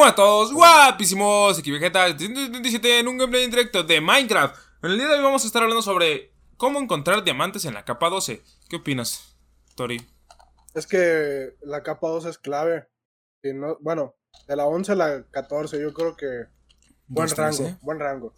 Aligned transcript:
buenas 0.00 0.14
a 0.14 0.16
todos, 0.16 0.52
guapísimos, 0.54 1.58
aquí 1.58 1.70
Vegeta 1.70 2.06
77 2.06 3.00
en 3.00 3.08
un 3.08 3.18
gameplay 3.18 3.44
en 3.44 3.50
directo 3.50 3.82
de 3.82 4.00
Minecraft. 4.00 4.56
En 4.82 4.92
el 4.92 4.96
día 4.96 5.08
de 5.08 5.16
hoy 5.16 5.22
vamos 5.22 5.44
a 5.44 5.46
estar 5.46 5.62
hablando 5.62 5.82
sobre 5.82 6.32
cómo 6.56 6.78
encontrar 6.78 7.22
diamantes 7.22 7.66
en 7.66 7.74
la 7.74 7.84
capa 7.84 8.08
12. 8.08 8.42
¿Qué 8.70 8.76
opinas, 8.76 9.36
Tori? 9.74 10.00
Es 10.72 10.86
que 10.86 11.54
la 11.60 11.82
capa 11.82 12.08
12 12.08 12.30
es 12.30 12.38
clave. 12.38 12.88
Y 13.42 13.52
no, 13.52 13.76
bueno, 13.80 14.14
de 14.48 14.56
la 14.56 14.64
11 14.64 14.92
a 14.92 14.94
la 14.94 15.26
14 15.30 15.78
yo 15.78 15.92
creo 15.92 16.16
que 16.16 16.46
buen 17.06 17.28
Dos, 17.28 17.36
rango, 17.36 17.56
tres, 17.58 17.68
¿eh? 17.68 17.78
buen 17.82 18.00
rango. 18.00 18.32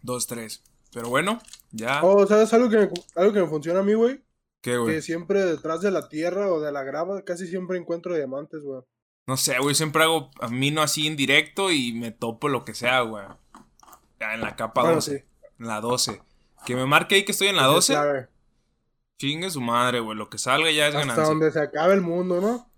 2, 0.00 0.26
3. 0.26 0.62
Pero 0.94 1.10
bueno, 1.10 1.38
ya. 1.70 2.02
Oh, 2.02 2.26
¿sabes 2.26 2.50
algo 2.54 2.70
que, 2.70 2.78
me, 2.78 2.90
algo 3.16 3.32
que 3.34 3.40
me 3.40 3.46
funciona 3.46 3.80
a 3.80 3.84
mí, 3.84 3.92
güey? 3.92 4.24
¿Qué, 4.62 4.78
güey? 4.78 4.94
Que 4.94 5.02
siempre 5.02 5.44
detrás 5.44 5.82
de 5.82 5.90
la 5.90 6.08
tierra 6.08 6.50
o 6.50 6.60
de 6.60 6.72
la 6.72 6.82
grava 6.82 7.22
casi 7.26 7.46
siempre 7.46 7.76
encuentro 7.76 8.14
diamantes, 8.14 8.62
güey. 8.62 8.80
No 9.26 9.36
sé, 9.36 9.58
güey, 9.60 9.74
siempre 9.74 10.02
hago 10.02 10.30
a 10.40 10.48
mí 10.48 10.70
no 10.70 10.82
así 10.82 11.06
en 11.06 11.16
directo 11.16 11.70
y 11.70 11.92
me 11.92 12.10
topo 12.10 12.48
lo 12.48 12.64
que 12.64 12.74
sea, 12.74 13.00
güey. 13.02 13.24
Ya 14.20 14.34
en 14.34 14.40
la 14.40 14.56
capa 14.56 14.82
Bueno, 14.82 14.96
12. 14.96 15.18
sí. 15.18 15.24
En 15.60 15.66
la 15.68 15.80
12. 15.80 16.22
Que 16.66 16.74
me 16.76 16.86
marque 16.86 17.14
ahí 17.16 17.24
que 17.24 17.32
estoy 17.32 17.48
en 17.48 17.56
la 17.56 17.62
Es 17.62 17.68
12. 17.68 17.92
clave. 17.94 18.28
Chingue 19.18 19.50
su 19.50 19.60
madre, 19.60 20.00
güey. 20.00 20.16
Lo 20.18 20.28
que 20.28 20.38
salga 20.38 20.70
ya 20.70 20.88
es 20.88 20.94
Hasta 20.94 21.00
ganancia. 21.06 21.24
donde 21.24 21.50
se 21.52 21.60
acabe 21.60 21.94
el 21.94 22.00
mundo, 22.00 22.40
¿no? 22.40 22.68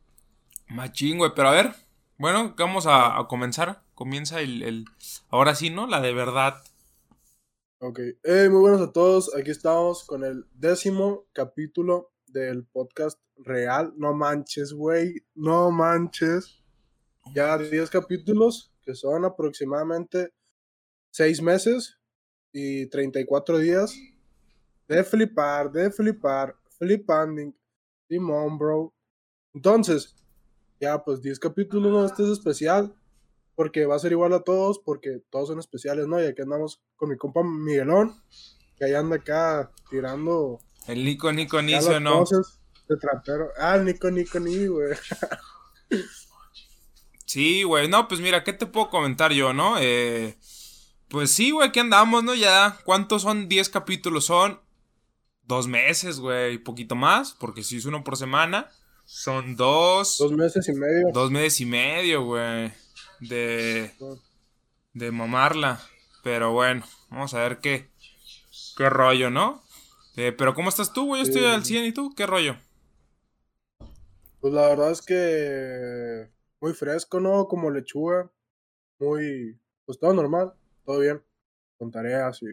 Machín, 0.69 1.19
güey. 1.19 1.33
Pero 1.35 1.49
a 1.49 1.53
ver. 1.53 1.75
Bueno, 2.19 2.55
vamos 2.57 2.87
a, 2.87 3.19
a 3.19 3.27
comenzar. 3.27 3.83
Comienza 3.95 4.41
el, 4.41 4.63
el- 4.63 4.85
Ahora 5.31 5.55
sí, 5.55 5.71
¿no? 5.71 5.87
La 5.87 6.01
de 6.01 6.13
verdad. 6.13 6.63
Ok. 7.79 7.99
Hey, 8.23 8.49
muy 8.51 8.61
buenos 8.61 8.81
a 8.83 8.93
todos. 8.93 9.35
Aquí 9.35 9.51
estamos 9.51 10.05
con 10.05 10.25
el 10.25 10.47
décimo 10.55 11.25
capítulo 11.33 12.13
del 12.35 12.67
podcast 12.67 13.19
real. 13.37 13.95
No 13.97 14.13
manches, 14.13 14.73
güey. 14.73 15.25
No 15.35 15.71
manches. 15.71 16.61
Ya 17.35 17.57
10 17.57 17.89
capítulos, 17.89 18.75
que 18.83 18.95
son 18.95 19.25
aproximadamente 19.25 20.35
6 21.13 21.41
meses 21.41 21.99
y 22.53 22.87
34 22.91 23.59
días. 23.59 23.97
De 24.87 25.03
flipar, 25.03 25.73
de 25.73 25.91
flipar, 25.91 26.55
flipanding. 26.77 27.57
Simón, 28.09 28.59
bro. 28.59 28.93
Entonces, 29.55 30.15
ya 30.79 31.03
pues 31.03 31.23
10 31.23 31.39
capítulos, 31.39 31.91
¿no? 31.91 32.05
Este 32.05 32.25
es 32.25 32.31
especial. 32.31 32.95
Porque 33.55 33.87
va 33.87 33.95
a 33.95 34.01
ser 34.01 34.11
igual 34.11 34.33
a 34.35 34.43
todos, 34.43 34.81
porque 34.81 35.23
todos 35.31 35.49
son 35.49 35.61
especiales, 35.61 36.09
¿no? 36.09 36.21
Y 36.21 36.27
aquí 36.27 36.43
andamos 36.43 36.83
con 36.97 37.09
mi 37.09 37.17
compa 37.17 37.45
Miguelón, 37.45 38.13
que 38.77 38.85
ahí 38.85 38.95
anda 38.95 39.17
acá 39.17 39.71
tirando 39.89 40.59
El 40.87 41.05
Nico 41.05 41.33
Nico 41.33 41.61
las 41.63 42.01
¿no? 42.01 42.25
de 42.89 42.97
trapero. 42.97 43.49
Ah, 43.59 43.77
el 43.77 43.85
Nico 43.85 44.11
Nico 44.11 44.39
Ni, 44.39 44.67
güey. 44.67 44.95
Sí, 47.27 47.63
güey. 47.63 47.89
No, 47.89 48.07
pues 48.07 48.21
mira, 48.21 48.45
¿qué 48.45 48.53
te 48.53 48.67
puedo 48.67 48.91
comentar 48.91 49.33
yo, 49.33 49.53
no? 49.53 49.77
Eh, 49.81 50.37
pues 51.09 51.33
sí, 51.33 51.51
güey, 51.51 51.69
aquí 51.69 51.81
andamos, 51.81 52.23
¿no? 52.23 52.35
Ya. 52.35 52.79
¿Cuántos 52.85 53.23
son 53.23 53.49
10 53.49 53.71
capítulos? 53.71 54.27
Son 54.27 54.61
dos 55.43 55.67
meses, 55.67 56.21
güey. 56.21 56.59
Poquito 56.59 56.95
más, 56.95 57.33
porque 57.33 57.65
si 57.65 57.79
es 57.79 57.87
uno 57.87 58.05
por 58.05 58.17
semana. 58.17 58.71
Son 59.05 59.57
dos. 59.57 60.19
Dos 60.19 60.33
meses 60.33 60.69
y 60.69 60.75
medio. 60.75 61.09
Dos 61.13 61.31
meses 61.31 61.61
y 61.61 61.67
medio, 61.67 62.25
güey. 62.25 62.73
De. 63.21 63.93
De 64.93 65.11
mamarla. 65.11 65.81
Pero 66.23 66.53
bueno, 66.53 66.87
vamos 67.11 67.35
a 67.35 67.41
ver 67.41 67.59
qué. 67.59 67.91
Qué 68.77 68.89
rollo, 68.89 69.31
¿no? 69.31 69.64
Eh, 70.17 70.33
pero 70.33 70.55
¿cómo 70.55 70.69
estás 70.69 70.93
tú, 70.93 71.07
güey? 71.07 71.23
Yo 71.23 71.29
estoy 71.29 71.43
Sí. 71.43 71.49
al 71.49 71.65
100 71.65 71.85
y 71.87 71.93
tú, 71.93 72.15
¿qué 72.15 72.27
rollo? 72.27 72.57
Pues 74.41 74.53
la 74.53 74.69
verdad 74.69 74.91
es 74.91 75.01
que 75.03 76.29
muy 76.61 76.73
fresco, 76.75 77.21
¿no? 77.21 77.47
Como 77.49 77.71
lechuga. 77.71 78.31
Muy. 79.01 79.59
Pues 79.87 79.99
todo 79.99 80.13
normal, 80.15 80.53
todo 80.85 81.01
bien. 81.01 81.23
Con 81.79 81.91
tareas 81.91 82.43
y. 82.43 82.47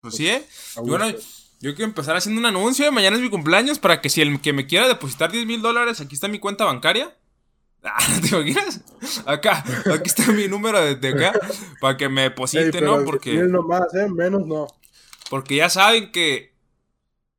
Pues 0.00 0.14
sí, 0.14 0.28
¿eh? 0.28 0.44
Y 0.76 0.88
bueno, 0.88 1.08
yo 1.10 1.74
quiero 1.74 1.84
empezar 1.84 2.16
haciendo 2.16 2.40
un 2.40 2.46
anuncio. 2.46 2.90
Mañana 2.92 3.16
es 3.16 3.22
mi 3.22 3.30
cumpleaños 3.30 3.78
para 3.78 4.00
que 4.00 4.08
si 4.10 4.20
el 4.20 4.40
que 4.40 4.52
me 4.52 4.66
quiera 4.66 4.86
depositar 4.86 5.32
10 5.32 5.46
mil 5.46 5.62
dólares, 5.62 6.00
aquí 6.00 6.14
está 6.14 6.28
mi 6.28 6.38
cuenta 6.38 6.64
bancaria. 6.64 7.14
Ah, 7.80 7.96
¿te 8.20 8.34
imaginas? 8.34 8.80
Acá, 9.24 9.64
aquí 9.94 10.06
está 10.06 10.32
mi 10.32 10.48
número 10.48 10.80
de, 10.80 10.96
de 10.96 11.08
acá. 11.10 11.38
Para 11.80 11.96
que 11.96 12.08
me 12.08 12.24
Ey, 12.24 12.28
deposite, 12.30 12.72
pero 12.72 12.98
¿no? 12.98 13.04
Porque, 13.04 13.34
mil 13.34 13.52
nomás, 13.52 13.94
¿eh? 13.94 14.08
Menos 14.08 14.44
no. 14.46 14.66
Porque 15.30 15.56
ya 15.56 15.68
saben 15.70 16.12
que 16.12 16.54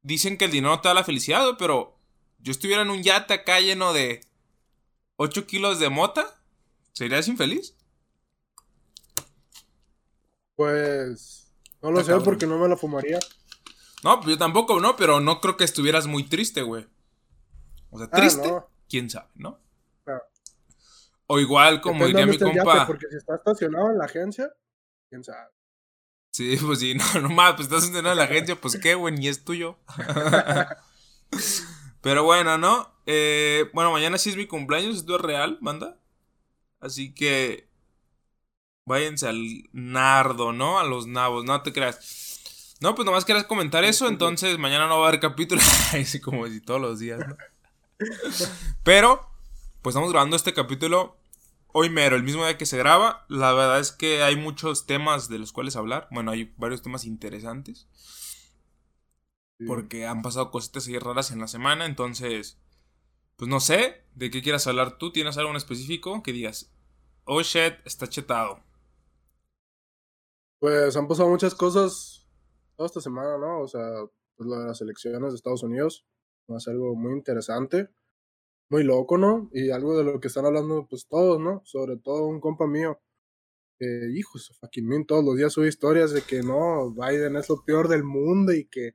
dicen 0.01 0.38
que 0.38 0.45
el 0.45 0.51
dinero 0.51 0.79
te 0.81 0.88
da 0.88 0.94
la 0.94 1.03
felicidad, 1.03 1.44
güey, 1.44 1.55
pero 1.57 1.97
yo 2.39 2.51
estuviera 2.51 2.81
en 2.83 2.89
un 2.89 3.03
yate 3.03 3.33
acá 3.33 3.59
lleno 3.59 3.94
de 3.94 4.22
8 5.17 5.45
kilos 5.47 5.79
de 5.79 5.89
mota. 5.89 6.25
¿Serías 6.94 7.27
infeliz? 7.27 7.75
Pues. 10.55 11.51
No 11.81 11.91
lo 11.91 12.03
sé 12.03 12.13
porque 12.19 12.45
no 12.45 12.57
me 12.57 12.67
la 12.67 12.75
fumaría. 12.75 13.19
No, 14.03 14.17
pues 14.19 14.31
yo 14.31 14.38
tampoco, 14.38 14.79
¿no? 14.79 14.95
Pero 14.95 15.19
no 15.19 15.39
creo 15.39 15.56
que 15.57 15.63
estuvieras 15.63 16.07
muy 16.07 16.23
triste, 16.23 16.61
güey. 16.61 16.88
O 17.89 17.97
sea, 17.97 18.07
Ah, 18.11 18.16
triste, 18.16 18.47
no. 18.47 18.69
quién 18.89 19.09
sabe, 19.09 19.29
¿no? 19.35 19.59
Claro. 20.03 20.23
O 21.27 21.39
igual, 21.39 21.79
como 21.81 22.06
diría 22.06 22.25
mi 22.25 22.38
compa. 22.38 22.73
yate, 22.75 22.85
porque 22.88 23.07
si 23.09 23.17
está 23.17 23.35
estacionado 23.35 23.91
en 23.91 23.97
la 23.97 24.06
agencia, 24.06 24.51
quién 25.09 25.23
sabe. 25.23 25.50
Sí, 26.31 26.57
pues 26.57 26.79
sí, 26.79 26.95
no, 27.16 27.22
no 27.22 27.29
más, 27.29 27.53
pues 27.53 27.67
estás 27.67 27.84
entendiendo 27.84 28.16
la 28.16 28.23
agencia, 28.23 28.59
pues 28.59 28.79
qué, 28.79 28.95
güey, 28.95 29.13
ni 29.13 29.28
es 29.28 29.44
tuyo. 29.44 29.78
Pero 32.01 32.23
bueno, 32.23 32.57
¿no? 32.57 32.90
Eh, 33.06 33.69
bueno, 33.73 33.91
mañana 33.91 34.17
sí 34.17 34.29
es 34.29 34.38
mi 34.38 34.47
cumpleaños, 34.47 34.97
esto 34.97 35.16
es 35.16 35.22
real, 35.22 35.57
manda. 35.62 35.97
Así 36.79 37.13
que 37.13 37.68
váyanse 38.85 39.28
al 39.28 39.69
nardo, 39.73 40.53
¿no? 40.53 40.79
A 40.79 40.84
los 40.84 41.07
nabos, 41.07 41.44
no 41.44 41.62
te 41.62 41.73
creas. 41.73 42.75
No, 42.79 42.95
pues 42.95 43.06
nomás 43.06 43.25
querías 43.25 43.45
comentar 43.45 43.84
eso, 43.84 44.07
entonces 44.07 44.57
mañana 44.57 44.88
no 44.88 45.00
va 45.00 45.06
a 45.06 45.07
haber 45.09 45.19
capítulo. 45.19 45.62
Así 45.94 46.22
como 46.22 46.47
si 46.47 46.62
todos 46.62 46.79
los 46.79 47.00
días, 47.00 47.19
¿no? 47.19 47.35
Pero, 48.84 49.29
pues 49.81 49.94
estamos 49.94 50.12
grabando 50.12 50.38
este 50.38 50.53
capítulo 50.53 51.19
hoy 51.72 51.90
mero, 51.90 52.16
el 52.16 52.24
mismo 52.24 52.44
día 52.44 52.57
que 52.57 52.66
se 52.66 52.78
graba. 52.78 53.25
La 53.30 53.53
verdad 53.53 53.80
es 53.80 53.91
que 53.91 54.24
hay 54.24 54.35
muchos 54.35 54.85
temas 54.85 55.30
de 55.30 55.40
los 55.40 55.52
cuales 55.52 55.75
hablar. 55.75 56.07
Bueno, 56.12 56.31
hay 56.31 56.53
varios 56.57 56.81
temas 56.81 57.06
interesantes. 57.06 57.88
Sí. 59.57 59.66
Porque 59.66 60.06
han 60.06 60.22
pasado 60.22 60.52
cositas 60.52 60.88
ahí 60.88 60.97
raras 60.97 61.31
en 61.31 61.40
la 61.40 61.47
semana. 61.47 61.85
Entonces, 61.85 62.59
pues 63.35 63.50
no 63.50 63.59
sé 63.59 64.06
de 64.16 64.30
qué 64.31 64.41
quieras 64.41 64.68
hablar 64.68 64.97
tú. 64.97 65.12
¿Tienes 65.12 65.38
algo 65.38 65.52
en 65.52 65.57
específico 65.57 66.24
que 66.24 66.34
digas? 66.34 66.74
Oh 67.25 67.41
shit, 67.41 67.75
está 67.86 68.07
chetado. 68.07 68.63
Pues 70.59 70.96
han 70.97 71.07
pasado 71.07 71.30
muchas 71.30 71.56
cosas 71.56 72.28
toda 72.75 72.88
esta 72.88 73.01
semana, 73.01 73.38
¿no? 73.38 73.62
O 73.62 73.68
sea, 73.68 73.81
pues 74.36 74.50
lo 74.50 74.57
de 74.59 74.68
las 74.68 74.81
elecciones 74.81 75.31
de 75.31 75.36
Estados 75.36 75.63
Unidos. 75.63 76.06
Va 76.51 76.57
a 76.57 76.59
ser 76.59 76.74
algo 76.74 76.96
muy 76.96 77.13
interesante. 77.13 77.90
Muy 78.69 78.84
loco, 78.84 79.18
¿no? 79.18 79.50
Y 79.53 79.72
algo 79.72 79.97
de 79.97 80.03
lo 80.03 80.19
que 80.19 80.28
están 80.28 80.46
hablando, 80.46 80.85
pues 80.88 81.07
todos, 81.07 81.40
¿no? 81.40 81.62
Sobre 81.66 81.97
todo 81.97 82.25
un 82.28 82.40
compa 82.40 82.68
mío. 82.68 83.02
Que, 83.80 84.12
hijo, 84.13 84.38
su 84.38 84.53
fucking 84.53 85.06
todos 85.06 85.24
los 85.24 85.38
días 85.38 85.53
sube 85.53 85.68
historias 85.68 86.12
de 86.12 86.22
que 86.22 86.44
no, 86.44 86.91
Biden 86.91 87.35
es 87.38 87.50
lo 87.50 87.63
peor 87.63 87.88
del 87.88 88.03
mundo 88.03 88.53
y 88.53 88.66
que. 88.66 88.94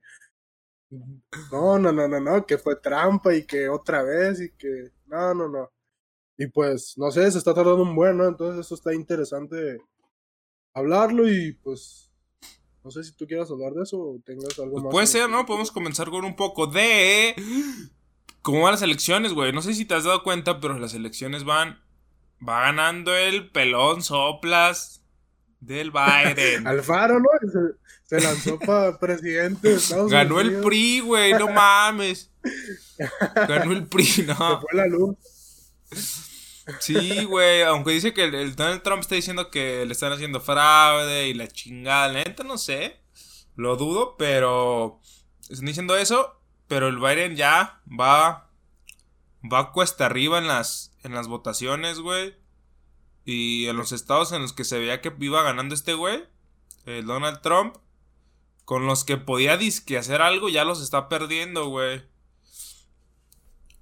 No, 1.51 1.77
no, 1.79 1.91
no, 1.91 2.07
no, 2.07 2.19
no, 2.19 2.45
que 2.45 2.57
fue 2.57 2.77
trampa 2.77 3.35
y 3.35 3.45
que 3.45 3.67
otra 3.67 4.03
vez 4.03 4.39
y 4.41 4.51
que. 4.55 4.91
No, 5.07 5.33
no, 5.33 5.49
no. 5.49 5.71
Y 6.37 6.47
pues, 6.47 6.93
no 6.97 7.11
sé, 7.11 7.29
se 7.31 7.37
está 7.37 7.53
tardando 7.53 7.81
un 7.83 7.95
buen, 7.95 8.17
¿no? 8.17 8.27
Entonces, 8.27 8.65
eso 8.65 8.75
está 8.75 8.93
interesante 8.93 9.79
hablarlo 10.73 11.27
y 11.29 11.53
pues. 11.53 12.11
No 12.83 12.91
sé 12.91 13.03
si 13.03 13.15
tú 13.15 13.25
quieras 13.25 13.49
hablar 13.49 13.73
de 13.73 13.81
eso 13.81 13.99
o 13.99 14.21
tengas 14.23 14.59
algo 14.59 14.73
Pues 14.73 14.83
más. 14.83 14.91
puede 14.91 15.07
ser, 15.07 15.27
¿no? 15.27 15.45
Podemos 15.47 15.71
comenzar 15.71 16.11
con 16.11 16.23
un 16.23 16.35
poco 16.35 16.67
de... 16.67 17.33
¿Cómo 18.45 18.61
van 18.61 18.73
las 18.73 18.83
elecciones, 18.83 19.33
güey? 19.33 19.51
No 19.53 19.63
sé 19.63 19.73
si 19.73 19.85
te 19.85 19.95
has 19.95 20.03
dado 20.03 20.21
cuenta, 20.21 20.59
pero 20.59 20.77
las 20.77 20.93
elecciones 20.93 21.45
van... 21.45 21.81
Va 22.47 22.61
ganando 22.61 23.15
el 23.15 23.49
pelón 23.49 24.03
soplas 24.03 25.01
del 25.59 25.89
Biden. 25.89 26.67
Alfaro, 26.67 27.19
¿no? 27.19 27.25
Se, 27.41 28.19
se 28.19 28.23
lanzó 28.23 28.59
para 28.59 28.99
presidente 28.99 29.69
de 29.69 29.75
Estados 29.77 30.11
Ganó 30.11 30.39
el. 30.39 30.61
PRI, 30.61 30.99
güey, 30.99 31.33
no 31.33 31.47
mames. 31.47 32.29
Ganó 33.47 33.71
el 33.71 33.87
PRI, 33.87 34.05
Se 34.05 34.23
no. 34.25 34.61
fue 34.61 34.73
la 34.73 34.85
luz. 34.85 35.15
Sí, 36.81 37.23
güey, 37.23 37.63
aunque 37.63 37.93
dice 37.93 38.13
que 38.13 38.25
el, 38.25 38.35
el 38.35 38.55
Donald 38.55 38.83
Trump 38.83 39.01
está 39.01 39.15
diciendo 39.15 39.49
que 39.49 39.87
le 39.87 39.91
están 39.91 40.11
haciendo 40.11 40.39
fraude 40.39 41.29
y 41.29 41.33
la 41.33 41.47
chingada, 41.47 42.09
la 42.09 42.23
neta 42.23 42.43
no 42.43 42.59
sé. 42.59 42.97
Lo 43.55 43.75
dudo, 43.75 44.17
pero 44.17 45.01
están 45.49 45.65
diciendo 45.65 45.97
eso, 45.97 46.39
pero 46.67 46.87
el 46.87 46.97
Biden 46.97 47.35
ya 47.35 47.81
va 47.87 48.49
va 49.51 49.71
cuesta 49.71 50.05
arriba 50.05 50.37
en 50.37 50.47
las 50.47 50.95
en 51.03 51.13
las 51.13 51.27
votaciones, 51.27 51.99
güey. 51.99 52.35
Y 53.25 53.67
en 53.67 53.77
los 53.77 53.91
estados 53.91 54.31
en 54.31 54.41
los 54.41 54.53
que 54.53 54.63
se 54.63 54.77
veía 54.77 55.01
que 55.01 55.13
iba 55.19 55.41
ganando 55.41 55.73
este 55.73 55.93
güey, 55.95 56.23
el 56.85 57.05
Donald 57.05 57.41
Trump, 57.41 57.75
con 58.65 58.85
los 58.85 59.03
que 59.03 59.17
podía 59.17 59.57
disque 59.57 59.97
hacer 59.97 60.21
algo, 60.21 60.49
ya 60.49 60.63
los 60.63 60.81
está 60.81 61.09
perdiendo, 61.09 61.67
güey. 61.69 62.03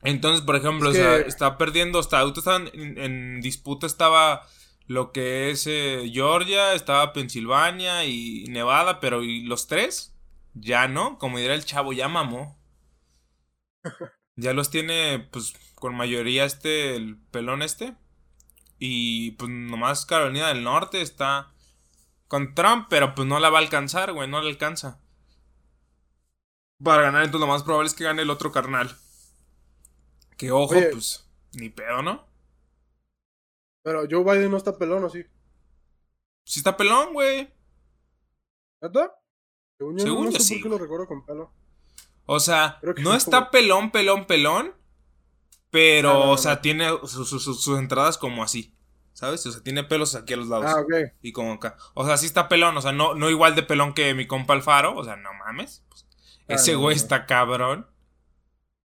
Entonces, 0.04 0.42
por 0.42 0.56
ejemplo, 0.56 0.90
o 0.90 0.94
sea, 0.94 1.18
está 1.18 1.58
perdiendo, 1.58 2.00
hasta 2.00 2.20
ahorita 2.20 2.40
estaban 2.40 2.70
en, 2.74 3.42
disputa 3.42 3.88
estaba 3.88 4.46
lo 4.86 5.14
que 5.14 5.50
es 5.50 5.66
eh, 5.66 6.10
Georgia, 6.12 6.74
estaba 6.74 7.14
Pensilvania 7.14 8.04
y 8.06 8.46
Nevada, 8.50 9.00
pero 9.00 9.24
¿y 9.24 9.44
los 9.44 9.68
tres? 9.68 10.14
Ya 10.54 10.90
no, 10.90 11.18
como 11.20 11.38
diría 11.38 11.56
el 11.56 11.66
chavo, 11.66 11.94
ya 11.94 12.10
mamó. 12.10 12.58
Ya 14.36 14.54
los 14.54 14.70
tiene, 14.70 15.28
pues, 15.32 15.54
con 15.76 15.96
mayoría 15.96 16.46
este, 16.46 16.96
el 16.96 17.18
pelón 17.32 17.62
este. 17.62 17.96
Y 18.80 19.32
pues 19.32 19.50
nomás 19.50 20.06
Carolina 20.06 20.50
del 20.50 20.64
Norte 20.64 21.02
está 21.02 21.54
con 22.28 22.54
Trump, 22.56 22.88
pero 22.90 23.16
pues 23.16 23.28
no 23.28 23.40
la 23.40 23.50
va 23.50 23.60
a 23.60 23.62
alcanzar, 23.62 24.12
güey, 24.12 24.28
no 24.28 24.42
le 24.42 24.50
alcanza. 24.50 25.00
Para 26.84 27.04
ganar, 27.04 27.24
entonces 27.24 27.48
lo 27.48 27.54
más 27.54 27.64
probable 27.64 27.88
es 27.88 27.94
que 27.94 28.04
gane 28.04 28.24
el 28.24 28.30
otro 28.30 28.52
carnal. 28.52 28.94
Que 30.38 30.52
ojo, 30.52 30.76
pues, 30.92 31.30
ni 31.54 31.70
pedo, 31.70 32.02
¿no? 32.02 32.28
Pero 33.84 34.06
Joe 34.10 34.24
Biden 34.24 34.52
no 34.52 34.58
está 34.58 34.78
pelón, 34.78 35.04
¿o 35.04 35.10
sí? 35.10 35.24
Sí 36.44 36.60
está 36.60 36.76
pelón, 36.76 37.14
güey. 37.14 37.54
¿Neta? 38.82 39.14
Según 39.78 39.98
yo, 39.98 40.24
no 40.26 40.32
sé 40.32 40.56
por 40.56 40.64
qué 40.64 40.70
lo 40.70 40.78
recuerdo 40.78 41.08
con 41.08 41.26
pelo. 41.26 41.54
O 42.26 42.40
sea, 42.40 42.80
no 42.98 43.14
está 43.14 43.52
pelón, 43.52 43.92
pelón, 43.92 44.26
pelón. 44.26 44.74
Pero, 45.70 46.30
o 46.30 46.38
sea, 46.38 46.62
tiene 46.62 46.88
sus 47.08 47.68
entradas 47.80 48.18
como 48.18 48.44
así. 48.44 48.74
¿Sabes? 49.14 49.46
O 49.46 49.52
sea, 49.52 49.62
tiene 49.62 49.84
pelos 49.84 50.16
aquí 50.16 50.34
a 50.34 50.38
los 50.38 50.48
lados. 50.48 50.66
Ah, 50.68 50.82
ok. 50.82 51.14
Y 51.22 51.32
como 51.32 51.54
acá. 51.54 51.78
O 51.94 52.06
sea, 52.06 52.18
sí 52.18 52.26
está 52.26 52.50
pelón. 52.50 52.76
O 52.78 52.82
sea, 52.82 52.92
no, 52.92 53.14
no 53.14 53.30
igual 53.30 53.56
de 53.56 53.64
pelón 53.64 53.94
que 53.94 54.14
mi 54.14 54.26
compa 54.26 54.54
Alfaro. 54.54 54.96
O 54.96 55.04
sea, 55.04 55.16
no 55.16 55.34
mames. 55.34 55.86
Pues, 55.90 56.08
ah, 56.50 56.54
ese 56.56 56.76
güey 56.76 56.96
está 56.96 57.26
cabrón. 57.26 57.88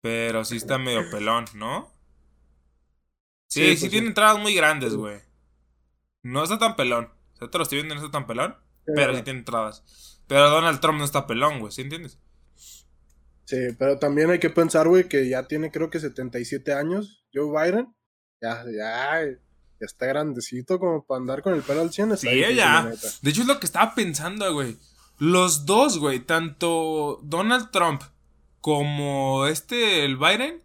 Pero 0.02 0.46
sí 0.46 0.58
está 0.58 0.78
medio 0.78 1.10
pelón, 1.10 1.46
¿no? 1.54 1.94
Sí, 3.48 3.76
sí, 3.76 3.82
pues 3.82 3.92
tiene 3.92 4.08
entradas 4.08 4.40
muy 4.40 4.54
grandes, 4.54 4.96
güey. 4.96 5.20
No 6.24 6.44
está 6.44 6.60
tan 6.60 6.76
pelón. 6.76 7.12
O 7.34 7.38
sea, 7.38 7.50
te 7.50 7.58
lo 7.58 7.64
estoy 7.64 7.78
viendo, 7.78 7.96
no 7.96 8.02
está 8.02 8.12
tan 8.12 8.28
pelón. 8.28 8.58
Pero 8.86 9.16
sí 9.16 9.24
tiene 9.24 9.40
entradas. 9.40 10.22
Pero 10.28 10.50
Donald 10.50 10.80
Trump 10.80 11.00
no 11.00 11.06
está 11.06 11.28
pelón, 11.28 11.60
güey. 11.60 11.72
¿Sí 11.72 11.82
entiendes? 11.82 12.20
Sí, 13.46 13.58
pero 13.78 14.00
también 14.00 14.32
hay 14.32 14.40
que 14.40 14.50
pensar, 14.50 14.88
güey, 14.88 15.08
que 15.08 15.30
ya 15.30 15.48
tiene 15.48 15.72
creo 15.72 15.90
que 15.90 16.00
77 16.00 16.74
años. 16.74 17.24
Joe 17.34 17.50
Biden. 17.50 17.94
Ya, 18.42 18.64
ya, 18.66 19.22
ya 19.24 19.86
está 19.86 20.08
grandecito 20.08 20.80
como 20.80 21.06
para 21.06 21.22
andar 21.22 21.42
con 21.42 21.54
el 21.54 21.62
pelo 21.62 21.82
al 21.82 21.94
100. 21.94 22.18
Sí, 22.18 22.28
ya. 22.56 22.92
De 23.22 23.30
hecho, 23.30 23.42
es 23.42 23.48
lo 23.48 23.60
que 23.60 23.66
estaba 23.66 23.94
pensando, 23.96 24.52
güey. 24.54 24.78
Los 25.18 25.66
dos, 25.66 26.00
güey, 26.00 26.20
tanto 26.20 27.22
Donald 27.24 27.72
Trump 27.72 28.02
como 28.60 29.46
este, 29.46 30.04
el 30.04 30.18
Biden, 30.18 30.62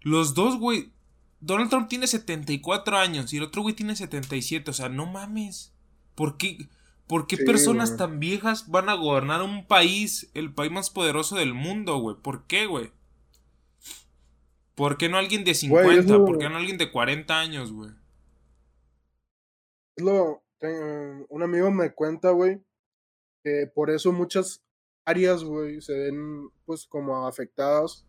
los 0.00 0.34
dos, 0.34 0.58
güey. 0.58 0.92
Donald 1.40 1.70
Trump 1.70 1.88
tiene 1.88 2.06
74 2.06 2.96
años 2.96 3.32
y 3.32 3.36
el 3.36 3.42
otro 3.42 3.62
güey 3.62 3.74
tiene 3.74 3.94
77. 3.94 4.70
O 4.70 4.74
sea, 4.74 4.88
no 4.88 5.06
mames. 5.06 5.72
¿Por 6.14 6.36
qué, 6.36 6.68
por 7.12 7.26
qué 7.26 7.36
personas 7.36 7.98
tan 7.98 8.20
viejas 8.20 8.70
van 8.70 8.88
a 8.88 8.94
gobernar 8.94 9.42
un 9.42 9.66
país, 9.66 10.30
el 10.32 10.54
país 10.54 10.72
más 10.72 10.88
poderoso 10.88 11.36
del 11.36 11.52
mundo, 11.52 11.98
güey? 11.98 12.16
¿Por 12.16 12.46
qué, 12.46 12.64
güey? 12.64 12.90
¿Por 14.74 14.96
qué 14.96 15.10
no 15.10 15.18
alguien 15.18 15.44
de 15.44 15.52
50? 15.52 16.16
¿Por 16.24 16.38
qué 16.38 16.48
no 16.48 16.56
alguien 16.56 16.78
de 16.78 16.90
40 16.90 17.38
años, 17.38 17.70
güey? 17.70 17.90
Lo, 19.98 20.42
un 21.28 21.42
amigo 21.42 21.70
me 21.70 21.92
cuenta, 21.92 22.30
güey, 22.30 22.64
que 23.44 23.70
por 23.74 23.90
eso 23.90 24.10
muchas 24.10 24.64
áreas, 25.04 25.44
güey, 25.44 25.82
se 25.82 25.92
ven 25.92 26.48
pues 26.64 26.86
como 26.86 27.26
afectadas, 27.26 28.06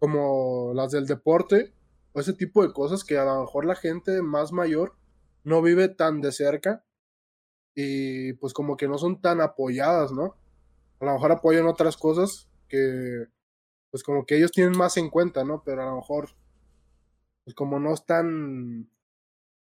como 0.00 0.72
las 0.74 0.90
del 0.90 1.06
deporte, 1.06 1.72
o 2.12 2.18
ese 2.18 2.32
tipo 2.32 2.66
de 2.66 2.72
cosas 2.72 3.04
que 3.04 3.18
a 3.18 3.24
lo 3.24 3.42
mejor 3.42 3.66
la 3.66 3.76
gente 3.76 4.20
más 4.20 4.50
mayor 4.50 4.96
no 5.44 5.62
vive 5.62 5.86
tan 5.86 6.20
de 6.20 6.32
cerca 6.32 6.84
y 7.74 8.34
pues 8.34 8.52
como 8.52 8.76
que 8.76 8.88
no 8.88 8.98
son 8.98 9.20
tan 9.20 9.40
apoyadas, 9.40 10.12
¿no? 10.12 10.36
A 11.00 11.04
lo 11.04 11.12
mejor 11.14 11.32
apoyan 11.32 11.66
otras 11.66 11.96
cosas 11.96 12.48
que 12.68 13.26
pues 13.90 14.02
como 14.02 14.24
que 14.24 14.36
ellos 14.36 14.52
tienen 14.52 14.76
más 14.76 14.96
en 14.96 15.10
cuenta, 15.10 15.44
¿no? 15.44 15.62
Pero 15.64 15.82
a 15.82 15.86
lo 15.86 15.96
mejor 15.96 16.30
pues 17.44 17.54
como 17.54 17.80
no 17.80 17.92
están 17.92 18.88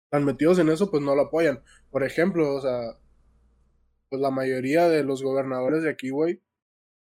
tan 0.09 0.25
metidos 0.25 0.59
en 0.59 0.69
eso, 0.69 0.89
pues 0.89 1.04
no 1.04 1.15
lo 1.15 1.24
apoyan. 1.24 1.62
Por 1.92 2.04
ejemplo, 2.04 2.56
o 2.56 2.62
sea, 2.62 2.98
pues 4.09 4.21
la 4.21 4.31
mayoría 4.31 4.88
de 4.89 5.04
los 5.04 5.21
gobernadores 5.21 5.83
de 5.83 5.89
aquí, 5.89 6.09
güey, 6.09 6.42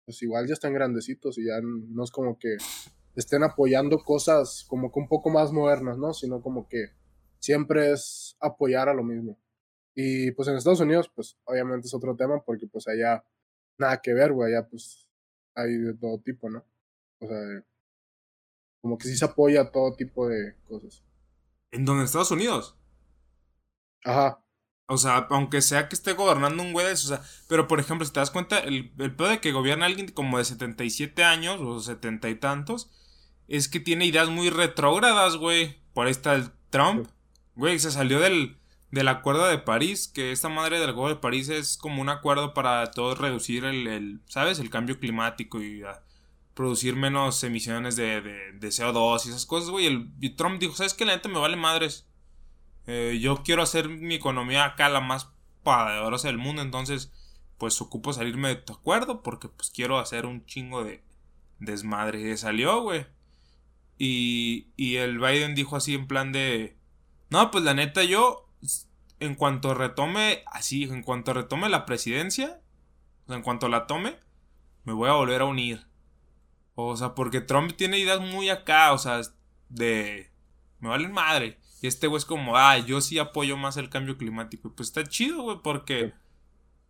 pues 0.05 0.23
igual 0.23 0.47
ya 0.47 0.55
están 0.55 0.75
grandecitos 0.75 1.39
y 1.39 1.47
ya 1.47 1.61
no 1.63 2.05
es 2.05 2.11
como 2.11 2.39
que 2.39 2.57
estén 3.15 3.43
apoyando 3.43 3.99
cosas 3.99 4.65
como 4.69 4.91
que 4.93 4.99
un 4.99 5.09
poco 5.09 5.31
más 5.31 5.53
modernas, 5.53 5.99
¿no? 5.99 6.13
Sino 6.13 6.43
como 6.43 6.69
que 6.69 6.91
siempre 7.39 7.93
es 7.93 8.37
apoyar 8.41 8.89
a 8.89 8.95
lo 8.95 9.03
mismo. 9.03 9.39
Y 9.95 10.31
pues 10.33 10.49
en 10.49 10.57
Estados 10.57 10.81
Unidos, 10.81 11.11
pues 11.15 11.37
obviamente 11.45 11.87
es 11.87 11.95
otro 11.95 12.17
tema 12.17 12.43
porque 12.45 12.67
pues 12.67 12.87
allá 12.89 13.25
nada 13.79 14.01
que 14.01 14.15
ver, 14.15 14.33
güey, 14.33 14.55
allá 14.55 14.69
pues 14.69 15.09
hay 15.55 15.77
de 15.77 15.95
todo 15.95 16.21
tipo, 16.21 16.49
¿no? 16.49 16.65
O 17.21 17.27
sea, 17.27 17.65
como 18.81 18.97
que 18.97 19.09
sí 19.09 19.17
se 19.17 19.25
apoya 19.25 19.71
todo 19.71 19.95
tipo 19.95 20.29
de 20.29 20.57
cosas. 20.67 21.05
¿En 21.71 21.85
dónde? 21.85 22.05
¿Estados 22.05 22.31
Unidos? 22.31 22.79
Ajá. 24.05 24.43
O 24.87 24.97
sea, 24.97 25.27
aunque 25.31 25.63
sea 25.63 25.89
que 25.89 25.95
esté 25.95 26.15
gobernando 26.15 26.63
un 26.63 26.73
güey 26.73 26.87
de 26.87 26.93
eso, 26.93 27.13
o 27.13 27.17
sea, 27.17 27.25
pero 27.49 27.69
por 27.69 27.79
ejemplo, 27.79 28.05
si 28.05 28.13
te 28.13 28.21
das 28.21 28.31
cuenta, 28.31 28.59
el, 28.59 28.93
el 28.99 29.15
pedo 29.15 29.29
de 29.29 29.41
que 29.41 29.53
gobierna 29.53 29.87
alguien 29.87 30.11
como 30.11 30.39
de 30.39 30.45
77 30.45 31.23
años 31.23 31.61
o 31.61 31.79
70 31.79 32.29
y 32.29 32.35
tantos, 32.37 32.91
es 33.47 33.69
que 33.69 33.81
tiene 33.81 34.07
ideas 34.07 34.29
muy 34.29 34.51
retrógradas, 34.51 35.37
güey. 35.37 35.81
Por 35.93 36.07
ahí 36.07 36.13
está 36.13 36.35
el 36.35 36.51
Trump. 36.71 37.09
Güey, 37.55 37.79
se 37.79 37.91
salió 37.91 38.21
del, 38.21 38.60
del 38.91 39.09
acuerdo 39.09 39.47
de 39.47 39.59
París, 39.59 40.09
que 40.09 40.33
esta 40.33 40.49
madre 40.49 40.81
del 40.81 40.91
acuerdo 40.91 41.15
de 41.15 41.21
París 41.21 41.49
es 41.49 41.77
como 41.77 42.03
un 42.03 42.09
acuerdo 42.09 42.55
para 42.55 42.91
todos 42.91 43.19
reducir 43.19 43.65
el, 43.65 44.21
¿sabes? 44.27 44.59
El 44.59 44.71
cambio 44.71 44.99
climático 44.99 45.63
y 45.63 45.83
producir 46.55 46.97
menos 46.97 47.43
emisiones 47.45 47.97
de, 47.97 48.21
de, 48.21 48.53
de, 48.53 48.69
CO2 48.69 49.27
y 49.27 49.29
esas 49.29 49.47
cosas, 49.47 49.71
güey. 49.71 49.87
El, 49.87 50.11
y 50.21 50.31
Trump 50.31 50.61
dijo, 50.61 50.75
¿sabes 50.75 50.95
qué? 50.95 51.05
La 51.05 51.13
gente 51.13 51.29
me 51.29 51.39
vale 51.39 51.57
madres. 51.57 52.09
Eh, 52.87 53.19
yo 53.21 53.43
quiero 53.45 53.63
hacer 53.63 53.89
mi 53.89 54.17
economía 54.17 54.65
acá 54.65 54.89
la 54.89 55.01
más 55.01 55.31
poderosa 55.63 56.29
del 56.29 56.39
mundo, 56.39 56.63
entonces 56.63 57.13
pues 57.59 57.81
ocupo 57.83 58.13
salirme 58.13 58.49
de 58.49 58.57
tu 58.57 58.73
acuerdo 58.73 59.23
porque 59.23 59.49
pues 59.49 59.71
quiero 59.71 59.99
hacer 59.99 60.25
un 60.27 60.45
chingo 60.47 60.83
de 60.83 61.05
desmadre. 61.59 62.33
Y 62.33 62.37
salió, 62.37 62.83
güey. 62.83 63.07
Y, 63.99 64.69
y 64.77 64.97
el 64.97 65.19
Biden 65.19 65.55
dijo 65.55 65.77
así 65.77 65.95
en 65.95 66.07
plan 66.07 66.33
de... 66.33 66.77
No, 67.29 67.51
pues 67.51 67.63
la 67.63 67.75
neta 67.75 68.03
yo, 68.03 68.50
en 69.21 69.35
cuanto 69.35 69.75
retome, 69.75 70.43
así, 70.47 70.85
en 70.85 71.03
cuanto 71.03 71.33
retome 71.33 71.69
la 71.69 71.87
presidencia, 71.87 72.61
o 73.25 73.29
sea, 73.29 73.37
en 73.37 73.43
cuanto 73.43 73.69
la 73.69 73.87
tome, 73.87 74.19
me 74.85 74.93
voy 74.93 75.09
a 75.09 75.15
volver 75.15 75.43
a 75.43 75.47
unir. 75.47 75.87
O 76.75 76.97
sea, 76.97 77.15
porque 77.15 77.41
Trump 77.41 77.73
tiene 77.77 77.99
ideas 77.99 78.21
muy 78.21 78.49
acá, 78.49 78.93
o 78.93 78.99
sea, 78.99 79.21
de... 79.69 80.31
Me 80.79 80.89
valen 80.89 81.13
madre. 81.13 81.59
Y 81.83 81.87
este 81.87 82.07
güey 82.07 82.19
es 82.19 82.25
como, 82.25 82.57
ah, 82.57 82.79
yo 82.79 83.03
sí 83.03 83.19
apoyo 83.19 83.59
más 83.59 83.77
el 83.77 83.91
cambio 83.91 84.17
climático. 84.17 84.69
Y 84.69 84.71
pues 84.71 84.89
está 84.89 85.05
chido, 85.05 85.43
güey, 85.43 85.59
porque 85.63 86.15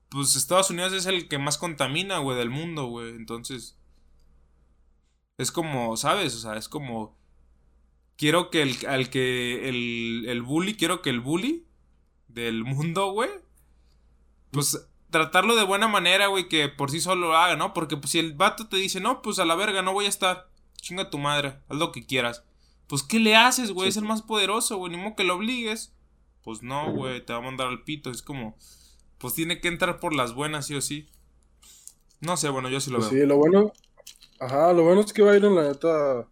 pues 0.09 0.37
Estados 0.37 0.71
Unidos 0.71 0.93
es 0.93 1.07
el 1.07 1.29
que 1.29 1.39
más 1.39 1.59
contamina, 1.59 2.19
güey, 2.19 2.39
del 2.39 2.51
mundo, 2.51 2.87
güey. 2.87 3.11
Entonces, 3.11 3.77
es 5.39 5.51
como, 5.51 5.97
¿sabes? 5.97 6.37
O 6.37 6.39
sea, 6.39 6.55
es 6.55 6.69
como, 6.69 7.17
quiero 8.17 8.51
que 8.51 8.63
el, 8.63 8.77
al 8.87 9.11
que, 9.11 9.69
el, 9.69 10.27
el 10.29 10.43
bully, 10.43 10.77
quiero 10.77 11.03
que 11.03 11.11
el 11.11 11.21
bully 11.21 11.67
del 12.35 12.65
mundo, 12.65 13.13
güey, 13.13 13.31
pues 14.51 14.87
tratarlo 15.11 15.57
de 15.57 15.65
buena 15.65 15.89
manera, 15.89 16.29
güey, 16.29 16.49
que 16.49 16.69
por 16.69 16.91
sí 16.91 17.01
solo 17.01 17.29
lo 17.29 17.37
haga, 17.37 17.57
¿no? 17.57 17.75
Porque 17.75 17.97
pues, 17.97 18.13
si 18.13 18.19
el 18.19 18.35
vato 18.35 18.69
te 18.69 18.77
dice, 18.77 19.01
no, 19.01 19.23
pues 19.23 19.39
a 19.39 19.45
la 19.45 19.55
verga, 19.55 19.83
no 19.83 19.93
voy 19.93 20.07
a 20.07 20.11
estar, 20.11 20.51
chinga 20.77 21.11
tu 21.11 21.19
madre, 21.19 21.59
haz 21.69 21.77
lo 21.77 21.93
que 21.93 22.07
quieras. 22.07 22.45
Pues, 22.91 23.05
¿qué 23.05 23.21
le 23.21 23.37
haces, 23.37 23.71
güey? 23.71 23.89
Es 23.89 23.97
el 23.97 24.05
más 24.05 24.23
poderoso, 24.23 24.77
güey. 24.77 24.91
Ni 24.91 24.99
modo 24.99 25.15
que 25.15 25.23
lo 25.23 25.37
obligues. 25.37 25.95
Pues 26.43 26.65
no, 26.65 26.93
güey, 26.93 27.25
te 27.25 27.33
va 27.33 27.39
a 27.39 27.43
mandar 27.43 27.69
al 27.69 27.85
pito. 27.85 28.11
Es 28.11 28.21
como, 28.21 28.57
pues 29.19 29.35
tiene 29.35 29.61
que 29.61 29.69
entrar 29.69 30.01
por 30.01 30.13
las 30.13 30.35
buenas, 30.35 30.67
sí 30.67 30.75
o 30.75 30.81
sí. 30.81 31.09
No 32.21 32.37
sé, 32.37 32.49
bueno, 32.49 32.69
yo 32.69 32.81
sí 32.81 32.91
lo 32.91 32.99
pues 32.99 33.13
veo. 33.13 33.21
Sí, 33.21 33.29
lo 33.29 33.37
bueno. 33.37 33.73
Ajá, 34.41 34.73
lo 34.73 34.83
bueno 34.83 35.03
es 35.03 35.13
que 35.13 35.23
Biden, 35.23 35.55
la 35.55 35.69
neta. 35.69 36.29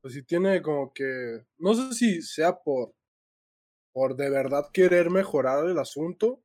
Pues 0.00 0.14
sí 0.14 0.22
tiene 0.22 0.62
como 0.62 0.94
que. 0.94 1.44
No 1.58 1.74
sé 1.74 1.92
si 1.92 2.22
sea 2.22 2.56
por. 2.56 2.94
Por 3.96 4.14
de 4.14 4.28
verdad 4.28 4.68
querer 4.74 5.08
mejorar 5.08 5.66
el 5.66 5.78
asunto. 5.78 6.42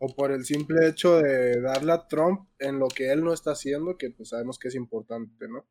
O 0.00 0.12
por 0.16 0.32
el 0.32 0.44
simple 0.44 0.88
hecho 0.88 1.18
de 1.18 1.60
darle 1.60 1.92
a 1.92 2.08
Trump 2.08 2.48
en 2.58 2.80
lo 2.80 2.88
que 2.88 3.12
él 3.12 3.22
no 3.22 3.32
está 3.32 3.52
haciendo, 3.52 3.96
que 3.96 4.10
pues 4.10 4.30
sabemos 4.30 4.58
que 4.58 4.66
es 4.66 4.74
importante, 4.74 5.46
¿no? 5.46 5.64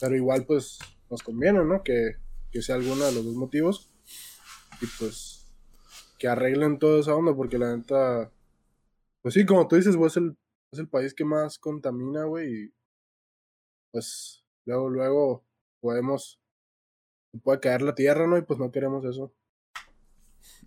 Pero 0.00 0.16
igual, 0.16 0.44
pues, 0.44 0.80
nos 1.08 1.22
conviene, 1.22 1.64
¿no? 1.64 1.84
Que, 1.84 2.16
sea 2.60 2.74
alguno 2.74 3.04
de 3.04 3.12
los 3.12 3.24
dos 3.24 3.36
motivos. 3.36 3.92
Y 4.80 4.86
pues 4.98 5.46
que 6.18 6.26
arreglen 6.26 6.80
toda 6.80 6.98
esa 6.98 7.14
onda, 7.14 7.32
porque 7.36 7.56
la 7.56 7.76
neta, 7.76 8.32
pues 9.22 9.34
sí, 9.34 9.46
como 9.46 9.68
tú 9.68 9.76
dices, 9.76 9.94
es 9.94 10.16
el, 10.16 10.36
es 10.72 10.80
el 10.80 10.88
país 10.88 11.14
que 11.14 11.24
más 11.24 11.60
contamina, 11.60 12.24
güey, 12.24 12.64
y 12.64 12.74
pues 13.92 14.44
luego, 14.64 14.90
luego 14.90 15.44
podemos, 15.80 16.40
puede 17.44 17.60
caer 17.60 17.82
la 17.82 17.94
tierra, 17.94 18.26
¿no? 18.26 18.36
Y 18.36 18.42
pues 18.42 18.58
no 18.58 18.72
queremos 18.72 19.04
eso. 19.04 19.32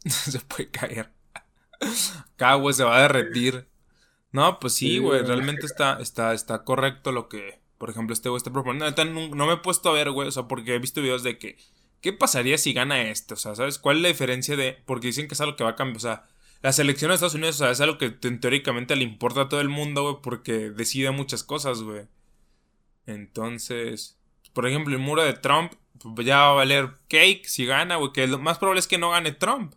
se 0.09 0.39
puede 0.39 0.69
caer. 0.69 1.11
Acá, 2.33 2.55
güey, 2.55 2.73
se 2.73 2.83
va 2.83 2.97
a 2.97 3.01
derretir. 3.01 3.67
No, 4.31 4.59
pues 4.59 4.73
sí, 4.73 4.97
güey, 4.97 5.23
realmente 5.23 5.65
está, 5.65 5.99
está, 6.01 6.33
está 6.33 6.63
correcto 6.63 7.11
lo 7.11 7.29
que, 7.29 7.59
por 7.77 7.89
ejemplo, 7.89 8.13
este 8.13 8.29
güey 8.29 8.37
está 8.37 8.51
proponiendo. 8.51 9.05
No, 9.05 9.35
no 9.35 9.47
me 9.47 9.53
he 9.53 9.57
puesto 9.57 9.89
a 9.89 9.93
ver, 9.93 10.11
güey, 10.11 10.27
o 10.27 10.31
sea, 10.31 10.43
porque 10.43 10.75
he 10.75 10.79
visto 10.79 11.01
videos 11.01 11.23
de 11.23 11.37
que, 11.37 11.57
¿qué 12.01 12.13
pasaría 12.13 12.57
si 12.57 12.73
gana 12.73 13.01
esto? 13.03 13.35
O 13.35 13.37
sea, 13.37 13.55
¿sabes? 13.55 13.79
¿Cuál 13.79 13.97
es 13.97 14.03
la 14.03 14.09
diferencia 14.09 14.55
de, 14.55 14.81
porque 14.85 15.07
dicen 15.07 15.27
que 15.27 15.35
es 15.35 15.41
algo 15.41 15.55
que 15.55 15.63
va 15.63 15.71
a 15.71 15.75
cambiar, 15.75 15.97
o 15.97 15.99
sea, 16.01 16.27
la 16.61 16.73
selección 16.73 17.09
de 17.09 17.15
Estados 17.15 17.35
Unidos, 17.35 17.55
o 17.55 17.59
sea, 17.59 17.71
es 17.71 17.81
algo 17.81 17.97
que 17.97 18.09
teóricamente 18.09 18.95
le 18.95 19.03
importa 19.03 19.41
a 19.41 19.49
todo 19.49 19.61
el 19.61 19.69
mundo, 19.69 20.03
güey, 20.03 20.15
porque 20.21 20.69
decide 20.71 21.11
muchas 21.11 21.43
cosas, 21.43 21.81
güey. 21.81 22.07
Entonces, 23.05 24.17
por 24.53 24.67
ejemplo, 24.67 24.93
el 24.95 25.01
muro 25.01 25.23
de 25.23 25.33
Trump 25.33 25.73
pues 26.13 26.27
ya 26.27 26.37
va 26.39 26.49
a 26.49 26.53
valer 26.53 26.89
cake 27.07 27.45
si 27.45 27.65
gana, 27.65 27.95
güey, 27.95 28.11
que 28.11 28.27
lo 28.27 28.39
más 28.39 28.57
probable 28.57 28.79
es 28.79 28.87
que 28.87 28.97
no 28.97 29.11
gane 29.11 29.31
Trump. 29.31 29.73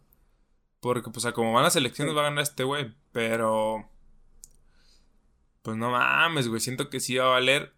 Porque, 0.81 1.11
pues, 1.11 1.25
a 1.27 1.33
como 1.33 1.53
van 1.53 1.65
las 1.65 1.77
elecciones 1.77 2.15
va 2.17 2.21
a 2.21 2.25
ganar 2.25 2.43
este 2.43 2.65
güey. 2.65 2.95
Pero. 3.13 3.89
Pues 5.63 5.77
no 5.77 5.91
mames, 5.91 6.49
güey. 6.49 6.61
Siento 6.61 6.89
que 6.89 7.01
sí 7.01 7.17
va 7.17 7.27
a 7.27 7.29
valer 7.31 7.75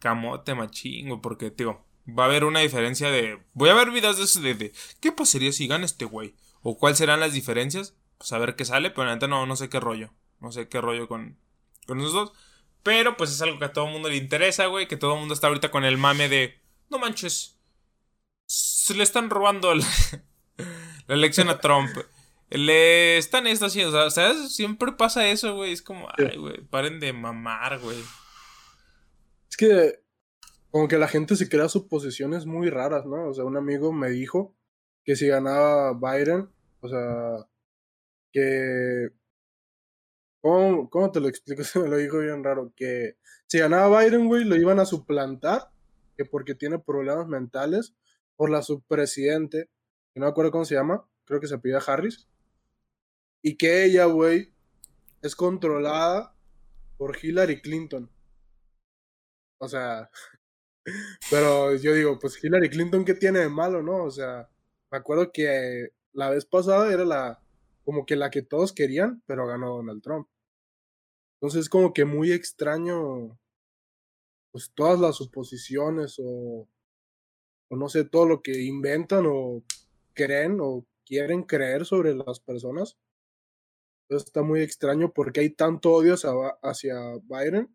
camote 0.00 0.54
machín, 0.54 1.08
güey. 1.08 1.20
Porque, 1.20 1.50
tío, 1.50 1.84
va 2.08 2.24
a 2.24 2.26
haber 2.26 2.44
una 2.44 2.60
diferencia 2.60 3.10
de. 3.10 3.40
Voy 3.54 3.68
a 3.68 3.74
ver 3.74 3.90
videos 3.90 4.18
de 4.18 4.24
eso 4.24 4.40
de, 4.40 4.72
¿Qué 5.00 5.12
pasaría 5.12 5.52
si 5.52 5.66
gana 5.68 5.84
este 5.84 6.04
güey? 6.04 6.34
O 6.62 6.78
cuáles 6.78 6.98
serán 6.98 7.20
las 7.20 7.32
diferencias. 7.32 7.94
Pues 8.18 8.32
a 8.32 8.38
ver 8.38 8.56
qué 8.56 8.64
sale. 8.64 8.90
Pero 8.90 9.06
la 9.06 9.16
no, 9.28 9.46
no 9.46 9.56
sé 9.56 9.68
qué 9.68 9.80
rollo. 9.80 10.10
No 10.40 10.50
sé 10.50 10.68
qué 10.68 10.80
rollo 10.80 11.06
con, 11.08 11.38
con 11.86 12.00
esos 12.00 12.12
dos. 12.12 12.32
Pero, 12.82 13.16
pues 13.16 13.30
es 13.30 13.40
algo 13.40 13.60
que 13.60 13.66
a 13.66 13.72
todo 13.72 13.86
el 13.86 13.92
mundo 13.92 14.08
le 14.08 14.16
interesa, 14.16 14.66
güey. 14.66 14.88
Que 14.88 14.96
todo 14.96 15.14
el 15.14 15.20
mundo 15.20 15.34
está 15.34 15.46
ahorita 15.46 15.70
con 15.70 15.84
el 15.84 15.98
mame 15.98 16.28
de. 16.28 16.60
No 16.90 16.98
manches. 16.98 17.56
Se 18.46 18.94
le 18.94 19.04
están 19.04 19.30
robando 19.30 19.72
la 19.74 19.86
elección 21.08 21.48
a 21.48 21.60
Trump. 21.60 21.96
Le 22.54 23.16
están 23.16 23.46
esto 23.46 23.66
haciendo, 23.66 23.98
o 24.04 24.10
sea, 24.10 24.34
siempre 24.48 24.92
pasa 24.92 25.26
eso, 25.28 25.54
güey. 25.54 25.72
Es 25.72 25.80
como, 25.80 26.08
ay, 26.18 26.36
güey, 26.36 26.60
paren 26.62 27.00
de 27.00 27.12
mamar, 27.14 27.78
güey. 27.78 27.98
Es 29.48 29.56
que 29.56 30.02
como 30.70 30.86
que 30.86 30.98
la 30.98 31.08
gente 31.08 31.36
se 31.36 31.48
crea 31.48 31.68
suposiciones 31.68 32.44
muy 32.44 32.68
raras, 32.68 33.06
¿no? 33.06 33.28
O 33.28 33.34
sea, 33.34 33.44
un 33.44 33.56
amigo 33.56 33.92
me 33.92 34.10
dijo 34.10 34.54
que 35.04 35.16
si 35.16 35.28
ganaba 35.28 35.94
Biden, 35.94 36.50
o 36.80 36.88
sea, 36.88 37.48
que... 38.32 39.08
¿Cómo, 40.42 40.90
cómo 40.90 41.10
te 41.10 41.20
lo 41.20 41.28
explico? 41.28 41.62
Se 41.64 41.78
me 41.78 41.88
lo 41.88 41.96
dijo 41.96 42.18
bien 42.18 42.44
raro. 42.44 42.72
Que 42.76 43.16
si 43.46 43.58
ganaba 43.58 44.02
Biden, 44.02 44.26
güey, 44.28 44.44
lo 44.44 44.56
iban 44.56 44.78
a 44.78 44.86
suplantar, 44.86 45.70
que 46.16 46.24
porque 46.26 46.54
tiene 46.54 46.78
problemas 46.78 47.28
mentales, 47.28 47.94
por 48.36 48.50
la 48.50 48.62
subpresidente, 48.62 49.70
que 50.12 50.20
no 50.20 50.26
me 50.26 50.30
acuerdo 50.30 50.50
cómo 50.50 50.64
se 50.64 50.74
llama, 50.74 51.06
creo 51.24 51.40
que 51.40 51.46
se 51.46 51.58
pide 51.58 51.78
Harris 51.86 52.28
y 53.42 53.56
que 53.56 53.84
ella, 53.84 54.06
güey, 54.06 54.52
es 55.20 55.36
controlada 55.36 56.34
por 56.96 57.16
Hillary 57.22 57.60
Clinton. 57.60 58.10
O 59.58 59.68
sea, 59.68 60.10
pero 61.30 61.74
yo 61.76 61.94
digo, 61.94 62.18
pues 62.18 62.42
Hillary 62.42 62.70
Clinton, 62.70 63.04
¿qué 63.04 63.14
tiene 63.14 63.40
de 63.40 63.48
malo, 63.48 63.82
no? 63.82 64.04
O 64.04 64.10
sea, 64.10 64.48
me 64.90 64.98
acuerdo 64.98 65.32
que 65.32 65.88
la 66.12 66.30
vez 66.30 66.44
pasada 66.44 66.92
era 66.92 67.04
la, 67.04 67.42
como 67.84 68.06
que 68.06 68.16
la 68.16 68.30
que 68.30 68.42
todos 68.42 68.72
querían, 68.72 69.22
pero 69.26 69.46
ganó 69.46 69.76
Donald 69.76 70.02
Trump. 70.02 70.28
Entonces 71.36 71.62
es 71.62 71.68
como 71.68 71.92
que 71.92 72.04
muy 72.04 72.32
extraño, 72.32 73.38
pues 74.52 74.70
todas 74.74 75.00
las 75.00 75.16
suposiciones 75.16 76.16
o, 76.18 76.68
o 77.68 77.76
no 77.76 77.88
sé, 77.88 78.04
todo 78.04 78.26
lo 78.26 78.42
que 78.42 78.62
inventan 78.62 79.26
o 79.26 79.64
creen 80.14 80.58
o 80.60 80.86
quieren 81.04 81.42
creer 81.42 81.84
sobre 81.86 82.14
las 82.14 82.38
personas 82.40 82.96
está 84.16 84.42
muy 84.42 84.60
extraño 84.60 85.12
porque 85.12 85.40
hay 85.40 85.50
tanto 85.50 85.92
odio 85.92 86.14
hacia, 86.62 86.94
Biden. 87.24 87.74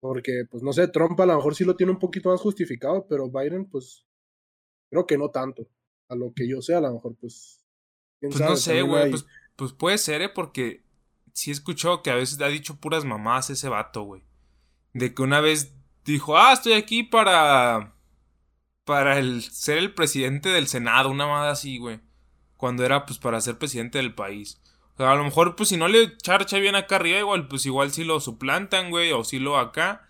Porque, 0.00 0.44
pues 0.50 0.62
no 0.62 0.72
sé, 0.72 0.88
Trump 0.88 1.18
a 1.18 1.26
lo 1.26 1.36
mejor 1.36 1.54
sí 1.54 1.64
lo 1.64 1.76
tiene 1.76 1.92
un 1.92 1.98
poquito 1.98 2.28
más 2.28 2.40
justificado, 2.40 3.06
pero 3.08 3.30
Biden, 3.30 3.64
pues, 3.64 4.04
creo 4.90 5.06
que 5.06 5.16
no 5.16 5.30
tanto. 5.30 5.66
A 6.08 6.14
lo 6.14 6.34
que 6.34 6.46
yo 6.46 6.60
sé, 6.60 6.74
a 6.74 6.80
lo 6.80 6.92
mejor, 6.92 7.16
pues. 7.16 7.64
pues 8.20 8.38
no 8.38 8.56
sé, 8.56 8.82
güey. 8.82 9.08
Pues, 9.08 9.24
pues, 9.56 9.72
puede 9.72 9.96
ser, 9.96 10.20
¿eh? 10.20 10.28
Porque 10.28 10.84
sí 11.32 11.50
he 11.50 11.54
escuchado 11.54 12.02
que 12.02 12.10
a 12.10 12.16
veces 12.16 12.40
ha 12.40 12.48
dicho 12.48 12.76
puras 12.76 13.06
mamás 13.06 13.48
ese 13.48 13.68
vato, 13.70 14.02
güey. 14.02 14.22
De 14.92 15.14
que 15.14 15.22
una 15.22 15.40
vez 15.40 15.74
dijo, 16.04 16.36
ah, 16.36 16.52
estoy 16.52 16.74
aquí 16.74 17.02
para. 17.02 17.94
Para 18.84 19.18
el, 19.18 19.40
ser 19.42 19.78
el 19.78 19.94
presidente 19.94 20.50
del 20.50 20.66
Senado, 20.66 21.10
una 21.10 21.26
madre 21.26 21.50
así, 21.50 21.78
güey. 21.78 22.00
Cuando 22.58 22.84
era, 22.84 23.06
pues, 23.06 23.18
para 23.18 23.40
ser 23.40 23.56
presidente 23.56 23.96
del 23.96 24.14
país. 24.14 24.60
A 24.98 25.14
lo 25.14 25.24
mejor, 25.24 25.56
pues 25.56 25.70
si 25.70 25.76
no 25.76 25.88
le 25.88 26.16
charcha 26.18 26.58
bien 26.58 26.76
acá 26.76 26.96
arriba, 26.96 27.18
igual, 27.18 27.48
pues 27.48 27.66
igual 27.66 27.90
si 27.90 28.04
lo 28.04 28.20
suplantan, 28.20 28.90
güey, 28.90 29.12
o 29.12 29.24
si 29.24 29.38
lo 29.38 29.58
acá. 29.58 30.06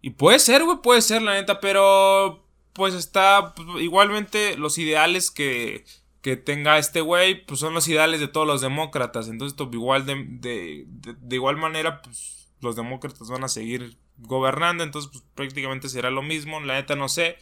Y 0.00 0.10
puede 0.10 0.38
ser, 0.38 0.64
güey, 0.64 0.78
puede 0.82 1.02
ser, 1.02 1.22
la 1.22 1.34
neta, 1.34 1.60
pero 1.60 2.44
pues 2.72 2.94
está, 2.94 3.54
pues, 3.54 3.66
igualmente 3.82 4.56
los 4.56 4.78
ideales 4.78 5.32
que, 5.32 5.84
que 6.22 6.36
tenga 6.36 6.78
este 6.78 7.00
güey, 7.00 7.44
pues 7.44 7.58
son 7.58 7.74
los 7.74 7.88
ideales 7.88 8.20
de 8.20 8.28
todos 8.28 8.46
los 8.46 8.60
demócratas. 8.60 9.28
Entonces, 9.28 9.56
pues, 9.56 9.68
igual 9.72 10.06
de, 10.06 10.24
de, 10.28 10.84
de, 10.86 11.36
igual 11.36 11.56
manera, 11.56 12.00
pues 12.02 12.48
los 12.60 12.76
demócratas 12.76 13.28
van 13.28 13.42
a 13.42 13.48
seguir 13.48 13.98
gobernando, 14.18 14.82
entonces 14.82 15.10
pues 15.12 15.24
prácticamente 15.34 15.88
será 15.88 16.10
lo 16.10 16.22
mismo, 16.22 16.60
la 16.60 16.74
neta 16.74 16.96
no 16.96 17.08
sé. 17.08 17.36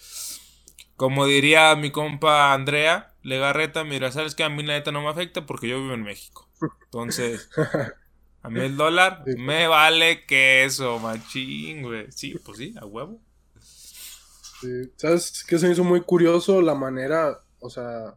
Como 0.96 1.26
diría 1.26 1.76
mi 1.76 1.90
compa 1.90 2.52
Andrea 2.54 3.14
Legarreta, 3.22 3.84
mira, 3.84 4.12
sabes 4.12 4.34
que 4.34 4.44
a 4.44 4.48
mí 4.48 4.62
la 4.62 4.74
neta 4.74 4.92
no 4.92 5.02
me 5.02 5.08
afecta 5.08 5.44
porque 5.46 5.68
yo 5.68 5.80
vivo 5.80 5.94
en 5.94 6.04
México. 6.04 6.48
Entonces, 6.84 7.50
a 8.42 8.48
mí 8.48 8.60
el 8.60 8.76
dólar 8.76 9.24
me 9.36 9.66
vale 9.66 10.24
queso, 10.26 10.98
machín, 11.00 11.82
güey. 11.82 12.10
Sí, 12.12 12.38
pues 12.44 12.58
sí, 12.58 12.74
a 12.80 12.86
huevo. 12.86 13.20
Sí. 13.60 14.92
¿Sabes 14.96 15.44
qué 15.46 15.58
se 15.58 15.66
me 15.66 15.72
hizo 15.72 15.84
muy 15.84 16.02
curioso 16.02 16.62
la 16.62 16.74
manera, 16.74 17.40
o 17.60 17.68
sea, 17.68 18.16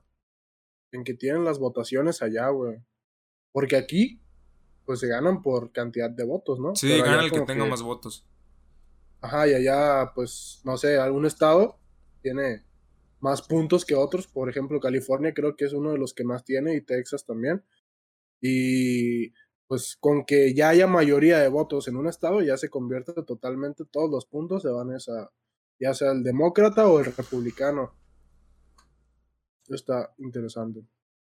en 0.91 1.03
que 1.03 1.15
tienen 1.15 1.43
las 1.43 1.59
votaciones 1.59 2.21
allá, 2.21 2.47
güey? 2.49 2.77
Porque 3.51 3.75
aquí, 3.75 4.21
pues 4.85 4.99
se 4.99 5.07
ganan 5.07 5.41
por 5.41 5.71
cantidad 5.71 6.09
de 6.09 6.23
votos, 6.23 6.59
¿no? 6.59 6.75
Sí, 6.75 6.97
gana 6.99 7.23
el 7.23 7.31
que 7.31 7.41
tenga 7.41 7.65
más 7.65 7.81
votos. 7.81 8.25
Ajá, 9.21 9.47
y 9.47 9.53
allá, 9.53 10.11
pues, 10.13 10.61
no 10.63 10.77
sé, 10.77 10.97
algún 10.97 11.25
estado 11.25 11.79
tiene 12.21 12.68
más 13.19 13.41
puntos 13.41 13.85
que 13.85 13.95
otros. 13.95 14.27
Por 14.27 14.49
ejemplo, 14.49 14.79
California 14.79 15.33
creo 15.33 15.55
que 15.55 15.65
es 15.65 15.73
uno 15.73 15.91
de 15.91 15.97
los 15.97 16.13
que 16.13 16.23
más 16.23 16.43
tiene 16.43 16.75
y 16.75 16.81
Texas 16.81 17.25
también. 17.25 17.63
Y 18.41 19.33
pues 19.69 19.97
con 19.99 20.25
que 20.25 20.55
ya 20.55 20.69
haya 20.69 20.87
mayoría 20.87 21.37
de 21.39 21.47
votos 21.47 21.87
en 21.87 21.95
un 21.95 22.07
estado, 22.07 22.41
ya 22.41 22.57
se 22.57 22.69
convierte 22.71 23.13
totalmente, 23.13 23.85
todos 23.85 24.09
los 24.09 24.25
puntos 24.25 24.63
se 24.63 24.69
van 24.69 24.89
a 24.89 24.97
esa, 24.97 25.31
ya 25.79 25.93
sea 25.93 26.11
el 26.11 26.23
demócrata 26.23 26.87
o 26.87 26.99
el 26.99 27.05
republicano. 27.05 27.93
Está 29.67 30.11
interesante. 30.17 30.81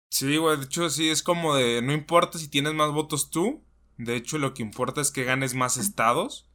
Sí, 0.09 0.37
güey, 0.37 0.57
de 0.57 0.65
hecho 0.65 0.91
sí 0.91 1.09
es 1.09 1.23
como 1.23 1.55
de, 1.55 1.81
no 1.81 1.91
importa 1.91 2.37
si 2.37 2.47
tienes 2.47 2.75
más 2.75 2.93
votos 2.93 3.31
tú, 3.31 3.63
de 3.97 4.15
hecho 4.15 4.37
lo 4.37 4.53
que 4.53 4.61
importa 4.61 5.01
es 5.01 5.09
que 5.09 5.23
ganes 5.23 5.55
más 5.55 5.77
estados 5.77 6.47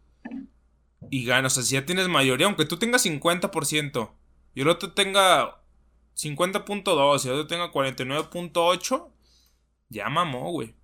y 1.11 1.25
ganas, 1.25 1.55
o 1.55 1.55
sea, 1.57 1.65
si 1.65 1.75
ya 1.75 1.87
tienes 1.87 2.07
mayoría, 2.07 2.47
aunque 2.47 2.67
tú 2.67 2.79
tengas 2.79 3.05
50%, 3.05 4.13
y 4.55 4.63
el 4.63 4.69
otro 4.69 4.93
tenga 4.93 5.63
50.2 6.17 7.25
y 7.25 7.29
el 7.29 7.35
otro 7.35 7.47
tenga 7.47 7.73
49.8, 7.73 9.09
ya 9.89 10.09
mamó, 10.09 10.51
güey. 10.51 10.75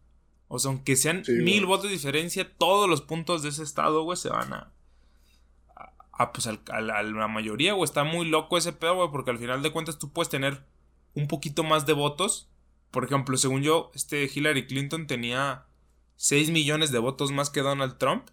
O 0.49 0.59
sea, 0.59 0.71
aunque 0.71 0.97
sean 0.97 1.23
mil 1.29 1.67
votos 1.67 1.87
de 1.87 1.97
diferencia, 1.97 2.51
todos 2.57 2.89
los 2.89 3.03
puntos 3.03 3.43
de 3.43 3.49
ese 3.49 3.63
estado, 3.63 4.03
güey, 4.03 4.17
se 4.17 4.29
van 4.29 4.53
a. 4.53 4.73
A, 6.19 6.33
pues 6.33 6.47
a, 6.47 6.81
la 6.81 7.29
mayoría, 7.29 7.75
güey. 7.75 7.85
Está 7.85 8.05
muy 8.05 8.27
loco 8.27 8.57
ese 8.57 8.73
pedo, 8.73 8.97
güey, 8.97 9.11
porque 9.11 9.33
al 9.33 9.39
final 9.39 9.63
de 9.63 9.71
cuentas 9.71 9.99
tú 9.99 10.13
puedes 10.13 10.31
tener 10.31 10.65
un 11.15 11.29
poquito 11.29 11.63
más 11.63 11.85
de 11.85 11.93
votos. 11.93 12.49
Por 12.91 13.05
ejemplo, 13.05 13.37
según 13.37 13.63
yo, 13.63 13.91
este 13.95 14.31
Hillary 14.33 14.67
Clinton 14.67 15.07
tenía 15.07 15.67
6 16.17 16.51
millones 16.51 16.91
de 16.91 17.01
votos 17.01 17.33
más 17.33 17.51
que 17.51 17.61
Donald 17.61 17.99
Trump. 17.99 18.29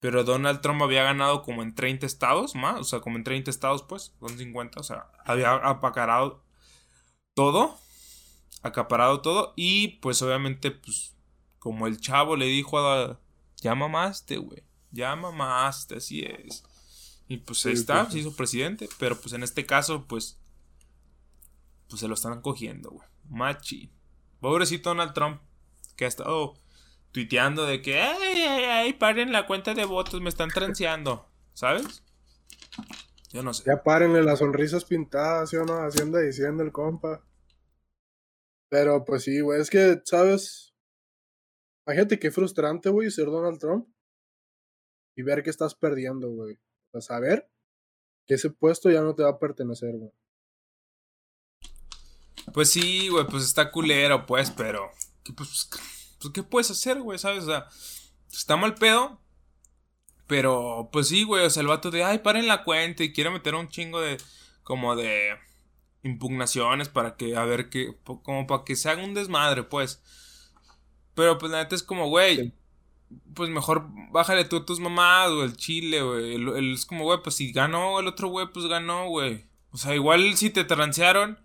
Pero 0.00 0.24
Donald 0.24 0.60
Trump 0.62 0.82
había 0.82 1.02
ganado 1.02 1.42
como 1.42 1.62
en 1.62 1.74
30 1.74 2.06
estados 2.06 2.54
más, 2.54 2.80
o 2.80 2.84
sea, 2.84 3.00
como 3.00 3.16
en 3.16 3.24
30 3.24 3.50
estados, 3.50 3.82
pues, 3.82 4.14
son 4.18 4.36
50, 4.36 4.80
o 4.80 4.82
sea, 4.82 5.10
había 5.24 5.54
apacarado 5.54 6.42
todo, 7.34 7.78
acaparado 8.62 9.20
todo, 9.20 9.52
y 9.56 9.98
pues 9.98 10.22
obviamente, 10.22 10.70
pues, 10.70 11.14
como 11.60 11.86
el 11.86 12.00
chavo 12.00 12.36
le 12.36 12.46
dijo 12.46 12.78
a. 12.78 13.20
Ya 13.58 13.74
mamaste, 13.74 14.38
güey, 14.38 14.64
ya 14.90 15.14
mamaste, 15.14 15.96
así 15.96 16.22
es. 16.22 16.64
Y 17.28 17.36
pues 17.36 17.64
ahí 17.66 17.74
está, 17.74 18.02
pues. 18.02 18.14
se 18.14 18.18
hizo 18.20 18.34
presidente, 18.34 18.88
pero 18.98 19.20
pues 19.20 19.34
en 19.34 19.42
este 19.42 19.66
caso, 19.66 20.06
pues, 20.08 20.40
pues 21.88 22.00
se 22.00 22.08
lo 22.08 22.14
están 22.14 22.40
cogiendo, 22.40 22.90
güey. 22.90 23.06
Machi. 23.28 23.92
Pobrecito 24.40 24.88
Donald 24.90 25.12
Trump, 25.12 25.40
que 25.96 26.06
ha 26.06 26.08
estado 26.08 26.54
tuiteando 27.12 27.66
de 27.66 27.82
que, 27.82 28.00
ay, 28.00 28.42
ay, 28.42 28.64
ay, 28.64 28.92
paren 28.94 29.32
la 29.32 29.46
cuenta 29.46 29.74
de 29.74 29.84
votos, 29.84 30.20
me 30.20 30.28
están 30.28 30.50
transeando, 30.50 31.28
¿sabes? 31.52 32.02
Yo 33.32 33.42
no 33.42 33.54
sé. 33.54 33.64
Ya 33.66 33.82
párenle 33.82 34.22
las 34.22 34.40
sonrisas 34.40 34.84
pintadas, 34.84 35.50
¿sí 35.50 35.56
o 35.56 35.64
no? 35.64 35.84
Haciendo 35.84 36.18
diciendo 36.18 36.62
el 36.62 36.72
compa. 36.72 37.24
Pero 38.68 39.04
pues 39.04 39.24
sí, 39.24 39.40
güey, 39.40 39.60
es 39.60 39.70
que, 39.70 40.00
¿sabes? 40.04 40.74
Imagínate 41.86 42.18
qué 42.18 42.30
frustrante, 42.30 42.88
güey, 42.88 43.10
ser 43.10 43.26
Donald 43.26 43.58
Trump 43.58 43.88
y 45.16 45.22
ver 45.22 45.42
que 45.42 45.50
estás 45.50 45.74
perdiendo, 45.74 46.30
güey. 46.30 46.54
O 46.92 47.00
sea, 47.00 47.16
saber 47.16 47.50
que 48.26 48.34
ese 48.34 48.50
puesto 48.50 48.90
ya 48.90 49.02
no 49.02 49.14
te 49.14 49.22
va 49.22 49.30
a 49.30 49.38
pertenecer, 49.38 49.96
güey. 49.96 50.12
Pues 52.52 52.70
sí, 52.70 53.08
güey, 53.08 53.26
pues 53.26 53.44
está 53.44 53.70
culero, 53.70 54.26
pues, 54.26 54.50
pero. 54.50 54.90
¿qué, 55.24 55.32
pues, 55.32 55.68
pues, 56.20 56.32
¿qué 56.32 56.42
puedes 56.42 56.70
hacer, 56.70 57.00
güey? 57.00 57.18
¿Sabes? 57.18 57.44
O 57.44 57.46
sea, 57.46 57.66
está 58.32 58.56
mal 58.56 58.74
pedo. 58.74 59.20
Pero, 60.26 60.90
pues 60.92 61.08
sí, 61.08 61.24
güey, 61.24 61.44
o 61.44 61.50
sea, 61.50 61.62
el 61.62 61.66
vato 61.66 61.90
de, 61.90 62.04
ay, 62.04 62.18
paren 62.18 62.46
la 62.46 62.62
cuenta 62.62 63.02
y 63.02 63.12
quiere 63.12 63.30
meter 63.30 63.54
un 63.56 63.68
chingo 63.68 64.00
de, 64.00 64.16
como 64.62 64.94
de 64.94 65.36
impugnaciones 66.04 66.88
para 66.88 67.16
que, 67.16 67.36
a 67.36 67.44
ver, 67.44 67.68
que, 67.68 67.96
como 68.04 68.46
para 68.46 68.64
que 68.64 68.76
se 68.76 68.88
haga 68.88 69.02
un 69.02 69.14
desmadre, 69.14 69.64
pues. 69.64 70.02
Pero, 71.14 71.38
pues, 71.38 71.50
la 71.50 71.62
neta 71.62 71.74
es 71.74 71.82
como, 71.82 72.08
güey, 72.08 72.54
pues 73.34 73.50
mejor 73.50 73.88
bájale 74.12 74.44
tú 74.44 74.58
a 74.58 74.66
tus 74.66 74.80
mamás, 74.80 75.30
o 75.30 75.42
el 75.44 75.56
chile, 75.56 76.02
güey. 76.02 76.72
es 76.72 76.86
como, 76.86 77.04
güey, 77.04 77.20
pues 77.22 77.36
si 77.36 77.52
ganó 77.52 78.00
el 78.00 78.06
otro 78.06 78.28
güey, 78.28 78.46
pues 78.52 78.66
ganó, 78.66 79.08
güey. 79.08 79.46
O 79.72 79.78
sea, 79.78 79.94
igual 79.94 80.36
si 80.36 80.50
te 80.50 80.64
transearon, 80.64 81.38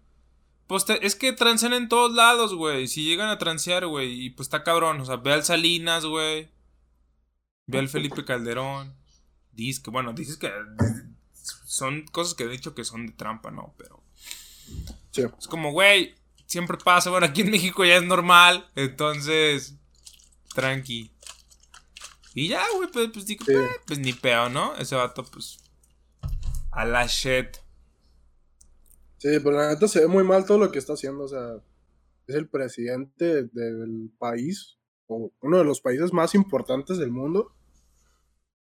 pues 0.67 0.85
es 1.01 1.15
que 1.15 1.33
transean 1.33 1.73
en 1.73 1.89
todos 1.89 2.13
lados, 2.13 2.53
güey. 2.53 2.87
Si 2.87 3.03
llegan 3.03 3.29
a 3.29 3.37
transear, 3.37 3.85
güey, 3.85 4.25
y 4.25 4.29
pues 4.31 4.47
está 4.47 4.63
cabrón. 4.63 4.99
O 5.01 5.05
sea, 5.05 5.17
ve 5.17 5.33
al 5.33 5.43
Salinas, 5.43 6.05
güey. 6.05 6.49
Ve 7.67 7.79
al 7.79 7.89
Felipe 7.89 8.25
Calderón. 8.25 8.95
Dice 9.51 9.81
que, 9.81 9.91
bueno, 9.91 10.13
dices 10.13 10.37
que 10.37 10.51
son 11.65 12.05
cosas 12.07 12.33
que 12.33 12.43
he 12.43 12.47
dicho 12.47 12.73
que 12.73 12.83
son 12.83 13.07
de 13.07 13.13
trampa, 13.13 13.51
¿no? 13.51 13.75
Pero. 13.77 14.03
Es 15.15 15.47
como, 15.47 15.71
güey, 15.71 16.15
siempre 16.45 16.77
pasa. 16.77 17.09
Bueno, 17.09 17.27
aquí 17.27 17.41
en 17.41 17.51
México 17.51 17.85
ya 17.85 17.97
es 17.97 18.03
normal. 18.03 18.69
Entonces, 18.75 19.75
tranqui. 20.53 21.11
Y 22.33 22.49
ya, 22.49 22.63
güey, 22.75 22.89
pues, 22.91 23.09
pues, 23.13 23.25
pues, 23.45 23.69
pues, 23.85 23.99
ni 23.99 24.13
peo, 24.13 24.49
¿no? 24.49 24.75
Ese 24.75 24.95
vato, 24.95 25.23
pues. 25.23 25.59
A 26.71 26.85
la 26.85 27.05
shit. 27.05 27.57
Sí, 29.25 29.39
pero 29.43 29.57
la 29.57 29.69
neta 29.69 29.87
se 29.87 30.01
ve 30.01 30.07
muy 30.07 30.23
mal 30.23 30.45
todo 30.45 30.59
lo 30.59 30.71
que 30.71 30.77
está 30.77 30.93
haciendo. 30.93 31.23
O 31.23 31.27
sea, 31.27 31.55
es 32.27 32.35
el 32.35 32.47
presidente 32.47 33.45
del 33.45 34.11
país, 34.19 34.77
o 35.07 35.31
uno 35.41 35.57
de 35.57 35.63
los 35.63 35.81
países 35.81 36.13
más 36.13 36.35
importantes 36.35 36.99
del 36.99 37.09
mundo. 37.09 37.51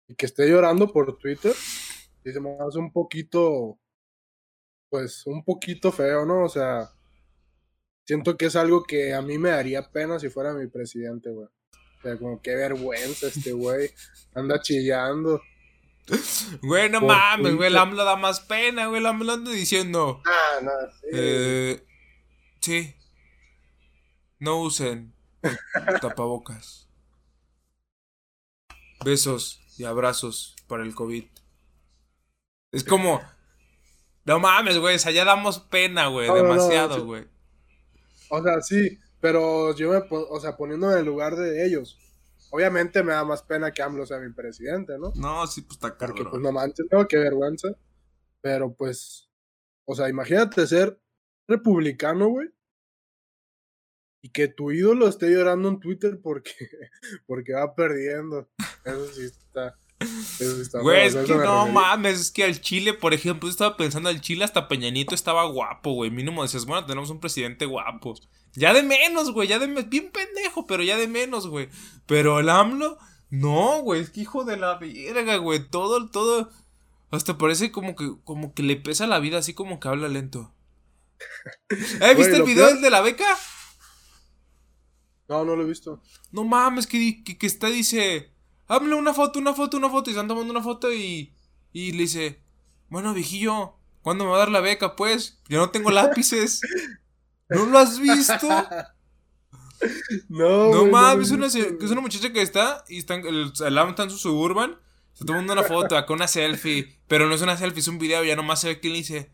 Y 0.07 0.15
que 0.15 0.27
esté 0.27 0.49
llorando 0.49 0.93
por 0.93 1.19
Twitter. 1.19 1.53
Y 2.25 2.31
se 2.31 2.41
me 2.41 2.51
hace 2.61 2.79
un 2.79 2.93
poquito. 2.93 3.81
Pues 4.89 5.27
un 5.27 5.45
poquito 5.45 5.91
feo, 5.91 6.25
¿no? 6.25 6.45
O 6.45 6.49
sea. 6.49 6.91
Siento 8.05 8.37
que 8.37 8.47
es 8.47 8.55
algo 8.55 8.85
que 8.85 9.15
a 9.15 9.21
mí 9.21 9.39
me 9.39 9.51
daría 9.51 9.91
pena 9.91 10.21
si 10.21 10.29
fuera 10.29 10.55
mi 10.55 10.69
presidente, 10.69 11.31
güey. 11.31 11.49
O 11.49 12.03
sea, 12.03 12.17
como 12.17 12.41
qué 12.41 12.55
vergüenza 12.55 13.27
este 13.27 13.51
güey. 13.51 13.91
Anda 14.33 14.61
chillando. 14.61 15.41
Güey, 16.63 16.91
no 16.91 17.01
mames, 17.01 17.55
güey. 17.55 17.69
El 17.69 17.79
AMLO 17.79 18.05
da 18.05 18.17
más 18.17 18.41
pena, 18.41 18.87
güey. 18.87 19.01
El 19.01 19.07
AMLO 19.07 19.33
anda 19.33 19.51
diciendo. 19.51 20.21
Ah, 20.27 20.61
no, 20.63 20.71
sí. 21.01 21.07
Eh, 21.13 21.87
sí. 22.61 22.95
No 24.39 24.61
usen 24.61 25.15
tapabocas. 26.01 26.89
Besos 29.05 29.61
y 29.79 29.85
abrazos 29.85 30.57
para 30.67 30.83
el 30.83 30.95
COVID. 30.95 31.25
Es 32.73 32.85
como. 32.85 33.23
No 34.25 34.39
mames, 34.39 34.79
güey. 34.79 34.97
O 34.97 34.99
sea, 34.99 35.13
ya 35.13 35.25
damos 35.25 35.59
pena, 35.59 36.09
güey. 36.09 36.33
demasiado, 36.33 37.05
güey. 37.05 37.27
o 38.29 38.43
sea, 38.43 38.61
sí. 38.61 38.99
Pero 39.21 39.75
yo 39.77 39.91
me, 39.91 40.03
o 40.11 40.41
sea, 40.41 40.57
poniendo 40.57 40.91
en 40.91 40.99
el 40.99 41.05
lugar 41.07 41.37
de 41.37 41.65
ellos. 41.65 41.97
Obviamente 42.55 43.03
me 43.03 43.15
da 43.15 43.25
más 43.25 43.43
pena 43.43 43.73
que 43.73 43.83
AMLO 43.83 44.05
sea 44.05 44.19
mi 44.19 44.31
presidente, 44.31 44.99
¿no? 44.99 45.11
No, 45.15 45.47
sí, 45.47 45.63
pues 45.63 45.77
está 45.77 45.97
caro. 45.97 46.15
Porque 46.15 46.29
pues 46.29 46.43
no 46.43 46.53
manches, 46.53 46.87
no, 46.91 47.09
qué 47.09 47.17
vergüenza. 47.17 47.69
Pero 48.43 48.75
pues, 48.75 49.31
o 49.87 49.95
sea, 49.95 50.11
imagínate 50.11 50.67
ser 50.67 51.01
republicano, 51.49 52.29
güey. 52.29 52.49
Y 54.23 54.29
que 54.33 54.49
tu 54.49 54.71
ídolo 54.71 55.09
esté 55.09 55.31
llorando 55.31 55.71
en 55.71 55.81
Twitter 55.81 56.21
porque, 56.23 56.53
porque 57.27 57.55
va 57.55 57.75
perdiendo. 57.75 58.51
Eso 58.85 59.07
sí 59.15 59.23
está. 59.25 59.79
Güey, 60.83 61.07
es 61.07 61.17
que 61.17 61.35
no 61.35 61.69
mames, 61.69 62.21
es 62.21 62.31
que 62.31 62.45
al 62.45 62.61
Chile, 62.61 62.93
por 62.93 63.15
ejemplo, 63.15 63.49
estaba 63.49 63.79
pensando 63.79 64.11
al 64.11 64.21
Chile 64.21 64.45
hasta 64.45 64.69
Peñanito 64.69 65.15
estaba 65.15 65.45
guapo, 65.47 65.93
güey. 65.93 66.11
Mínimo 66.11 66.43
decías, 66.43 66.67
bueno, 66.67 66.85
tenemos 66.85 67.09
un 67.09 67.21
presidente 67.21 67.65
guapo. 67.65 68.15
Ya 68.55 68.73
de 68.75 68.83
menos, 68.83 69.33
güey, 69.33 69.49
ya 69.49 69.59
de 69.59 69.67
menos, 69.69 69.89
bien 69.89 70.11
pendejo, 70.11 70.67
pero 70.67 70.83
ya 70.83 70.97
de 70.97 71.09
menos, 71.09 71.47
güey. 71.47 71.69
Pero 72.07 72.39
el 72.41 72.51
AMLO, 72.51 72.99
no, 73.31 73.81
güey, 73.81 74.01
es 74.03 74.11
que 74.11 74.21
hijo 74.21 74.45
de 74.45 74.57
la 74.57 74.77
verga, 74.79 75.37
güey. 75.37 75.69
Todo, 75.69 76.11
todo, 76.11 76.51
hasta 77.11 77.39
parece 77.39 77.73
como 77.73 77.97
que, 77.97 78.15
como 78.25 78.55
que 78.55 78.63
le 78.63 78.77
pesa 78.77 79.07
la 79.07 79.19
vida, 79.21 79.39
así 79.39 79.55
como 79.55 79.81
que 79.81 79.89
habla 79.89 80.09
lento. 80.09 80.53
¿Eh, 82.01 82.15
¿Viste 82.17 82.37
el 82.37 82.43
video 82.43 82.75
de 82.81 82.91
la 82.91 83.01
beca? 83.01 83.27
No, 85.29 85.45
no 85.45 85.57
lo 85.57 85.63
he 85.63 85.67
visto. 85.67 86.01
No 86.31 86.45
mames, 86.45 86.87
que, 86.87 87.23
que, 87.25 87.39
que 87.39 87.47
está, 87.47 87.69
dice 87.69 88.33
háblale 88.73 88.95
una 88.95 89.15
foto, 89.15 89.39
una 89.39 89.55
foto, 89.55 89.77
una 89.77 89.91
foto. 89.91 90.11
Y 90.11 90.13
están 90.15 90.29
tomando 90.29 90.51
una 90.51 90.63
foto 90.63 90.93
y, 90.93 91.35
y 91.73 91.93
le 91.93 92.03
dice, 92.03 92.43
bueno, 92.89 93.15
viejillo, 93.15 93.75
¿cuándo 94.03 94.25
me 94.25 94.31
va 94.31 94.37
a 94.37 94.41
dar 94.41 94.51
la 94.51 94.61
beca, 94.61 94.97
pues? 94.97 95.41
Yo 95.49 95.59
no 95.59 95.71
tengo 95.71 95.91
lápices. 95.91 96.61
¿No 97.55 97.67
lo 97.67 97.79
has 97.79 97.99
visto? 97.99 98.49
No, 100.29 100.71
no 100.71 100.87
mames, 100.87 101.27
es, 101.27 101.33
una, 101.33 101.49
es 101.49 101.91
una 101.91 102.01
muchacha 102.01 102.33
que 102.33 102.41
está 102.41 102.85
y 102.89 102.99
está, 102.99 103.17
el, 103.17 103.51
está 103.53 104.03
en 104.05 104.11
su 104.11 104.17
suburban. 104.17 104.79
Está 105.13 105.25
tomando 105.25 105.53
una 105.55 105.65
foto, 105.65 105.97
acá 105.97 106.13
una 106.13 106.29
selfie. 106.29 107.01
Pero 107.09 107.27
no 107.27 107.35
es 107.35 107.43
una 107.43 107.57
selfie, 107.57 107.81
es 107.81 107.89
un 107.89 107.99
video. 107.99 108.23
Ya 108.23 108.37
nomás 108.37 108.61
se 108.61 108.69
ve 108.69 108.81
que 108.81 108.89
le 108.89 108.95
dice: 108.95 109.33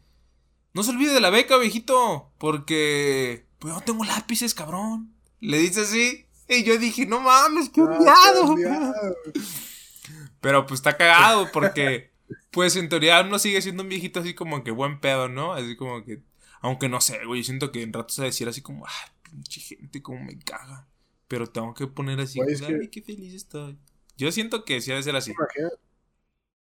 No 0.72 0.83
se 0.83 0.90
olvide 0.92 1.12
de 1.12 1.20
la 1.20 1.28
beca, 1.28 1.59
viejito. 1.59 2.33
Porque. 2.38 3.46
Pues 3.59 3.74
no 3.74 3.83
tengo 3.83 4.04
lápices, 4.04 4.54
cabrón. 4.54 5.12
Le 5.40 5.59
dice 5.59 5.83
así. 5.83 6.28
Y 6.48 6.64
yo 6.64 6.78
dije, 6.78 7.04
no 7.04 7.20
mames, 7.20 7.68
qué 7.68 7.83
odiado. 7.83 8.57
Pero 10.40 10.66
pues 10.66 10.78
está 10.78 10.96
cagado 10.96 11.50
porque, 11.52 12.11
pues 12.50 12.74
en 12.76 12.88
teoría 12.88 13.20
uno 13.20 13.38
sigue 13.38 13.61
siendo 13.61 13.83
un 13.83 13.88
viejito 13.88 14.20
así 14.20 14.35
como 14.35 14.64
que 14.64 14.70
buen 14.70 15.00
pedo, 15.00 15.28
¿no? 15.28 15.52
Así 15.52 15.76
como 15.76 16.04
que, 16.04 16.22
aunque 16.61 16.88
no 16.88 17.01
sé, 17.01 17.25
güey, 17.25 17.42
yo 17.42 17.47
siento 17.47 17.73
que 17.73 17.83
en 17.83 17.92
rato 17.92 18.12
se 18.12 18.25
decir 18.25 18.49
así 18.49 18.62
como, 18.62 18.87
ah, 18.87 19.14
pinche 19.23 19.61
gente, 19.61 20.03
como 20.03 20.25
me 20.25 20.38
caga. 20.38 20.88
Pero 21.29 21.47
tengo 21.47 21.75
que 21.75 21.87
poner 21.87 22.21
así, 22.21 22.40
ay, 22.40 22.88
qué 22.90 23.03
feliz 23.03 23.35
estoy. 23.35 23.79
Yo 24.16 24.33
siento 24.33 24.64
que 24.64 24.81
sí 24.81 24.92
ha 24.92 24.97
de 24.97 25.03
ser 25.03 25.16
así. 25.16 25.33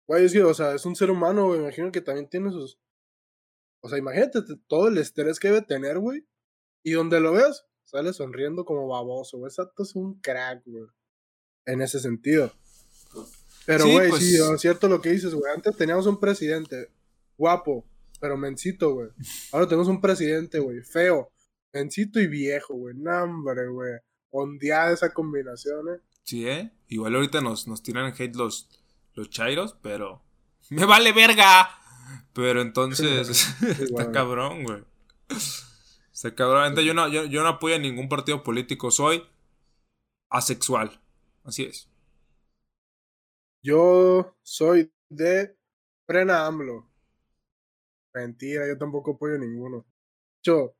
Güey, 0.07 0.25
es 0.25 0.33
que, 0.33 0.43
o 0.43 0.53
sea, 0.53 0.73
es 0.73 0.85
un 0.85 0.95
ser 0.95 1.11
humano, 1.11 1.45
güey, 1.45 1.61
imagino 1.61 1.91
que 1.91 2.01
también 2.01 2.29
tiene 2.29 2.51
sus... 2.51 2.79
O 3.81 3.89
sea, 3.89 3.97
imagínate 3.97 4.41
todo 4.67 4.87
el 4.87 4.97
estrés 4.97 5.39
que 5.39 5.49
debe 5.49 5.61
tener, 5.61 5.99
güey. 5.99 6.25
Y 6.83 6.91
donde 6.91 7.19
lo 7.19 7.33
veas, 7.33 7.67
Sale 7.87 8.11
sonriendo 8.11 8.65
como 8.65 8.85
baboso, 8.89 9.37
güey. 9.37 9.49
Exacto, 9.49 9.83
es 9.83 9.95
un 9.95 10.19
crack, 10.19 10.61
güey. 10.65 10.87
En 11.65 11.81
ese 11.81 12.01
sentido. 12.01 12.51
Pero, 13.65 13.85
güey, 13.85 14.11
sí, 14.11 14.35
es 14.35 14.45
pues 14.45 14.61
cierto 14.61 14.89
lo 14.89 15.01
que 15.01 15.11
dices, 15.11 15.33
güey. 15.33 15.53
Antes 15.53 15.77
teníamos 15.77 16.05
un 16.05 16.19
presidente 16.19 16.91
guapo, 17.37 17.85
pero 18.19 18.37
mencito, 18.37 18.93
güey. 18.93 19.09
Ahora 19.51 19.67
tenemos 19.67 19.87
un 19.87 20.01
presidente, 20.01 20.59
güey, 20.59 20.81
feo, 20.81 21.31
mencito 21.73 22.19
y 22.19 22.27
viejo, 22.27 22.73
güey. 22.73 22.95
Nombre, 22.95 23.67
güey. 23.67 23.93
Ondeada 24.29 24.93
esa 24.93 25.13
combinación, 25.13 25.89
eh. 25.89 26.01
Sí, 26.23 26.47
eh. 26.47 26.71
Igual 26.87 27.15
ahorita 27.15 27.41
nos, 27.41 27.67
nos 27.67 27.81
tiran 27.83 28.13
hate 28.17 28.35
los, 28.35 28.69
los 29.13 29.29
chairos, 29.29 29.77
pero. 29.81 30.23
¡Me 30.69 30.85
vale 30.85 31.13
verga! 31.13 31.69
Pero 32.33 32.61
entonces. 32.61 33.55
está 33.61 34.11
cabrón, 34.11 34.63
güey. 34.63 34.83
Se 36.11 36.33
cabrón. 36.33 36.75
Yo 36.75 36.93
no, 36.93 37.07
yo, 37.07 37.27
no 37.27 37.47
apoyo 37.47 37.75
a 37.75 37.79
ningún 37.79 38.09
partido 38.09 38.43
político. 38.43 38.91
Soy 38.91 39.23
asexual. 40.29 40.99
Así 41.43 41.63
es. 41.63 41.89
Yo 43.63 44.37
soy 44.43 44.91
de 45.09 45.57
frena 46.05 46.45
AMLO. 46.45 46.86
Mentira, 48.17 48.67
yo 48.67 48.77
tampoco 48.77 49.11
apoyo 49.11 49.37
ninguno. 49.37 49.77
De 49.77 50.39
hecho, 50.39 50.75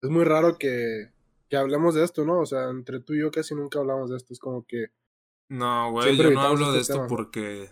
es 0.00 0.10
muy 0.10 0.24
raro 0.24 0.58
que, 0.58 1.12
que 1.48 1.56
hablemos 1.56 1.94
de 1.94 2.04
esto, 2.04 2.24
¿no? 2.24 2.40
O 2.40 2.46
sea, 2.46 2.70
entre 2.70 2.98
tú 3.00 3.14
y 3.14 3.20
yo 3.20 3.30
casi 3.30 3.54
nunca 3.54 3.78
hablamos 3.78 4.10
de 4.10 4.16
esto. 4.16 4.32
Es 4.32 4.40
como 4.40 4.66
que. 4.66 4.86
No, 5.48 5.92
güey, 5.92 6.16
yo 6.16 6.30
no 6.30 6.40
hablo 6.40 6.72
de 6.72 6.80
este 6.80 6.94
esto 6.94 7.06
porque. 7.08 7.70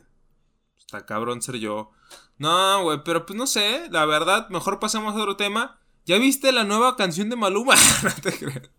Está 0.79 1.05
cabrón 1.07 1.43
ser 1.43 1.57
yo. 1.57 1.91
No, 2.39 2.83
güey, 2.85 3.03
pero 3.05 3.27
pues 3.27 3.37
no 3.37 3.47
sé. 3.47 3.89
La 3.91 4.07
verdad, 4.07 4.49
mejor 4.49 4.79
pasemos 4.79 5.15
a 5.15 5.19
otro 5.19 5.37
tema. 5.37 5.81
¿Ya 6.05 6.19
viste 6.19 6.53
la 6.53 6.65
nueva 6.65 6.97
canción 6.97 7.31
de 7.31 7.37
Maluma? 7.37 7.75
no 8.03 8.11
te 8.23 8.33
creas. 8.33 8.71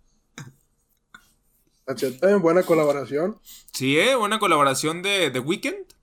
buena 2.41 2.63
colaboración. 2.63 3.39
Sí, 3.73 3.99
¿eh? 3.99 4.15
Buena 4.15 4.39
colaboración 4.39 5.01
de 5.01 5.29
The 5.29 5.39
Weeknd 5.39 5.93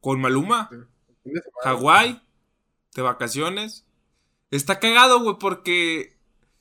con 0.00 0.20
Maluma. 0.20 0.70
Hawái, 1.64 2.22
de 2.96 3.02
vacaciones. 3.02 3.86
Está 4.50 4.80
cagado, 4.80 5.20
güey, 5.20 5.36
porque 5.38 6.16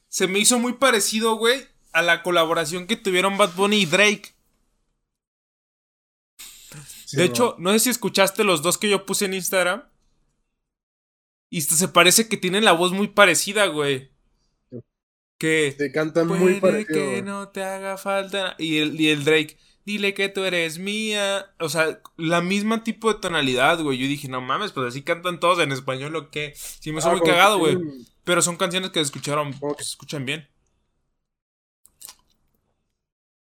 se 0.08 0.28
me 0.28 0.40
hizo 0.40 0.60
muy 0.60 0.74
parecido, 0.74 1.36
güey, 1.36 1.66
a 1.92 2.02
la 2.02 2.24
colaboración 2.24 2.88
que 2.88 2.96
tuvieron 2.96 3.38
Bad 3.38 3.56
Bunny 3.56 3.78
y 3.78 3.86
Drake. 3.86 4.36
de 7.14 7.24
hecho, 7.24 7.56
no 7.58 7.72
sé 7.72 7.80
si 7.80 7.90
escuchaste 7.90 8.44
los 8.44 8.62
dos 8.62 8.78
que 8.78 8.90
yo 8.90 9.06
puse 9.06 9.26
en 9.26 9.34
Instagram. 9.34 9.84
Y 11.50 11.62
se 11.62 11.88
parece 11.88 12.28
que 12.28 12.38
tienen 12.38 12.66
la 12.66 12.74
voz 12.74 12.92
muy 12.92 13.08
parecida, 13.08 13.68
güey. 13.68 14.12
Que. 15.38 15.74
Se 15.78 15.92
cantan 15.92 16.28
muy 16.28 16.60
parecido. 16.60 17.00
que 17.00 17.22
no 17.22 17.50
te 17.50 17.64
haga 17.64 17.98
falta. 17.98 18.56
Y 18.58 18.80
el, 18.80 19.00
y 19.00 19.10
el 19.10 19.24
Drake. 19.24 19.58
Dile 19.86 20.14
que 20.16 20.30
tú 20.30 20.44
eres 20.44 20.80
mía. 20.80 21.46
O 21.60 21.70
sea, 21.70 22.02
la 22.18 22.42
misma 22.42 22.84
tipo 22.84 23.14
de 23.14 23.20
tonalidad, 23.20 23.82
güey. 23.82 23.98
Yo 24.00 24.08
dije, 24.08 24.28
no 24.28 24.42
mames, 24.42 24.72
pues 24.72 24.88
así 24.88 25.04
cantan 25.04 25.40
todos 25.40 25.60
en 25.60 25.72
español 25.72 26.16
o 26.16 26.32
qué. 26.32 26.54
Sí, 26.56 26.92
me 26.92 27.00
hizo 27.00 27.10
Ah, 27.10 27.12
muy 27.12 27.22
cagado, 27.22 27.60
güey. 27.60 27.78
Pero 28.24 28.42
son 28.42 28.58
canciones 28.58 28.90
que 28.90 29.00
escucharon, 29.00 29.52
que- 29.54 29.84
se 29.84 29.90
escuchan 29.92 30.26
bien. 30.26 30.48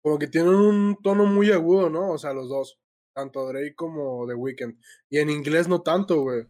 Como 0.03 0.18
que 0.18 0.29
tienen 0.29 0.55
un 0.55 0.96
tono 1.03 1.27
muy 1.27 1.51
agudo, 1.51 1.90
¿no? 1.90 2.11
O 2.12 2.18
sea, 2.18 2.33
los 2.33 2.49
dos. 2.49 2.79
Tanto 3.14 3.46
Drake 3.49 3.75
como 3.75 4.27
The 4.27 4.35
Weeknd. 4.35 4.79
Y 5.09 5.18
en 5.18 5.31
inglés 5.31 5.68
no 5.68 5.81
tanto, 5.81 6.20
güey. 6.20 6.44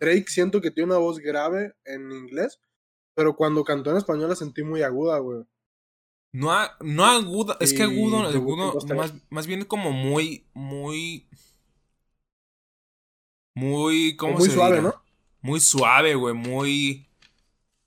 Drake 0.00 0.24
siento 0.28 0.60
que 0.62 0.70
tiene 0.70 0.92
una 0.92 0.98
voz 0.98 1.18
grave 1.18 1.74
en 1.84 2.10
inglés. 2.10 2.58
Pero 3.14 3.36
cuando 3.36 3.64
cantó 3.64 3.90
en 3.90 3.98
español 3.98 4.30
la 4.30 4.34
sentí 4.36 4.62
muy 4.62 4.82
aguda, 4.82 5.18
güey. 5.18 5.42
No, 6.32 6.52
a- 6.52 6.76
no 6.80 7.04
aguda, 7.06 7.56
es 7.60 7.72
que 7.72 7.82
agudo, 7.82 8.18
más, 8.94 9.14
más 9.30 9.46
bien 9.46 9.64
como 9.64 9.90
muy, 9.92 10.46
muy, 10.52 11.26
muy, 13.54 14.16
¿cómo 14.16 14.38
muy 14.38 14.48
se 14.48 14.54
suave, 14.54 14.76
dirá? 14.76 14.82
¿no? 14.82 14.94
Muy 15.40 15.60
suave, 15.60 16.14
güey, 16.14 16.34
muy, 16.34 17.08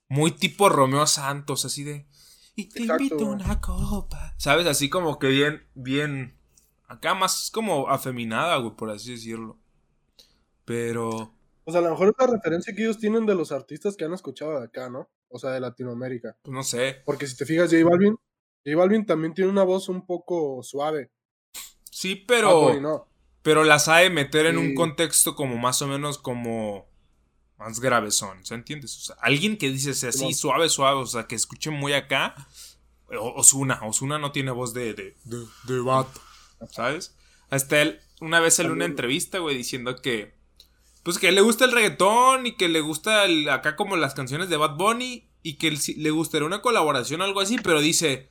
muy 0.08 0.32
tipo 0.32 0.68
Romeo 0.68 1.06
Santos, 1.06 1.64
así 1.64 1.84
de, 1.84 2.06
y 2.56 2.66
te 2.66 2.80
Exacto, 2.80 3.04
invito 3.04 3.24
a 3.26 3.28
güey. 3.28 3.40
una 3.40 3.60
copa, 3.60 4.34
¿sabes? 4.38 4.66
Así 4.66 4.90
como 4.90 5.18
que 5.18 5.28
bien, 5.28 5.66
bien, 5.74 6.36
acá 6.88 7.14
más 7.14 7.50
como 7.52 7.88
afeminada, 7.88 8.56
güey, 8.58 8.76
por 8.76 8.90
así 8.90 9.12
decirlo. 9.12 9.58
Pero, 10.64 11.34
O 11.64 11.72
sea, 11.72 11.80
a 11.80 11.84
lo 11.84 11.90
mejor 11.90 12.08
es 12.08 12.14
la 12.18 12.26
referencia 12.26 12.74
que 12.74 12.82
ellos 12.82 12.98
tienen 12.98 13.24
de 13.26 13.34
los 13.34 13.50
artistas 13.52 13.96
que 13.96 14.04
han 14.04 14.12
escuchado 14.12 14.58
de 14.58 14.66
acá, 14.66 14.90
¿no? 14.90 15.08
O 15.28 15.38
sea, 15.38 15.50
de 15.52 15.60
Latinoamérica. 15.60 16.36
pues 16.42 16.52
no 16.54 16.62
sé, 16.62 17.02
Porque 17.04 17.26
si 17.26 17.36
te 17.36 17.46
fijas, 17.46 17.70
J 17.70 17.84
Balvin, 17.84 18.16
J 18.64 18.76
Balvin 18.76 19.06
también 19.06 19.34
tiene 19.34 19.50
una 19.50 19.62
voz 19.64 19.88
un 19.88 20.04
poco 20.06 20.62
suave. 20.62 21.10
sí, 21.90 22.16
pero... 22.16 22.60
Bunny 22.62 22.80
no. 22.80 23.06
Pero 23.42 23.64
la 23.64 23.78
sabe 23.78 24.10
meter 24.10 24.44
en 24.44 24.58
un 24.58 24.74
contexto 24.74 25.34
como 25.34 25.56
más 25.56 25.80
o 25.80 25.86
menos 25.86 26.18
como 26.18 26.86
más 27.56 27.80
gravezón, 27.80 28.44
¿se 28.44 28.54
entiendes? 28.54 28.94
O 28.98 29.00
sea, 29.00 29.16
alguien 29.22 29.56
que 29.56 29.70
dice 29.70 29.90
así, 30.08 30.34
suave, 30.34 30.68
suave, 30.68 31.00
o 31.00 31.06
sea, 31.06 31.26
que 31.26 31.36
escuche 31.36 31.70
muy 31.70 31.94
acá. 31.94 32.34
Osuna, 33.08 33.80
Osuna 33.82 34.18
no 34.18 34.30
tiene 34.30 34.50
voz 34.50 34.74
de, 34.74 34.92
de, 34.92 35.16
de, 35.24 35.38
de 35.64 35.80
vato, 35.80 36.20
¿sabes? 36.70 37.16
Hasta 37.48 37.80
él, 37.80 38.00
una 38.20 38.40
vez 38.40 38.58
en 38.58 38.70
una 38.70 38.84
entrevista, 38.84 39.38
güey, 39.38 39.56
diciendo 39.56 39.96
que, 40.02 40.34
pues 41.02 41.18
que 41.18 41.32
le 41.32 41.40
gusta 41.40 41.64
el 41.64 41.72
reggaetón 41.72 42.46
y 42.46 42.56
que 42.56 42.68
le 42.68 42.82
gusta 42.82 43.24
el- 43.24 43.48
acá 43.48 43.74
como 43.74 43.96
las 43.96 44.12
canciones 44.14 44.50
de 44.50 44.58
Bad 44.58 44.76
Bunny 44.76 45.28
y 45.42 45.54
que 45.54 45.70
le 45.96 46.10
gustaría 46.10 46.46
una 46.46 46.60
colaboración 46.60 47.22
o 47.22 47.24
algo 47.24 47.40
así, 47.40 47.56
pero 47.62 47.80
dice, 47.80 48.28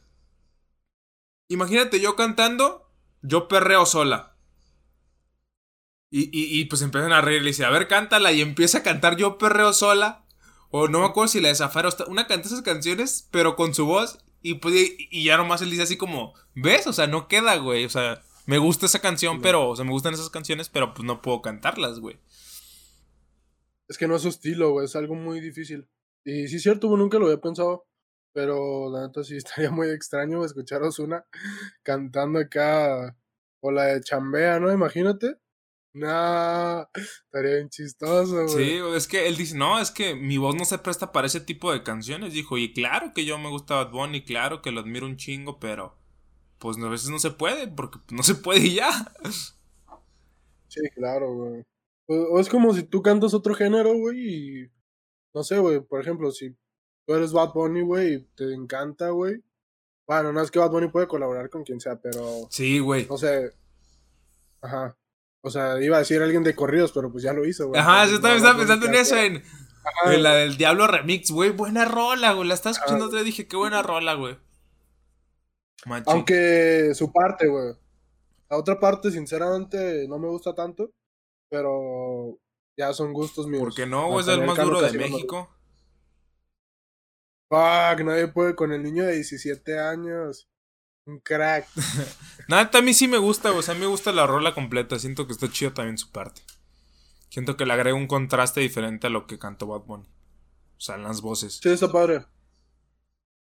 imagínate 1.50 2.00
yo 2.00 2.16
cantando, 2.16 2.90
yo 3.22 3.48
perreo 3.50 3.86
sola. 3.86 4.38
Y, 6.12 6.24
y, 6.32 6.60
y, 6.60 6.66
pues 6.66 6.82
empiezan 6.82 7.12
a 7.12 7.22
reír, 7.22 7.42
le 7.44 7.50
dice, 7.50 7.66
a 7.66 7.70
ver, 7.70 7.88
cántala, 7.88 8.32
y 8.32 8.42
empieza 8.42 8.80
a 8.80 8.84
cantar 8.84 9.16
yo 9.18 9.38
perreo 9.38 9.74
sola. 9.74 10.26
O 10.72 10.88
no 10.88 11.00
me 11.02 11.06
acuerdo 11.06 11.28
si 11.28 11.40
la 11.42 11.50
de 11.50 11.56
Zafaro, 11.56 11.90
una 12.08 12.26
canta 12.28 12.48
esas 12.48 12.62
canciones, 12.62 13.28
pero 13.32 13.56
con 13.56 13.76
su 13.76 13.86
voz, 13.86 14.20
y, 14.42 14.56
pues, 14.56 14.74
y, 14.76 15.08
y 15.12 15.24
ya 15.26 15.38
nomás 15.38 15.62
él 15.62 15.70
dice 15.70 15.84
así 15.84 15.98
como, 15.98 16.34
¿ves? 16.56 16.88
O 16.88 16.94
sea, 16.94 17.06
no 17.08 17.28
queda, 17.28 17.58
güey. 17.58 17.86
O 17.86 17.90
sea, 17.90 18.24
me 18.46 18.58
gusta 18.58 18.86
esa 18.88 19.02
canción, 19.02 19.36
Sí. 19.36 19.42
pero, 19.44 19.70
o 19.70 19.76
sea, 19.76 19.86
me 19.86 19.92
gustan 19.92 20.14
esas 20.14 20.30
canciones, 20.32 20.70
pero 20.70 20.94
pues 20.94 21.06
no 21.06 21.22
puedo 21.22 21.42
cantarlas, 21.42 22.00
güey. 22.00 22.18
Es 23.88 23.98
que 23.98 24.08
no 24.08 24.16
es 24.16 24.22
su 24.22 24.30
estilo, 24.30 24.72
güey. 24.72 24.86
Es 24.86 24.96
algo 24.96 25.16
muy 25.16 25.40
difícil. 25.42 25.88
Y 26.24 26.48
sí 26.48 26.58
es 26.58 26.64
cierto, 26.64 26.88
güey, 26.88 27.00
nunca 27.00 27.18
lo 27.20 27.26
había 27.26 27.42
pensado. 27.42 27.88
Pero 28.34 28.92
la 28.92 29.08
neta 29.08 29.24
sí 29.24 29.38
estaría 29.38 29.72
muy 29.72 29.89
extraño 29.89 30.44
escuchar 30.46 30.84
a 30.84 30.88
Ozuna 30.88 31.26
cantando 31.84 32.39
acá. 32.39 33.15
O 33.62 33.72
la 33.72 33.86
de 33.86 34.02
Chambea, 34.02 34.60
¿no? 34.60 34.72
Imagínate. 34.72 35.38
Nah, 35.92 36.86
estaría 36.94 37.56
bien 37.56 37.70
chistoso, 37.70 38.46
güey. 38.46 38.50
Sí, 38.50 38.80
es 38.96 39.08
que 39.08 39.28
él 39.28 39.36
dice, 39.36 39.58
no, 39.58 39.82
es 39.82 39.92
que 39.92 40.15
mi 40.15 40.38
voz 40.38 40.56
no 40.56 40.63
se 40.63 40.78
presta 40.78 41.12
para 41.12 41.28
ese 41.28 41.42
tipo 41.42 41.72
de 41.74 41.84
canciones. 41.84 42.34
Dijo, 42.34 42.58
y 42.58 42.74
claro 42.74 43.12
que 43.13 43.26
yo 43.26 43.38
me 43.38 43.50
gusta 43.50 43.76
Bad 43.76 43.92
Bunny, 43.92 44.24
claro 44.24 44.62
que 44.62 44.72
lo 44.72 44.82
admiro 44.82 45.08
un 45.08 45.18
chingo, 45.18 45.60
pero 45.60 45.98
pues 46.60 46.78
a 46.78 46.89
veces 46.89 47.10
no 47.10 47.20
se 47.20 47.32
puede, 47.32 47.68
porque 47.68 48.00
no 48.12 48.24
se 48.24 48.36
puede 48.36 48.60
y 48.60 48.76
ya. 48.76 48.92
Sí, 50.68 50.82
claro, 50.96 51.34
güey. 51.34 51.65
O, 52.08 52.15
o 52.36 52.39
es 52.39 52.50
como 52.50 52.74
si 52.74 52.84
tú 52.84 53.02
cantas 53.02 53.34
otro 53.34 53.56
género, 53.56 53.94
güey, 53.98 54.20
y. 54.20 54.72
No 55.34 55.44
sé, 55.44 55.58
güey. 55.60 55.82
Por 55.82 56.02
ejemplo, 56.02 56.32
si 56.32 56.56
tú 57.10 57.15
eres 57.15 57.34
Bad 57.34 57.54
Bunny, 57.54 57.82
güey, 57.82 58.13
y 58.13 58.19
te 58.36 58.54
encanta, 58.54 59.10
güey. 59.10 59.43
Bueno, 60.06 60.32
no 60.32 60.41
es 60.41 60.52
que 60.52 60.60
Bad 60.60 60.69
Bunny 60.69 60.89
puede 60.89 61.08
colaborar 61.08 61.50
con 61.50 61.63
quien 61.63 61.80
sea, 61.80 61.95
pero. 62.00 62.48
Sí, 62.52 62.78
güey. 62.78 63.08
No 63.08 63.17
sé. 63.17 63.52
Ajá. 64.62 64.95
O 65.41 65.50
sea, 65.50 65.82
iba 65.82 65.95
a 65.95 66.00
decir 66.02 66.22
alguien 66.22 66.43
de 66.43 66.54
corridos, 66.54 66.91
pero 66.91 67.12
pues 67.12 67.24
ya 67.24 67.34
lo 67.34 67.48
hizo, 67.48 67.67
güey. 67.67 67.82
Ajá, 67.82 68.06
yo 68.06 68.22
también 68.22 68.34
no, 68.34 68.38
estaba 68.38 68.58
pensando 68.60 68.86
en 68.86 68.93
eso, 68.93 69.17
en, 69.17 69.43
en 70.06 70.24
la 70.24 70.30
Ajá, 70.30 70.38
del 70.38 70.58
Diablo 70.58 70.86
Remix, 70.86 71.32
güey. 71.32 71.50
Buena 71.50 71.84
rola, 71.84 72.34
güey. 72.34 72.48
La 72.48 72.54
estaba 72.54 72.74
escuchando 72.74 73.06
otra 73.06 73.17
vez 73.17 73.26
dije, 73.26 73.48
qué 73.48 73.58
buena 73.58 73.82
rola, 73.82 74.13
güey. 74.13 74.38
Aunque 76.06 76.91
su 76.93 77.12
parte, 77.12 77.48
güey. 77.48 77.74
La 78.52 78.58
otra 78.58 78.80
parte, 78.80 79.10
sinceramente, 79.10 80.08
no 80.08 80.19
me 80.19 80.28
gusta 80.28 80.54
tanto. 80.54 80.91
Pero 81.50 82.38
ya 82.78 82.93
son 82.93 83.13
gustos 83.13 83.48
míos. 83.48 83.63
¿Por 83.63 83.74
qué 83.74 83.88
no, 83.88 84.10
güey? 84.10 84.22
Es 84.22 84.28
el 84.28 84.45
más 84.45 84.58
duro 84.58 84.80
de 84.80 84.95
México. 84.95 85.50
Fuck, 87.50 88.06
nadie 88.06 88.28
puede 88.28 88.56
con 88.56 88.72
el 88.72 88.84
niño 88.84 89.04
de 89.04 89.16
17 89.16 89.80
años. 89.80 90.48
Un 91.06 91.20
crack. 91.20 91.68
Nada, 92.48 92.70
a 92.72 92.82
mí 92.82 92.94
sí 92.94 93.08
me 93.08 93.18
gusta. 93.18 93.52
O 93.52 93.62
sea, 93.64 93.74
a 93.74 93.76
mí 93.76 93.82
me 93.82 93.88
gusta 93.88 94.12
la 94.12 94.28
rola 94.28 94.54
completa. 94.54 95.00
Siento 95.00 95.26
que 95.26 95.34
está 95.34 95.52
chido 95.52 95.74
también 95.74 95.98
su 95.98 96.12
parte. 96.12 96.42
Siento 97.30 97.58
que 97.58 97.66
le 97.66 97.74
agrega 97.74 97.96
un 97.96 98.08
contraste 98.08 98.62
diferente 98.62 99.08
a 99.08 99.10
lo 99.10 99.26
que 99.26 99.40
cantó 99.40 99.66
Bad 99.66 99.82
Bunny. 99.82 100.06
O 100.06 100.82
sea, 100.82 100.96
en 100.96 101.04
las 101.04 101.22
voces. 101.22 101.60
Sí, 101.62 101.70
está 101.70 101.92
padre. 101.92 102.26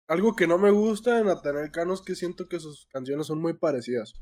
Algo 0.07 0.35
que 0.35 0.47
no 0.47 0.57
me 0.57 0.71
gusta 0.71 1.17
de 1.17 1.23
Natanael 1.25 1.69
Cano 1.69 1.93
es 1.93 2.01
que 2.01 2.15
siento 2.15 2.47
que 2.47 2.59
sus 2.59 2.87
canciones 2.87 3.27
son 3.27 3.39
muy 3.41 3.53
parecidas. 3.53 4.15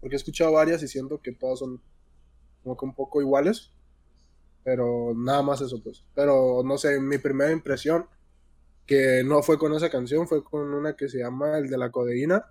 Porque 0.00 0.14
he 0.14 0.18
escuchado 0.18 0.52
varias 0.52 0.82
y 0.82 0.88
siento 0.88 1.20
que 1.20 1.32
todas 1.32 1.58
son 1.58 1.82
como 2.62 2.76
que 2.76 2.84
un 2.84 2.94
poco 2.94 3.20
iguales. 3.20 3.72
Pero 4.62 5.12
nada 5.16 5.42
más 5.42 5.60
eso, 5.60 5.82
pues. 5.82 6.04
Pero 6.14 6.62
no 6.64 6.78
sé, 6.78 7.00
mi 7.00 7.18
primera 7.18 7.50
impresión, 7.50 8.06
que 8.90 9.22
no 9.24 9.40
fue 9.40 9.56
con 9.56 9.72
esa 9.72 9.88
canción, 9.88 10.26
fue 10.26 10.42
con 10.42 10.74
una 10.74 10.96
que 10.96 11.08
se 11.08 11.18
llama 11.18 11.56
El 11.56 11.70
de 11.70 11.78
la 11.78 11.92
codeína. 11.92 12.44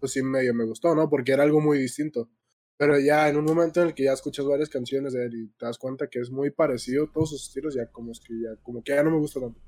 Pues 0.00 0.10
sí, 0.10 0.24
medio 0.24 0.52
me 0.52 0.64
gustó, 0.64 0.92
¿no? 0.92 1.08
Porque 1.08 1.30
era 1.30 1.44
algo 1.44 1.60
muy 1.60 1.78
distinto. 1.78 2.28
Pero 2.76 2.98
ya 2.98 3.28
en 3.28 3.36
un 3.36 3.44
momento 3.44 3.80
en 3.80 3.86
el 3.86 3.94
que 3.94 4.02
ya 4.02 4.12
escuchas 4.12 4.44
varias 4.44 4.68
canciones 4.68 5.12
de 5.12 5.26
él 5.26 5.34
y 5.36 5.46
te 5.56 5.66
das 5.66 5.78
cuenta 5.78 6.08
que 6.08 6.18
es 6.18 6.32
muy 6.32 6.50
parecido 6.50 7.06
todos 7.12 7.30
sus 7.30 7.44
estilos, 7.44 7.76
ya 7.76 7.86
como 7.92 8.10
es 8.10 8.18
que 8.18 8.34
ya, 8.42 8.60
como 8.64 8.82
que 8.82 8.92
ya 8.92 9.04
no 9.04 9.12
me 9.12 9.18
gusta 9.18 9.38
tanto. 9.38 9.60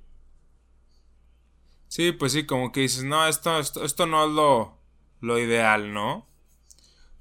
Sí, 1.87 2.11
pues 2.11 2.33
sí, 2.33 2.45
como 2.45 2.73
que 2.73 2.81
dices, 2.81 3.05
no, 3.05 3.29
esto, 3.29 3.61
esto, 3.61 3.85
esto 3.85 4.07
no 4.07 4.27
es 4.27 4.33
lo, 4.33 4.79
lo 5.21 5.39
ideal, 5.39 5.93
¿no? 5.95 6.27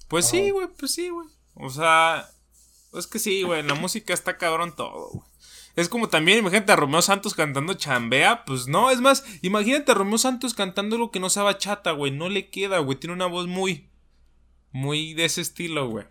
Pues 0.07 0.25
sí, 0.25 0.49
güey, 0.49 0.67
pues 0.79 0.95
sí, 0.95 1.09
güey. 1.09 1.27
O 1.53 1.69
sea, 1.69 2.27
es 2.93 3.05
que 3.05 3.19
sí, 3.19 3.43
güey, 3.43 3.59
en 3.59 3.67
la 3.67 3.75
música 3.75 4.15
está 4.15 4.39
cabrón 4.39 4.75
todo, 4.75 5.11
güey. 5.11 5.30
Es 5.75 5.89
como 5.89 6.09
también, 6.09 6.39
imagínate 6.39 6.71
a 6.71 6.75
Romeo 6.75 7.01
Santos 7.01 7.33
cantando 7.33 7.73
chambea, 7.73 8.43
pues 8.45 8.67
no, 8.67 8.91
es 8.91 8.99
más, 9.01 9.23
imagínate 9.41 9.91
a 9.91 9.95
Romeo 9.95 10.17
Santos 10.17 10.53
cantando 10.53 10.97
lo 10.97 11.11
que 11.11 11.19
no 11.19 11.29
sea 11.29 11.43
bachata, 11.43 11.91
güey, 11.91 12.11
no 12.11 12.29
le 12.29 12.49
queda, 12.49 12.79
güey, 12.79 12.99
tiene 12.99 13.13
una 13.13 13.25
voz 13.27 13.47
muy, 13.47 13.89
muy 14.71 15.13
de 15.13 15.25
ese 15.25 15.41
estilo, 15.41 15.89
güey. 15.89 16.05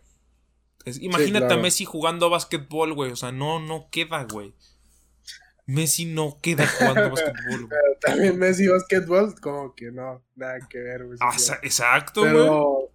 Es- 0.85 1.01
imagínate 1.03 1.47
claro. 1.47 1.61
a 1.61 1.63
Messi 1.63 1.85
jugando 1.85 2.31
básquetbol, 2.31 2.95
güey, 2.95 3.13
o 3.13 3.17
sea, 3.17 3.33
no, 3.33 3.61
no 3.61 3.89
queda, 3.91 4.25
güey. 4.25 4.55
Messi 5.67 6.05
no 6.07 6.39
queda 6.43 6.67
jugando 6.67 7.11
básquetbol, 7.11 7.67
güey. 7.69 7.81
También 8.01 8.39
Messi 8.39 8.67
Basketball, 8.67 9.35
como 9.41 9.75
que 9.75 9.93
no, 9.93 10.25
nada 10.35 10.59
que 10.69 10.79
ver, 10.79 11.05
güey. 11.07 11.19
Ah, 11.21 11.37
exacto, 11.63 12.23
güey. 12.23 12.33
Pero 12.33 12.91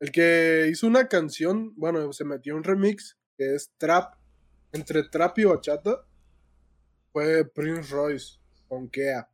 el 0.00 0.10
que 0.12 0.68
hizo 0.70 0.86
una 0.86 1.08
canción, 1.08 1.74
bueno, 1.76 2.12
se 2.12 2.24
metió 2.24 2.56
un 2.56 2.64
remix 2.64 3.16
que 3.36 3.54
es 3.54 3.70
trap, 3.78 4.14
entre 4.72 5.04
trap 5.04 5.38
y 5.38 5.44
bachata, 5.44 6.04
fue 7.12 7.44
Prince 7.44 7.90
Royce 7.92 8.38
con 8.68 8.88
Kea, 8.88 9.28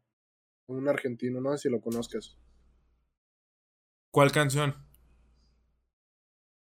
un 0.66 0.88
argentino, 0.88 1.40
no 1.40 1.52
sé 1.52 1.58
si 1.58 1.68
lo 1.70 1.80
conozcas. 1.80 2.36
¿Cuál 4.10 4.30
canción? 4.30 4.76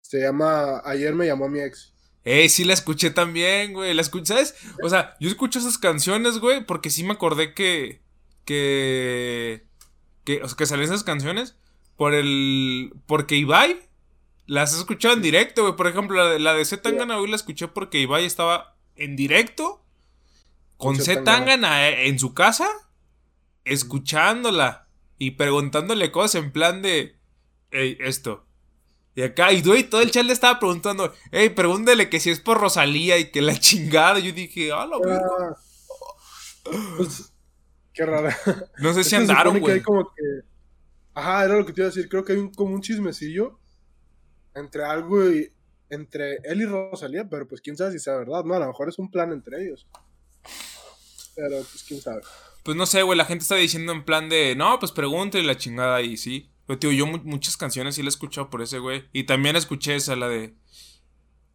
Se 0.00 0.20
llama 0.20 0.80
Ayer 0.84 1.14
me 1.14 1.26
llamó 1.26 1.48
mi 1.48 1.60
ex. 1.60 1.94
Eh, 2.24 2.48
sí 2.48 2.64
la 2.64 2.72
escuché 2.72 3.10
también, 3.10 3.72
güey. 3.72 3.94
La 3.94 4.02
escuché, 4.02 4.26
¿sabes? 4.26 4.54
O 4.82 4.88
sea, 4.88 5.16
yo 5.20 5.28
escucho 5.28 5.58
esas 5.58 5.78
canciones, 5.78 6.38
güey, 6.38 6.64
porque 6.64 6.90
sí 6.90 7.04
me 7.04 7.12
acordé 7.12 7.54
que. 7.54 8.00
Que. 8.44 9.66
Que, 10.24 10.42
o 10.42 10.48
sea, 10.48 10.56
que 10.56 10.66
salían 10.66 10.88
esas 10.88 11.04
canciones 11.04 11.56
por 11.96 12.14
el. 12.14 12.92
Porque 13.06 13.36
Ibai 13.36 13.80
las 14.46 14.72
has 14.72 14.80
escuchado 14.80 15.14
en 15.14 15.22
directo, 15.22 15.62
güey. 15.62 15.76
Por 15.76 15.86
ejemplo, 15.86 16.16
la 16.16 16.30
de, 16.30 16.38
la 16.38 16.54
de 16.54 16.64
Z 16.64 16.82
Tangana, 16.82 17.18
hoy 17.18 17.28
la 17.28 17.36
escuché 17.36 17.68
porque 17.68 17.98
Ibai 17.98 18.24
estaba 18.24 18.76
en 18.96 19.16
directo 19.16 19.84
con 20.76 20.96
Z 20.96 21.24
Tangana 21.24 21.88
eh, 21.88 22.08
en 22.08 22.18
su 22.18 22.34
casa, 22.34 22.68
escuchándola 23.64 24.88
y 25.18 25.32
preguntándole 25.32 26.10
cosas 26.10 26.42
en 26.42 26.52
plan 26.52 26.82
de. 26.82 27.16
Ey, 27.70 27.96
esto. 28.00 28.46
Y 29.14 29.22
acá, 29.22 29.52
y 29.52 29.62
güey, 29.62 29.84
todo 29.84 30.00
el 30.00 30.10
chat 30.10 30.24
le 30.24 30.32
estaba 30.32 30.58
preguntando, 30.58 31.12
hey, 31.32 31.50
pregúntele 31.50 32.08
que 32.08 32.18
si 32.18 32.30
es 32.30 32.40
por 32.40 32.58
Rosalía 32.58 33.18
y 33.18 33.30
que 33.30 33.42
la 33.42 33.58
chingada. 33.58 34.18
Yo 34.18 34.32
dije, 34.32 34.72
ah, 34.72 34.86
la 34.86 35.56
pues, 36.96 37.32
qué 37.92 38.06
rara. 38.06 38.36
No 38.78 38.92
sé 38.94 39.04
si 39.04 39.14
andaron, 39.16 39.54
supone 39.54 39.66
que 39.66 39.72
hay 39.72 39.80
güey. 39.80 39.82
como 39.82 40.14
que. 40.14 40.22
Ajá, 41.14 41.44
era 41.44 41.56
lo 41.56 41.66
que 41.66 41.72
te 41.72 41.82
iba 41.82 41.86
a 41.86 41.90
decir. 41.90 42.08
Creo 42.08 42.24
que 42.24 42.32
hay 42.32 42.38
un, 42.38 42.52
como 42.52 42.74
un 42.74 42.80
chismecillo 42.80 43.60
entre 44.54 44.84
algo 44.84 45.28
y. 45.30 45.50
Entre 45.90 46.36
él 46.44 46.62
y 46.62 46.64
Rosalía, 46.64 47.28
pero 47.28 47.46
pues 47.46 47.60
quién 47.60 47.76
sabe 47.76 47.92
si 47.92 47.98
sea 47.98 48.16
verdad, 48.16 48.44
¿no? 48.44 48.54
A 48.54 48.58
lo 48.60 48.66
mejor 48.66 48.88
es 48.88 48.98
un 48.98 49.10
plan 49.10 49.30
entre 49.30 49.62
ellos. 49.62 49.86
Pero 51.34 51.56
pues 51.58 51.84
quién 51.86 52.00
sabe. 52.00 52.22
Pues 52.62 52.76
no 52.76 52.86
sé, 52.86 53.02
güey, 53.02 53.18
la 53.18 53.24
gente 53.26 53.42
está 53.42 53.56
diciendo 53.56 53.92
en 53.92 54.04
plan 54.04 54.28
de, 54.30 54.54
no, 54.56 54.78
pues 54.78 54.90
pregúntele 54.92 55.44
la 55.44 55.56
chingada 55.58 56.00
y 56.00 56.16
sí. 56.16 56.48
Pero, 56.66 56.78
tío, 56.78 56.92
yo 56.92 57.06
mu- 57.06 57.20
muchas 57.24 57.56
canciones 57.58 57.96
sí 57.96 58.02
la 58.02 58.06
he 58.06 58.08
escuchado 58.08 58.48
por 58.48 58.62
ese 58.62 58.78
güey. 58.78 59.04
Y 59.12 59.24
también 59.24 59.56
escuché 59.56 59.96
esa, 59.96 60.16
la 60.16 60.28
de... 60.28 60.54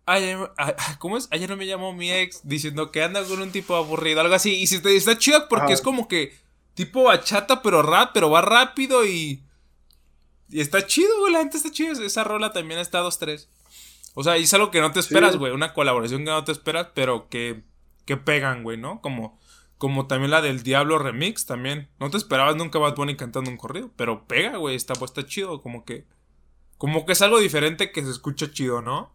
Ay, 0.05 0.23
ay, 0.25 0.37
ay, 0.57 0.73
¿cómo 0.99 1.17
es? 1.17 1.27
Ayer 1.31 1.49
no 1.49 1.57
me 1.57 1.65
llamó 1.65 1.93
mi 1.93 2.11
ex 2.11 2.41
diciendo 2.47 2.91
que 2.91 3.01
anda 3.01 3.23
con 3.23 3.41
un 3.41 3.51
tipo 3.51 3.75
aburrido, 3.75 4.21
algo 4.21 4.35
así. 4.35 4.53
Y 4.55 4.67
si 4.67 4.79
te, 4.81 4.95
está 4.95 5.17
chida 5.17 5.47
porque 5.47 5.73
es 5.73 5.81
como 5.81 6.07
que 6.07 6.35
tipo 6.75 7.03
bachata, 7.05 7.61
pero 7.63 7.81
rap, 7.81 8.11
pero 8.13 8.29
va 8.29 8.41
rápido 8.41 9.03
y... 9.05 9.41
Y 10.49 10.61
está 10.61 10.85
chido, 10.85 11.09
güey, 11.19 11.33
la 11.33 11.39
gente 11.39 11.57
está 11.57 11.71
chida. 11.71 11.91
Esa 12.03 12.23
rola 12.23 12.53
también 12.53 12.79
está 12.79 13.01
2-3. 13.01 13.49
O 14.15 14.23
sea, 14.23 14.37
y 14.37 14.43
es 14.43 14.53
algo 14.53 14.71
que 14.71 14.81
no 14.81 14.91
te 14.91 14.99
esperas, 14.99 15.33
Sí. 15.33 15.37
güey. 15.37 15.51
Una 15.51 15.73
colaboración 15.73 16.23
que 16.25 16.31
no 16.31 16.43
te 16.43 16.51
esperas, 16.51 16.89
pero 16.93 17.29
que, 17.29 17.63
que 18.05 18.17
pegan, 18.17 18.63
güey, 18.63 18.77
¿no? 18.77 19.01
Como, 19.01 19.39
como 19.77 20.07
también 20.07 20.31
la 20.31 20.41
del 20.41 20.63
Diablo 20.63 20.97
Remix, 20.99 21.45
también. 21.45 21.89
No 21.99 22.09
te 22.09 22.17
esperabas 22.17 22.55
nunca 22.55 22.79
Bad 22.79 22.95
Bunny 22.95 23.15
cantando 23.15 23.51
un 23.51 23.57
corrido, 23.57 23.91
pero 23.95 24.25
pega, 24.27 24.57
güey. 24.57 24.75
Está, 24.75 24.93
pues, 24.95 25.11
está 25.11 25.25
chido, 25.25 25.61
como 25.61 25.85
que... 25.85 26.05
Como 26.77 27.05
que 27.05 27.13
es 27.13 27.21
algo 27.23 27.39
diferente 27.39 27.91
que 27.91 28.03
se 28.03 28.11
escucha 28.11 28.51
chido, 28.51 28.81
¿no? 28.83 29.13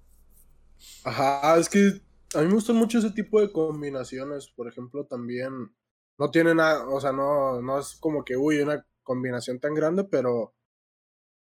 Ajá, 1.04 1.56
es 1.58 1.68
que 1.68 2.00
a 2.34 2.40
mí 2.40 2.46
me 2.48 2.54
gustan 2.54 2.76
mucho 2.76 2.98
ese 2.98 3.10
tipo 3.10 3.40
de 3.40 3.52
combinaciones. 3.52 4.48
Por 4.48 4.68
ejemplo, 4.68 5.04
también 5.06 5.72
no 6.18 6.30
tiene 6.30 6.54
nada, 6.54 6.86
o 6.88 7.00
sea, 7.00 7.12
no, 7.12 7.60
no 7.62 7.78
es 7.78 7.96
como 8.00 8.24
que, 8.24 8.36
uy, 8.36 8.58
una 8.60 8.84
combinación 9.02 9.60
tan 9.60 9.74
grande, 9.74 10.04
pero 10.04 10.54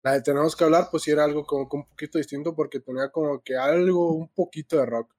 la 0.03 0.13
de 0.13 0.23
tenemos 0.23 0.55
que 0.57 0.65
hablar, 0.65 0.89
pues 0.91 1.03
sí 1.03 1.11
era 1.11 1.25
algo 1.25 1.45
como 1.45 1.69
que 1.69 1.77
un 1.77 1.85
poquito 1.87 2.19
distinto 2.19 2.55
porque 2.55 2.81
tenía 2.81 3.11
como 3.11 3.43
que 3.43 3.57
algo, 3.57 4.13
un 4.13 4.29
poquito 4.29 4.77
de 4.77 4.87
rock. 4.87 5.13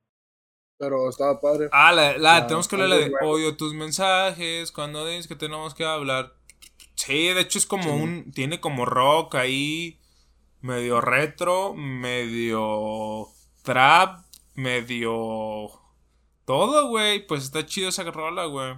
Pero 0.77 1.09
estaba 1.09 1.39
padre. 1.41 1.67
Ah, 1.73 1.91
la, 1.91 2.13
la 2.17 2.39
La- 2.39 2.47
tenemos 2.47 2.67
que 2.67 2.75
hablar 2.75 2.89
la 2.89 2.95
de 2.97 3.11
odio 3.21 3.57
tus 3.57 3.73
mensajes 3.73 4.71
cuando 4.71 5.05
dices 5.05 5.27
que 5.27 5.35
tenemos 5.35 5.73
que 5.75 5.83
hablar. 5.83 6.33
Sí, 6.95 7.27
de 7.33 7.41
hecho 7.41 7.59
es 7.59 7.65
como 7.65 7.83
Sí. 7.83 7.89
un. 7.89 8.31
Tiene 8.31 8.59
como 8.61 8.85
rock 8.85 9.35
ahí. 9.35 9.99
Medio 10.61 10.99
retro, 11.01 11.73
medio 11.73 13.27
trap, 13.63 14.21
medio. 14.55 15.69
Todo, 16.45 16.87
güey. 16.89 17.25
Pues 17.27 17.43
está 17.43 17.65
chido 17.65 17.89
esa 17.89 18.03
rola, 18.11 18.45
güey. 18.45 18.75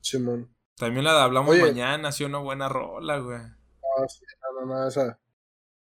Simón. 0.00 0.54
También 0.76 1.04
la 1.04 1.14
de 1.14 1.20
Hablamos 1.22 1.50
Oye. 1.54 1.62
Mañana, 1.62 2.12
sí, 2.12 2.24
una 2.24 2.38
buena 2.38 2.68
rola, 2.68 3.18
güey. 3.18 3.38
Ah, 3.38 4.06
sí, 4.08 4.24
no, 4.60 4.66
no, 4.66 4.88
esa. 4.88 5.18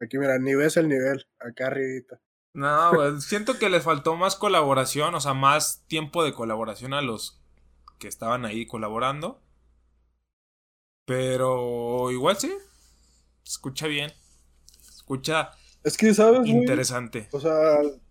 Aquí, 0.01 0.17
mira, 0.17 0.37
ni 0.39 0.55
ves 0.55 0.77
el 0.77 0.87
nivel, 0.89 1.25
acá 1.39 1.67
arribita. 1.67 2.19
No, 2.53 2.93
güey. 2.93 3.19
siento 3.21 3.59
que 3.59 3.69
les 3.69 3.83
faltó 3.83 4.15
más 4.15 4.35
colaboración, 4.35 5.13
o 5.15 5.19
sea, 5.19 5.33
más 5.33 5.85
tiempo 5.87 6.23
de 6.23 6.33
colaboración 6.33 6.93
a 6.93 7.01
los 7.01 7.41
que 7.99 8.07
estaban 8.07 8.45
ahí 8.45 8.65
colaborando. 8.65 9.41
Pero 11.05 12.11
igual 12.11 12.37
sí. 12.37 12.53
Escucha 13.45 13.87
bien. 13.87 14.11
Escucha 14.79 15.51
Es 15.83 15.97
que, 15.97 16.13
¿sabes, 16.13 16.39
güey? 16.39 16.51
interesante. 16.51 17.29
O 17.31 17.39
sea, 17.39 17.75
al, 17.75 18.01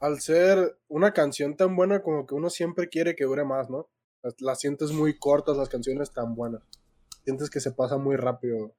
al 0.00 0.20
ser 0.20 0.78
una 0.88 1.12
canción 1.12 1.56
tan 1.56 1.76
buena, 1.76 2.02
como 2.02 2.26
que 2.26 2.34
uno 2.34 2.48
siempre 2.48 2.88
quiere 2.88 3.14
que 3.14 3.24
dure 3.24 3.44
más, 3.44 3.68
¿no? 3.68 3.88
Las, 4.22 4.40
las 4.40 4.60
sientes 4.60 4.90
muy 4.92 5.18
cortas, 5.18 5.56
las 5.56 5.68
canciones 5.68 6.12
tan 6.12 6.34
buenas. 6.34 6.62
Sientes 7.24 7.50
que 7.50 7.60
se 7.60 7.72
pasa 7.72 7.98
muy 7.98 8.16
rápido. 8.16 8.74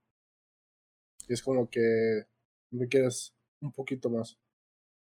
Y 1.27 1.33
es 1.33 1.41
como 1.41 1.69
que 1.69 2.23
me 2.71 2.87
quieres 2.87 3.33
un 3.61 3.71
poquito 3.71 4.09
más. 4.09 4.37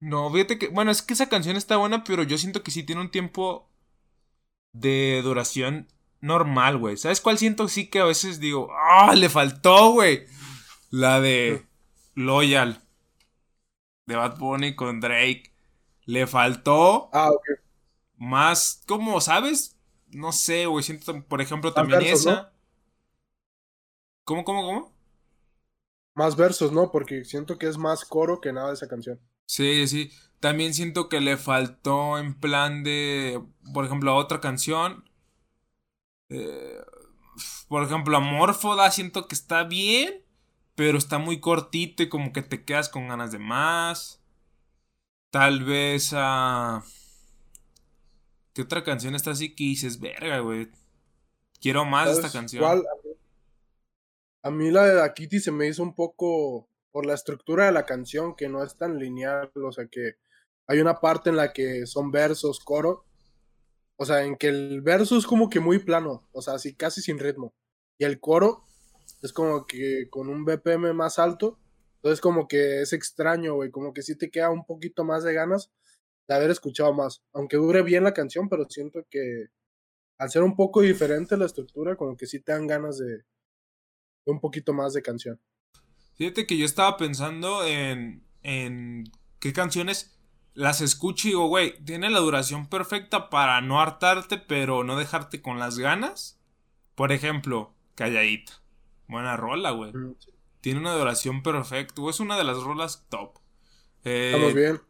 No, 0.01 0.31
fíjate 0.33 0.59
que. 0.59 0.69
Bueno, 0.69 0.91
es 0.91 1.03
que 1.03 1.15
esa 1.15 1.29
canción 1.29 1.57
está 1.57 1.77
buena, 1.77 2.05
pero 2.05 2.23
yo 2.23 2.39
siento 2.39 2.63
que 2.63 2.71
sí 2.71 2.83
tiene 2.83 3.01
un 3.01 3.11
tiempo 3.11 3.71
de 4.73 5.21
duración 5.23 5.89
normal, 6.21 6.79
güey. 6.79 6.97
¿Sabes 6.97 7.21
cuál 7.21 7.39
siento? 7.39 7.69
Sí 7.69 7.89
que 7.89 8.01
a 8.01 8.05
veces 8.05 8.41
digo, 8.41 8.69
¡ah! 8.73 9.15
le 9.15 9.29
faltó, 9.29 9.93
güey. 9.93 10.27
La 10.91 11.21
de 11.21 11.67
Loyal. 12.15 12.83
De 14.07 14.17
Bad 14.17 14.39
Bunny 14.39 14.75
con 14.75 15.01
Drake. 15.01 15.53
Le 16.07 16.27
faltó 16.27 17.11
Ah, 17.13 17.31
ok. 17.31 17.45
más, 18.17 18.83
como, 18.87 19.21
¿sabes? 19.21 19.77
No 20.09 20.33
sé, 20.33 20.67
güey. 20.67 20.83
Siento, 20.85 21.23
por 21.27 21.41
ejemplo, 21.41 21.73
también 21.73 22.01
versos, 22.01 22.21
esa. 22.21 22.31
¿no? 22.43 22.49
¿Cómo, 24.25 24.45
cómo, 24.45 24.63
cómo? 24.63 24.96
Más 26.17 26.35
versos, 26.35 26.73
¿no? 26.73 26.91
Porque 26.91 27.25
siento 27.25 27.59
que 27.59 27.69
es 27.69 27.79
más 27.79 28.05
coro 28.05 28.41
que 28.41 28.53
nada 28.53 28.71
de 28.71 28.75
esa 28.75 28.89
canción. 28.89 29.21
Sí, 29.47 29.87
sí. 29.89 30.11
También 30.41 30.75
siento 30.75 31.09
que 31.09 31.21
le 31.21 31.37
faltó 31.37 32.19
en 32.19 32.35
plan 32.39 32.83
de, 32.85 33.43
por 33.73 33.85
ejemplo, 33.85 34.11
a 34.13 34.17
otra 34.17 34.41
canción. 34.41 35.05
eh, 36.29 36.81
por 37.69 37.83
ejemplo, 37.85 38.17
Amorfoda 38.17 38.91
siento 38.91 39.29
que 39.29 39.35
está 39.35 39.65
bien, 39.65 40.23
pero 40.75 40.99
está 40.99 41.19
muy 41.19 41.41
cortito 41.41 42.03
y 42.03 42.09
como 42.09 42.33
que 42.33 42.43
te 42.43 42.65
quedas 42.65 42.89
con 42.89 43.09
ganas 43.09 43.33
de 43.33 43.39
más. 43.39 44.23
Tal 45.31 45.65
vez 45.65 46.13
a... 46.15 46.83
¿Qué 48.53 48.63
otra 48.63 48.83
canción 48.85 49.15
está 49.15 49.31
así 49.33 49.55
que 49.55 49.65
dices, 49.65 50.01
verga, 50.01 50.39
güey? 50.41 50.69
Quiero 51.61 51.85
más 51.87 52.11
de 52.11 52.15
esta 52.15 52.31
¿Sabes 52.31 52.33
canción. 52.33 52.77
cuál? 52.79 52.85
A 54.47 54.51
mí- 54.53 54.71
la 54.71 54.85
de 54.87 54.95
Dakiti 54.95 55.41
se 55.41 55.51
me 55.51 55.67
hizo 55.67 55.83
un 55.83 55.93
poco 55.93 56.69
por 56.93 57.05
la 57.05 57.15
estructura 57.15 57.67
de 57.67 57.73
la 57.73 57.85
canción 57.85 58.37
que 58.37 58.49
no 58.49 58.63
es 58.63 58.77
tan 58.77 58.97
lineal, 58.97 59.51
o 59.57 59.73
sea 59.73 59.89
que 59.89 60.19
hay 60.69 60.79
una 60.79 61.01
parte 61.01 61.31
en 61.31 61.37
la 61.37 61.53
que 61.53 61.85
son 61.85 62.13
versos, 62.13 62.61
coro, 62.61 63.05
o 63.97 64.05
sea, 64.05 64.23
en 64.23 64.37
que 64.37 64.47
el 64.47 64.83
verso 64.83 65.19
es 65.19 65.27
como 65.27 65.51
que 65.51 65.59
muy 65.59 65.81
plano, 65.81 66.29
o 66.31 66.43
sea, 66.43 66.55
así 66.55 66.77
casi 66.77 67.03
sin 67.03 67.19
ritmo, 67.19 67.55
y 67.99 68.05
el 68.05 68.21
coro 68.21 68.63
es 69.21 69.33
como 69.33 69.67
que 69.67 70.09
con 70.11 70.29
un 70.29 70.45
BPM 70.45 70.93
más 70.93 71.19
alto, 71.19 71.59
entonces 71.97 72.21
como 72.21 72.47
que 72.47 72.83
es 72.83 72.93
extraño, 72.93 73.55
güey, 73.55 73.73
como 73.73 73.93
que 73.93 74.03
sí 74.03 74.15
te 74.17 74.31
queda 74.31 74.51
un 74.51 74.65
poquito 74.65 75.03
más 75.03 75.25
de 75.25 75.35
ganas 75.35 75.73
de 76.29 76.35
haber 76.37 76.51
escuchado 76.53 76.93
más, 76.93 77.21
aunque 77.33 77.57
dure 77.57 77.83
bien 77.83 78.05
la 78.05 78.15
canción, 78.15 78.49
pero 78.49 78.65
siento 78.71 79.05
que 79.11 79.49
al 80.19 80.31
ser 80.31 80.45
un 80.45 80.55
poco 80.55 80.83
diferente 80.83 81.37
la 81.37 81.47
estructura, 81.47 81.97
como 81.97 82.17
que 82.17 82.27
sí 82.27 82.39
te 82.39 82.53
dan 82.53 82.69
ganas 82.69 82.99
de 82.99 83.25
un 84.27 84.41
poquito 84.41 84.73
más 84.73 84.93
de 84.93 85.03
canción. 85.03 85.41
Fíjate 86.17 86.47
que 86.47 86.57
yo 86.57 86.65
estaba 86.65 86.97
pensando 86.97 87.65
en, 87.65 88.25
en 88.43 89.05
qué 89.39 89.53
canciones 89.53 90.17
las 90.55 90.81
escucho 90.81 91.29
y 91.29 91.31
digo, 91.33 91.49
güey, 91.49 91.79
tiene 91.85 92.09
la 92.09 92.19
duración 92.19 92.67
perfecta 92.67 93.29
para 93.29 93.61
no 93.61 93.81
hartarte, 93.81 94.39
pero 94.39 94.85
no 94.85 94.97
dejarte 94.97 95.43
con 95.43 95.59
las 95.59 95.79
ganas. 95.79 96.41
Por 96.95 97.13
ejemplo, 97.13 97.75
Calladita. 97.95 98.63
Buena 99.07 99.37
rola, 99.37 99.71
güey. 99.71 99.93
Tiene 100.63 100.81
una 100.81 100.95
duración 100.95 101.43
perfecta. 101.43 102.01
Es 102.09 102.21
una 102.21 102.39
de 102.39 102.45
las 102.45 102.63
rolas 102.63 103.07
top. 103.11 103.39
Eh, 104.05 104.33
Estamos 104.33 104.55
bien. 104.55 104.81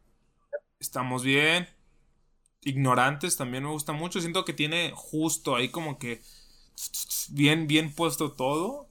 Estamos 0.78 1.22
bien. 1.24 1.68
Ignorantes 2.62 3.36
también 3.36 3.64
me 3.64 3.70
gusta 3.70 3.92
mucho. 3.92 4.20
Siento 4.20 4.44
que 4.44 4.52
tiene 4.52 4.92
justo 4.94 5.56
ahí 5.56 5.68
como 5.68 5.98
que 5.98 6.22
bien, 7.30 7.66
bien 7.66 7.92
puesto 7.92 8.32
todo. 8.32 8.85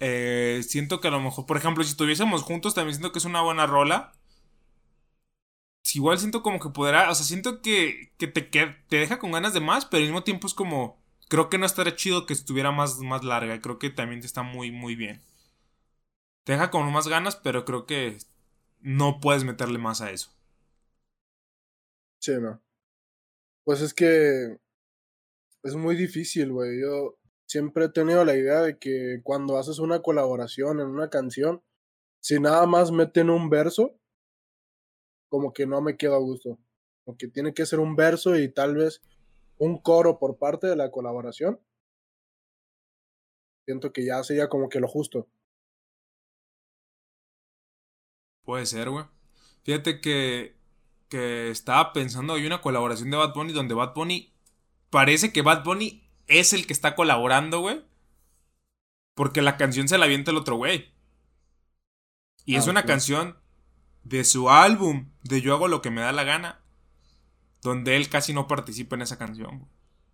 Eh, 0.00 0.62
siento 0.66 1.00
que 1.00 1.08
a 1.08 1.10
lo 1.10 1.20
mejor, 1.20 1.46
por 1.46 1.56
ejemplo, 1.56 1.84
si 1.84 1.90
estuviésemos 1.90 2.42
juntos, 2.42 2.74
también 2.74 2.94
siento 2.96 3.12
que 3.12 3.18
es 3.18 3.24
una 3.24 3.42
buena 3.42 3.66
rola. 3.66 4.12
Igual 5.94 6.18
siento 6.18 6.42
como 6.42 6.60
que 6.60 6.68
podrá, 6.70 7.10
o 7.10 7.14
sea, 7.14 7.24
siento 7.24 7.62
que, 7.62 8.12
que 8.18 8.26
te, 8.28 8.50
que 8.50 8.76
te 8.88 8.96
deja 8.98 9.18
con 9.18 9.32
ganas 9.32 9.54
de 9.54 9.60
más, 9.60 9.86
pero 9.86 9.98
al 9.98 10.04
mismo 10.08 10.22
tiempo 10.22 10.46
es 10.46 10.54
como, 10.54 10.98
creo 11.28 11.48
que 11.48 11.58
no 11.58 11.66
estaría 11.66 11.96
chido 11.96 12.26
que 12.26 12.34
estuviera 12.34 12.70
más, 12.72 12.98
más 12.98 13.24
larga. 13.24 13.60
Creo 13.60 13.78
que 13.78 13.90
también 13.90 14.20
está 14.22 14.42
muy, 14.42 14.70
muy 14.70 14.94
bien. 14.96 15.22
Te 16.42 16.52
deja 16.54 16.70
con 16.72 16.90
más 16.92 17.06
ganas, 17.06 17.36
pero 17.36 17.64
creo 17.64 17.86
que 17.86 18.18
no 18.80 19.20
puedes 19.20 19.44
meterle 19.44 19.78
más 19.78 20.00
a 20.00 20.10
eso. 20.10 20.30
Sí, 22.20 22.32
no. 22.40 22.60
Pues 23.64 23.80
es 23.82 23.94
que 23.94 24.58
es 25.62 25.74
muy 25.76 25.94
difícil, 25.96 26.50
güey. 26.52 26.80
Yo 26.80 27.16
siempre 27.48 27.86
he 27.86 27.88
tenido 27.88 28.24
la 28.24 28.36
idea 28.36 28.60
de 28.60 28.78
que 28.78 29.20
cuando 29.24 29.56
haces 29.56 29.78
una 29.78 30.02
colaboración 30.02 30.80
en 30.80 30.86
una 30.86 31.08
canción, 31.08 31.62
si 32.20 32.38
nada 32.38 32.66
más 32.66 32.92
meten 32.92 33.30
un 33.30 33.48
verso, 33.48 33.98
como 35.30 35.52
que 35.52 35.66
no 35.66 35.80
me 35.80 35.96
quedo 35.96 36.14
a 36.14 36.18
gusto. 36.18 36.58
Porque 37.04 37.26
tiene 37.26 37.54
que 37.54 37.64
ser 37.64 37.80
un 37.80 37.96
verso 37.96 38.36
y 38.36 38.52
tal 38.52 38.76
vez 38.76 39.00
un 39.56 39.80
coro 39.80 40.18
por 40.18 40.38
parte 40.38 40.66
de 40.66 40.76
la 40.76 40.90
colaboración. 40.90 41.58
Siento 43.64 43.92
que 43.92 44.04
ya 44.04 44.22
sería 44.22 44.48
como 44.48 44.68
que 44.68 44.80
lo 44.80 44.88
justo. 44.88 45.26
Puede 48.42 48.66
ser, 48.66 48.90
güey. 48.90 49.04
Fíjate 49.62 50.00
que, 50.00 50.56
que 51.08 51.50
estaba 51.50 51.92
pensando, 51.92 52.34
hay 52.34 52.46
una 52.46 52.60
colaboración 52.60 53.10
de 53.10 53.16
Bad 53.16 53.34
Bunny 53.34 53.52
donde 53.52 53.74
Bad 53.74 53.94
Bunny 53.94 54.34
parece 54.90 55.32
que 55.32 55.42
Bad 55.42 55.64
Bunny 55.64 56.07
es 56.28 56.52
el 56.52 56.66
que 56.66 56.72
está 56.72 56.94
colaborando, 56.94 57.60
güey. 57.60 57.84
Porque 59.14 59.42
la 59.42 59.56
canción 59.56 59.88
se 59.88 59.98
la 59.98 60.04
avienta 60.04 60.30
el 60.30 60.36
otro 60.36 60.56
güey. 60.56 60.92
Y 62.44 62.56
es 62.56 62.66
Ah, 62.66 62.70
una 62.70 62.84
canción 62.84 63.36
de 64.04 64.24
su 64.24 64.48
álbum, 64.48 65.10
de 65.22 65.40
Yo 65.42 65.54
hago 65.54 65.68
lo 65.68 65.82
que 65.82 65.90
me 65.90 66.00
da 66.00 66.12
la 66.12 66.24
gana, 66.24 66.60
donde 67.62 67.96
él 67.96 68.08
casi 68.08 68.32
no 68.32 68.46
participa 68.46 68.96
en 68.96 69.02
esa 69.02 69.18
canción. 69.18 69.58
güey. 69.58 69.70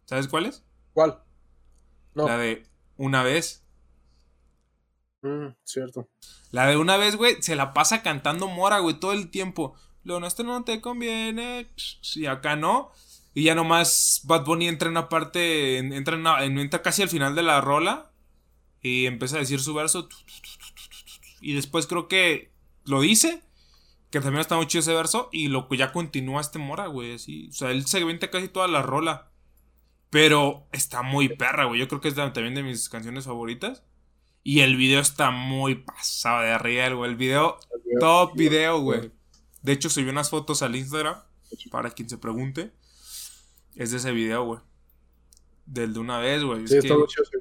¿Sabes 0.06 0.26
cuál 0.28 0.46
es? 0.46 0.64
¿Cuál? 0.94 1.22
No. 2.14 2.26
La 2.26 2.38
de 2.38 2.66
Una 2.96 3.22
vez. 3.22 3.64
Mm, 5.22 5.48
cierto. 5.64 6.08
La 6.50 6.66
de 6.66 6.76
una 6.76 6.96
vez, 6.96 7.16
güey, 7.16 7.42
se 7.42 7.56
la 7.56 7.72
pasa 7.72 8.02
cantando 8.02 8.46
Mora, 8.48 8.78
güey, 8.78 8.98
todo 9.00 9.12
el 9.12 9.30
tiempo. 9.30 9.74
Lo 10.04 10.20
nuestro 10.20 10.44
no 10.44 10.64
te 10.64 10.80
conviene. 10.80 11.68
Sí, 11.76 12.26
acá 12.26 12.56
no. 12.56 12.92
Y 13.34 13.44
ya 13.44 13.54
nomás 13.54 14.20
Bad 14.24 14.44
Bunny 14.44 14.68
entra 14.68 14.86
en 14.88 14.92
una 14.92 15.08
parte. 15.08 15.78
en- 15.78 15.92
Entra, 15.92 16.14
en 16.14 16.20
una- 16.20 16.42
entra 16.44 16.82
casi 16.82 17.02
al 17.02 17.08
final 17.08 17.34
de 17.34 17.42
la 17.42 17.60
rola. 17.60 18.12
Y 18.80 19.06
empieza 19.06 19.36
a 19.36 19.40
decir 19.40 19.60
su 19.60 19.74
verso. 19.74 20.08
Y 21.40 21.54
después 21.54 21.86
creo 21.86 22.06
que 22.08 22.52
lo 22.84 23.00
dice. 23.00 23.42
Que 24.10 24.20
también 24.20 24.40
está 24.40 24.56
muy 24.56 24.66
chido 24.68 24.80
ese 24.80 24.94
verso. 24.94 25.28
Y 25.32 25.48
lo 25.48 25.68
que 25.68 25.76
ya 25.76 25.90
continúa 25.92 26.40
este 26.40 26.58
Mora, 26.60 26.86
güey. 26.86 27.14
Así. 27.14 27.48
O 27.48 27.52
sea, 27.52 27.70
él 27.72 27.84
se 27.86 27.98
avienta 27.98 28.30
casi 28.30 28.48
toda 28.48 28.68
la 28.68 28.82
rola. 28.82 29.30
Pero 30.10 30.68
está 30.70 31.02
muy 31.02 31.28
perra, 31.28 31.64
güey. 31.64 31.80
Yo 31.80 31.88
creo 31.88 32.00
que 32.00 32.08
es 32.08 32.14
también 32.14 32.54
de 32.54 32.62
mis 32.62 32.88
canciones 32.88 33.24
favoritas. 33.24 33.82
Y 34.44 34.60
el 34.60 34.76
video 34.76 35.00
está 35.00 35.30
muy 35.32 35.74
pasado 35.76 36.42
de 36.42 36.52
arriba, 36.52 36.88
güey. 36.90 37.10
El 37.10 37.16
video, 37.16 37.58
top 37.98 38.34
video, 38.36 38.80
güey. 38.80 39.10
De 39.62 39.72
hecho, 39.72 39.88
subí 39.90 40.08
unas 40.08 40.30
fotos 40.30 40.62
al 40.62 40.76
Instagram. 40.76 41.16
Para 41.70 41.90
quien 41.90 42.08
se 42.08 42.18
pregunte. 42.18 42.72
Es 43.76 43.90
de 43.90 43.96
ese 43.98 44.12
video, 44.12 44.44
güey. 44.44 44.60
Del 45.66 45.94
de 45.94 45.98
una 46.00 46.18
vez, 46.18 46.42
güey. 46.42 46.66
Sí, 46.66 46.74
que 46.74 46.78
está 46.78 46.94
sí. 46.94 47.38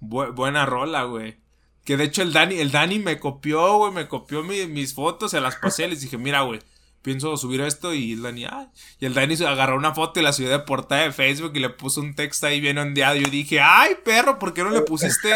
bu- 0.00 0.34
buena 0.34 0.66
rola, 0.66 1.04
güey. 1.04 1.38
Que 1.84 1.96
de 1.96 2.04
hecho 2.04 2.22
el 2.22 2.32
Dani, 2.32 2.56
el 2.58 2.72
Dani 2.72 2.98
me 2.98 3.18
copió, 3.20 3.78
güey. 3.78 3.92
Me 3.92 4.08
copió 4.08 4.42
mi- 4.42 4.66
mis 4.66 4.94
fotos, 4.94 5.30
se 5.30 5.40
las 5.40 5.56
pasé. 5.56 5.86
Les 5.88 6.00
dije, 6.00 6.18
mira, 6.18 6.42
güey. 6.42 6.60
Pienso 7.02 7.36
subir 7.36 7.60
esto 7.60 7.94
y 7.94 8.14
el 8.14 8.22
Dani, 8.22 8.46
ay. 8.46 8.66
Y 8.98 9.06
el 9.06 9.14
Dani 9.14 9.36
se 9.36 9.46
agarró 9.46 9.76
una 9.76 9.94
foto 9.94 10.18
y 10.18 10.24
la 10.24 10.32
subió 10.32 10.50
de 10.50 10.58
portada 10.58 11.02
de 11.02 11.12
Facebook 11.12 11.52
y 11.54 11.60
le 11.60 11.70
puso 11.70 12.00
un 12.00 12.16
texto 12.16 12.48
ahí 12.48 12.60
bien 12.60 12.78
ondeado. 12.78 13.14
Y 13.16 13.22
yo 13.24 13.30
dije, 13.30 13.60
ay, 13.60 13.94
perro, 14.04 14.40
¿por 14.40 14.52
qué 14.52 14.64
no 14.64 14.70
le 14.70 14.80
pusiste 14.82 15.30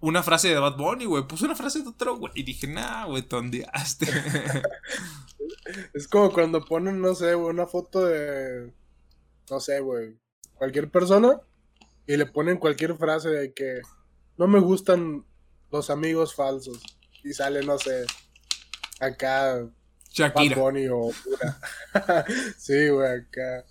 una 0.00 0.22
frase 0.22 0.48
de 0.48 0.58
Bad 0.58 0.76
Bunny, 0.76 1.04
güey? 1.04 1.26
Puse 1.26 1.44
una 1.46 1.54
frase 1.54 1.82
de 1.82 1.88
otro, 1.88 2.16
güey. 2.16 2.32
Y 2.34 2.42
dije, 2.42 2.66
nah, 2.66 3.06
güey, 3.06 3.22
te 3.22 3.36
ondeaste. 3.36 4.06
Es 5.94 6.06
como 6.08 6.32
cuando 6.32 6.64
ponen, 6.64 7.00
no 7.00 7.14
sé, 7.14 7.34
güey, 7.34 7.50
una 7.50 7.66
foto 7.66 8.04
de. 8.04 8.72
No 9.50 9.60
sé, 9.60 9.80
güey. 9.80 10.16
Cualquier 10.54 10.90
persona. 10.90 11.40
Y 12.06 12.16
le 12.16 12.26
ponen 12.26 12.58
cualquier 12.58 12.96
frase 12.96 13.28
de 13.30 13.52
que. 13.52 13.80
No 14.36 14.46
me 14.46 14.60
gustan 14.60 15.24
los 15.70 15.90
amigos 15.90 16.34
falsos. 16.34 16.80
Y 17.24 17.32
sale, 17.32 17.64
no 17.64 17.78
sé. 17.78 18.06
Acá. 19.00 19.56
Bad 19.56 19.70
Shakira. 20.10 20.56
Bunny 20.56 20.88
o 20.88 21.10
pura. 21.10 21.58
sí, 22.58 22.88
güey, 22.88 23.20
acá. 23.20 23.64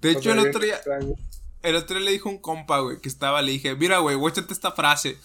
De 0.00 0.08
O 0.08 0.12
hecho, 0.12 0.22
sea, 0.22 0.32
el 0.34 0.48
otro 0.48 0.60
día, 0.60 0.76
extraño. 0.76 1.14
El 1.62 1.76
otro 1.76 1.96
día 1.96 2.04
le 2.04 2.12
dijo 2.12 2.28
un 2.28 2.38
compa, 2.38 2.80
güey, 2.80 3.00
que 3.00 3.08
estaba, 3.08 3.42
le 3.42 3.52
dije, 3.52 3.74
mira, 3.74 3.98
güey, 3.98 4.16
guáchate 4.16 4.52
esta 4.52 4.72
frase. 4.72 5.18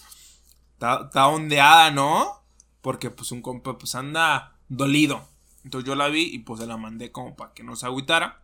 Está, 0.80 1.28
ondeada, 1.28 1.92
¿no? 1.92 2.42
Porque, 2.82 3.10
pues, 3.10 3.32
un 3.32 3.42
compa, 3.42 3.78
pues, 3.78 3.96
anda 3.96 4.56
dolido. 4.70 5.28
Entonces 5.66 5.86
yo 5.86 5.96
la 5.96 6.08
vi 6.08 6.24
y, 6.24 6.40
pues, 6.40 6.62
se 6.62 6.68
la 6.68 6.78
mandé 6.78 7.12
como 7.12 7.36
para 7.36 7.54
que 7.54 7.64
no 7.64 7.76
se 7.76 7.86
agüitara. 7.86 8.42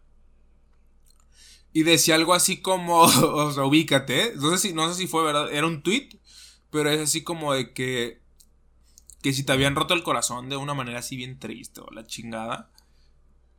Y 1.71 1.83
decía 1.83 2.15
algo 2.15 2.33
así 2.33 2.61
como, 2.61 2.99
o 3.01 3.51
sea, 3.51 3.63
ubícate, 3.63 4.23
¿eh? 4.23 4.33
No 4.35 4.51
sé 4.51 4.57
si, 4.57 4.73
no 4.73 4.89
sé 4.89 4.95
si 4.95 5.07
fue 5.07 5.23
verdad, 5.23 5.53
era 5.53 5.65
un 5.65 5.81
tweet, 5.81 6.09
pero 6.71 6.89
es 6.89 6.99
así 6.99 7.23
como 7.23 7.53
de 7.53 7.73
que, 7.73 8.21
que 9.21 9.33
si 9.33 9.43
te 9.43 9.53
habían 9.53 9.75
roto 9.75 9.93
el 9.93 10.03
corazón 10.03 10.49
de 10.49 10.57
una 10.57 10.73
manera 10.73 10.99
así 10.99 11.15
bien 11.15 11.39
triste 11.39 11.81
o 11.81 11.89
la 11.91 12.05
chingada, 12.05 12.69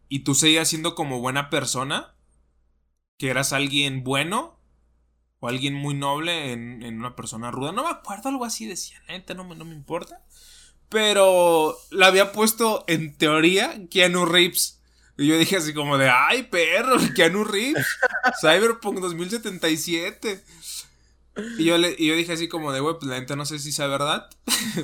y 0.08 0.20
tú 0.20 0.34
seguías 0.34 0.68
siendo 0.68 0.94
como 0.94 1.20
buena 1.20 1.48
persona, 1.50 2.14
que 3.18 3.30
eras 3.30 3.52
alguien 3.54 4.04
bueno 4.04 4.55
o 5.40 5.48
alguien 5.48 5.74
muy 5.74 5.94
noble 5.94 6.52
en, 6.52 6.82
en 6.82 6.98
una 6.98 7.14
persona 7.16 7.50
ruda. 7.50 7.72
No 7.72 7.84
me 7.84 7.90
acuerdo, 7.90 8.28
algo 8.28 8.44
así 8.44 8.66
decía, 8.66 9.02
neta, 9.08 9.34
no 9.34 9.44
me, 9.44 9.54
no 9.56 9.64
me 9.64 9.74
importa. 9.74 10.22
Pero 10.88 11.76
la 11.90 12.06
había 12.06 12.32
puesto 12.32 12.84
en 12.86 13.16
teoría 13.16 13.74
Keanu 13.90 14.24
Reeves. 14.24 14.80
Y 15.18 15.26
yo 15.26 15.38
dije 15.38 15.56
así 15.56 15.72
como 15.72 15.98
de, 15.98 16.10
ay, 16.10 16.44
perro, 16.44 16.96
Keanu 17.14 17.44
Reeves. 17.44 17.86
Cyberpunk 18.40 19.00
2077. 19.00 20.44
Y 21.58 21.64
yo, 21.64 21.76
le, 21.76 21.94
y 21.98 22.06
yo 22.06 22.14
dije 22.14 22.32
así 22.32 22.48
como 22.48 22.72
de, 22.72 22.80
güey, 22.80 22.94
pues 22.98 23.10
la 23.10 23.18
neta 23.20 23.36
no 23.36 23.44
sé 23.44 23.58
si 23.58 23.72
sea 23.72 23.88
verdad. 23.88 24.30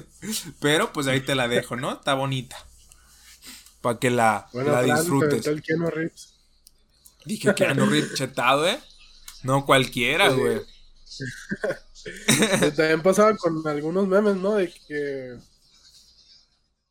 Pero 0.60 0.92
pues 0.92 1.06
ahí 1.06 1.20
te 1.20 1.34
la 1.34 1.48
dejo, 1.48 1.76
¿no? 1.76 1.92
Está 1.92 2.14
bonita. 2.14 2.56
Para 3.80 3.98
que 3.98 4.10
la, 4.10 4.48
Bueno, 4.52 4.72
la 4.72 4.82
disfrutes. 4.82 5.48
Dije 7.24 7.54
Keanu 7.54 7.86
Reeves 7.86 8.14
chetado, 8.14 8.66
¿eh? 8.66 8.80
No 9.42 9.66
cualquiera, 9.66 10.30
güey. 10.30 10.60
También 12.76 13.02
pasaba 13.02 13.36
con 13.36 13.66
algunos 13.66 14.06
memes, 14.08 14.36
¿no? 14.36 14.56
De 14.56 14.72
que. 14.88 15.36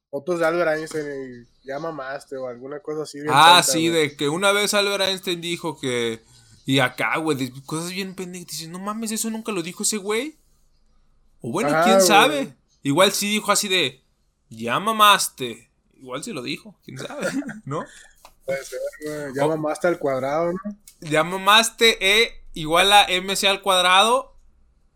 Fotos 0.09 0.39
de 0.39 0.45
Albert 0.45 0.77
Einstein 0.77 1.47
y 1.63 1.67
ya 1.67 1.79
mamaste 1.79 2.35
o 2.35 2.47
alguna 2.47 2.81
cosa 2.81 3.03
así. 3.03 3.19
Ah, 3.29 3.63
sí, 3.63 3.87
de 3.87 4.17
que 4.17 4.27
una 4.27 4.51
vez 4.51 4.73
Albert 4.73 5.03
Einstein 5.03 5.41
dijo 5.41 5.79
que. 5.79 6.21
Y 6.65 6.79
acá, 6.79 7.17
güey, 7.17 7.49
cosas 7.65 7.91
bien 7.91 8.15
pendejas. 8.15 8.47
Dices, 8.47 8.69
no 8.69 8.79
mames, 8.79 9.11
eso 9.11 9.29
nunca 9.29 9.51
lo 9.51 9.63
dijo 9.63 9.83
ese 9.83 9.97
güey. 9.97 10.37
O 11.41 11.51
bueno, 11.51 11.69
Ah, 11.73 11.83
quién 11.85 12.01
sabe. 12.01 12.55
Igual 12.83 13.11
sí 13.13 13.29
dijo 13.29 13.51
así 13.51 13.67
de. 13.67 14.03
Ya 14.49 14.79
mamaste. 14.79 15.69
Igual 15.95 16.23
sí 16.23 16.33
lo 16.33 16.41
dijo, 16.41 16.75
quién 16.83 16.97
sabe, 16.97 17.27
¿no? 17.65 17.85
Puede 18.45 18.65
ser, 18.65 18.79
güey. 19.05 19.33
Ya 19.35 19.47
mamaste 19.47 19.87
al 19.87 19.99
cuadrado, 19.99 20.51
¿no? 20.51 20.59
Ya 20.99 21.23
mamaste, 21.23 21.97
E 22.01 22.40
igual 22.53 22.91
a 22.93 23.07
MC 23.09 23.45
al 23.45 23.61
cuadrado. 23.61 24.37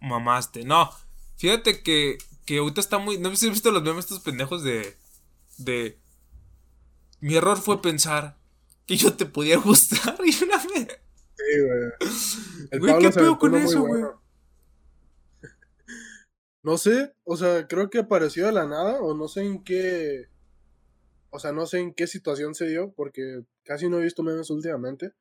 Mamaste. 0.01 0.65
No, 0.65 0.91
fíjate 1.37 1.81
que, 1.81 2.17
que 2.45 2.59
ahorita 2.59 2.81
está 2.81 2.97
muy. 2.97 3.17
¿No 3.17 3.29
has 3.29 3.41
visto 3.41 3.71
los 3.71 3.83
memes 3.83 4.05
estos 4.05 4.21
pendejos 4.21 4.63
de. 4.63 4.95
de. 5.57 5.99
Mi 7.19 7.35
error 7.35 7.57
fue 7.57 7.81
pensar 7.81 8.37
que 8.85 8.97
yo 8.97 9.15
te 9.15 9.25
podía 9.25 9.57
gustar 9.57 10.17
y 10.25 10.43
una 10.43 10.57
vez. 10.57 10.99
Sí, 11.35 11.61
güey. 11.61 12.79
Güey, 12.79 12.99
¿qué 12.99 13.11
pedo 13.11 13.37
con 13.37 13.55
eso, 13.55 13.81
güey? 13.81 14.01
bueno. 14.01 14.21
No 16.65 16.79
sé, 16.79 17.13
o 17.23 17.37
sea, 17.37 17.67
creo 17.67 17.91
que 17.91 17.99
apareció 17.99 18.47
de 18.47 18.51
la 18.51 18.65
nada, 18.65 18.99
o 18.99 19.15
no 19.15 19.27
sé 19.27 19.43
en 19.43 19.63
qué. 19.63 20.29
O 21.29 21.37
sea, 21.37 21.51
no 21.51 21.67
sé 21.67 21.79
en 21.79 21.93
qué 21.93 22.07
situación 22.07 22.55
se 22.55 22.65
dio, 22.65 22.91
porque 22.93 23.43
casi 23.63 23.87
no 23.87 23.99
he 23.99 24.03
visto 24.03 24.23
memes 24.23 24.49
últimamente. 24.49 25.13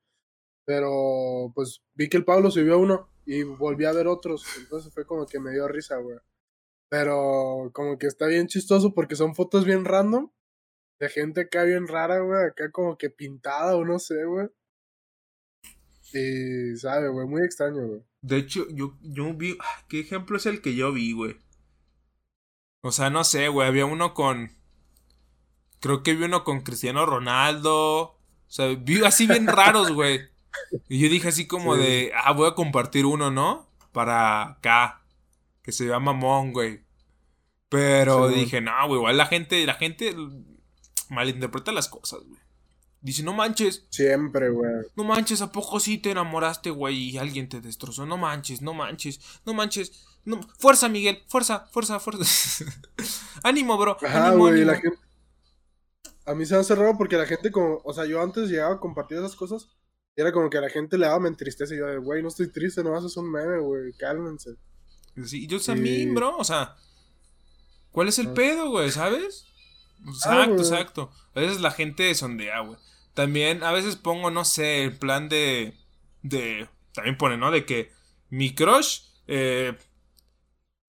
Pero, 0.65 1.51
pues, 1.53 1.83
vi 1.93 2.09
que 2.09 2.17
el 2.17 2.25
Pablo 2.25 2.49
subió 2.51 2.79
uno 2.79 3.07
y 3.25 3.43
volví 3.43 3.85
a 3.85 3.93
ver 3.93 4.07
otros. 4.07 4.45
Entonces 4.57 4.93
fue 4.93 5.05
como 5.05 5.25
que 5.25 5.39
me 5.39 5.51
dio 5.51 5.67
risa, 5.67 5.97
güey. 5.97 6.17
Pero, 6.89 7.69
como 7.73 7.97
que 7.97 8.07
está 8.07 8.27
bien 8.27 8.47
chistoso 8.47 8.93
porque 8.93 9.15
son 9.15 9.35
fotos 9.35 9.65
bien 9.65 9.85
random. 9.85 10.29
De 10.99 11.09
gente 11.09 11.41
acá 11.41 11.63
bien 11.63 11.87
rara, 11.87 12.19
güey. 12.19 12.45
Acá 12.45 12.71
como 12.71 12.97
que 12.97 13.09
pintada 13.09 13.75
o 13.75 13.85
no 13.85 13.99
sé, 13.99 14.25
güey. 14.25 14.47
Y, 16.13 16.77
sabe, 16.77 17.09
güey, 17.09 17.27
muy 17.27 17.43
extraño, 17.43 17.87
güey. 17.87 18.01
De 18.21 18.37
hecho, 18.37 18.65
yo, 18.69 18.97
yo 19.01 19.33
vi. 19.33 19.57
ah, 19.59 19.85
¿Qué 19.87 19.99
ejemplo 19.99 20.37
es 20.37 20.45
el 20.45 20.61
que 20.61 20.75
yo 20.75 20.91
vi, 20.91 21.13
güey? 21.13 21.37
O 22.81 22.91
sea, 22.91 23.09
no 23.09 23.23
sé, 23.23 23.49
güey. 23.49 23.67
Había 23.67 23.85
uno 23.85 24.13
con. 24.13 24.51
Creo 25.79 26.01
que 26.01 26.15
vi 26.15 26.23
uno 26.23 26.43
con 26.43 26.61
Cristiano 26.61 27.05
Ronaldo. 27.05 28.01
O 28.01 28.19
sea, 28.47 28.67
vi 28.75 29.03
así 29.03 29.27
bien 29.27 29.47
raros, 29.47 29.91
güey. 29.91 30.34
Y 30.89 30.99
yo 30.99 31.09
dije 31.09 31.27
así 31.29 31.47
como 31.47 31.75
Sí. 31.75 31.81
de. 31.81 32.11
Ah, 32.15 32.31
voy 32.33 32.47
a 32.47 32.55
compartir 32.55 33.05
uno, 33.05 33.31
¿no? 33.31 33.67
Para 33.91 34.43
acá. 34.43 35.01
Que 35.61 35.71
se 35.71 35.85
llama 35.85 36.13
mamón, 36.13 36.53
güey. 36.53 36.83
Pero 37.69 38.29
Sí, 38.29 38.35
dije, 38.35 38.61
no, 38.61 38.71
güey, 38.87 38.99
igual 38.99 39.17
la 39.17 39.25
gente, 39.25 39.65
la 39.65 39.73
gente 39.73 40.15
malinterpreta 41.09 41.71
las 41.71 41.87
cosas, 41.89 42.19
güey. 42.25 42.39
Dice, 43.01 43.21
no 43.23 43.33
manches. 43.33 43.85
Siempre, 43.89 44.49
güey. 44.49 44.71
No 44.95 45.03
manches, 45.03 45.41
¿a 45.41 45.51
poco 45.51 45.79
sí 45.79 45.97
te 45.99 46.11
enamoraste, 46.11 46.71
güey? 46.71 46.95
Y 47.11 47.17
alguien 47.17 47.47
te 47.49 47.61
destrozó. 47.61 48.05
No 48.05 48.17
manches, 48.17 48.61
no 48.61 48.73
manches, 48.73 49.19
no 49.45 49.53
manches. 49.53 50.05
No, 50.23 50.39
fuerza, 50.57 50.89
Miguel, 50.89 51.21
fuerza, 51.27 51.67
fuerza, 51.71 51.99
fuerza. 51.99 52.25
ánimo, 53.43 53.77
bro. 53.77 53.97
Ajá, 54.03 54.31
güey, 54.31 54.65
la 54.65 54.75
gente. 54.75 54.97
A 56.25 56.33
mí 56.33 56.45
se 56.47 56.55
me 56.55 56.61
hace 56.61 56.73
raro 56.73 56.97
porque 56.97 57.17
la 57.17 57.27
gente, 57.27 57.51
como. 57.51 57.79
O 57.83 57.93
sea, 57.93 58.05
yo 58.05 58.21
antes 58.21 58.49
llegaba 58.49 58.75
a 58.75 58.79
compartir 58.79 59.17
esas 59.19 59.35
cosas. 59.35 59.67
Y 60.15 60.21
era 60.21 60.31
como 60.31 60.49
que 60.49 60.57
a 60.57 60.61
la 60.61 60.69
gente 60.69 60.97
le 60.97 61.07
daba 61.07 61.19
me 61.19 61.29
entristece. 61.29 61.75
Y 61.75 61.79
yo, 61.79 62.01
güey, 62.01 62.21
no 62.21 62.29
estoy 62.29 62.51
triste, 62.51 62.83
nomás 62.83 63.03
es 63.03 63.17
un 63.17 63.31
meme, 63.31 63.59
güey. 63.59 63.93
Cálmense. 63.93 64.55
Sí, 65.25 65.47
yo 65.47 65.59
también, 65.59 66.13
bro. 66.13 66.37
O 66.37 66.43
sea, 66.43 66.75
¿cuál 67.91 68.07
es 68.07 68.19
el 68.19 68.27
ah. 68.27 68.33
pedo, 68.33 68.69
güey? 68.69 68.91
¿Sabes? 68.91 69.45
Ah, 70.05 70.09
exacto, 70.09 70.61
exacto. 70.61 71.11
A 71.33 71.39
veces 71.39 71.61
la 71.61 71.71
gente 71.71 72.13
sondea, 72.15 72.61
güey. 72.61 72.77
También 73.13 73.63
a 73.63 73.71
veces 73.71 73.95
pongo, 73.95 74.31
no 74.31 74.45
sé, 74.45 74.83
el 74.83 74.97
plan 74.97 75.29
de. 75.29 75.77
de. 76.21 76.69
También 76.93 77.17
pone, 77.17 77.37
¿no? 77.37 77.51
De 77.51 77.65
que 77.65 77.91
mi 78.29 78.53
crush. 78.53 79.01
Eh, 79.27 79.75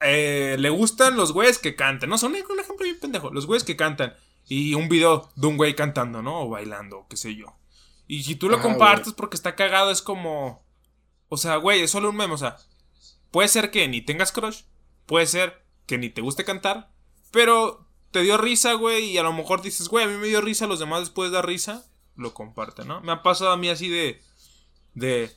eh, 0.01 0.57
le 0.59 0.71
gustan 0.71 1.17
los 1.17 1.33
güeyes 1.33 1.59
que 1.59 1.75
cantan. 1.75 2.11
No, 2.11 2.19
son 2.19 2.33
un 2.33 2.61
ejemplo 2.61 2.85
bien 2.85 3.01
pendejo. 3.01 3.31
Los 3.31 3.47
güeyes 3.47 3.65
que 3.65 3.77
cantan. 3.77 4.15
Y 4.49 4.75
un 4.75 4.89
video 4.89 5.31
de 5.35 5.47
un 5.47 5.57
güey 5.57 5.75
cantando, 5.75 6.23
¿no? 6.23 6.43
O 6.43 6.49
bailando, 6.49 7.07
qué 7.09 7.17
sé 7.17 7.35
yo. 7.35 7.57
Y 8.07 8.23
si 8.23 8.37
tú 8.37 8.49
lo 8.49 8.61
compartes 8.61 9.13
porque 9.13 9.37
está 9.37 9.55
cagado, 9.57 9.91
es 9.91 10.03
como. 10.03 10.65
O 11.29 11.37
sea, 11.37 11.57
güey, 11.57 11.83
es 11.83 11.91
solo 11.91 12.11
un 12.11 12.17
meme. 12.17 12.35
O 12.35 12.39
sea, 12.39 12.57
puede 13.31 13.49
ser 13.49 13.71
que 13.71 13.89
ni 13.89 14.01
tengas 14.01 14.33
crush. 14.33 14.63
Puede 15.07 15.27
ser 15.27 15.65
que 15.87 15.99
ni 15.99 16.11
te 16.11 16.21
guste 16.21 16.45
cantar. 16.45 16.91
Pero 17.33 17.87
te 18.13 18.23
dio 18.23 18.37
risa, 18.39 18.75
güey. 18.75 19.11
Y 19.11 19.19
a 19.19 19.23
lo 19.23 19.33
mejor 19.33 19.63
dices, 19.63 19.89
güey, 19.89 20.05
a 20.05 20.09
mí 20.09 20.17
me 20.17 20.29
dio 20.29 20.41
risa, 20.41 20.67
los 20.67 20.79
demás 20.79 21.01
después 21.01 21.31
da 21.31 21.43
risa 21.43 21.85
lo 22.17 22.35
comparte, 22.35 22.85
¿no? 22.85 23.01
Me 23.03 23.13
ha 23.13 23.23
pasado 23.23 23.51
a 23.51 23.57
mí 23.57 23.69
así 23.69 23.89
de. 23.89 24.21
de. 24.95 25.31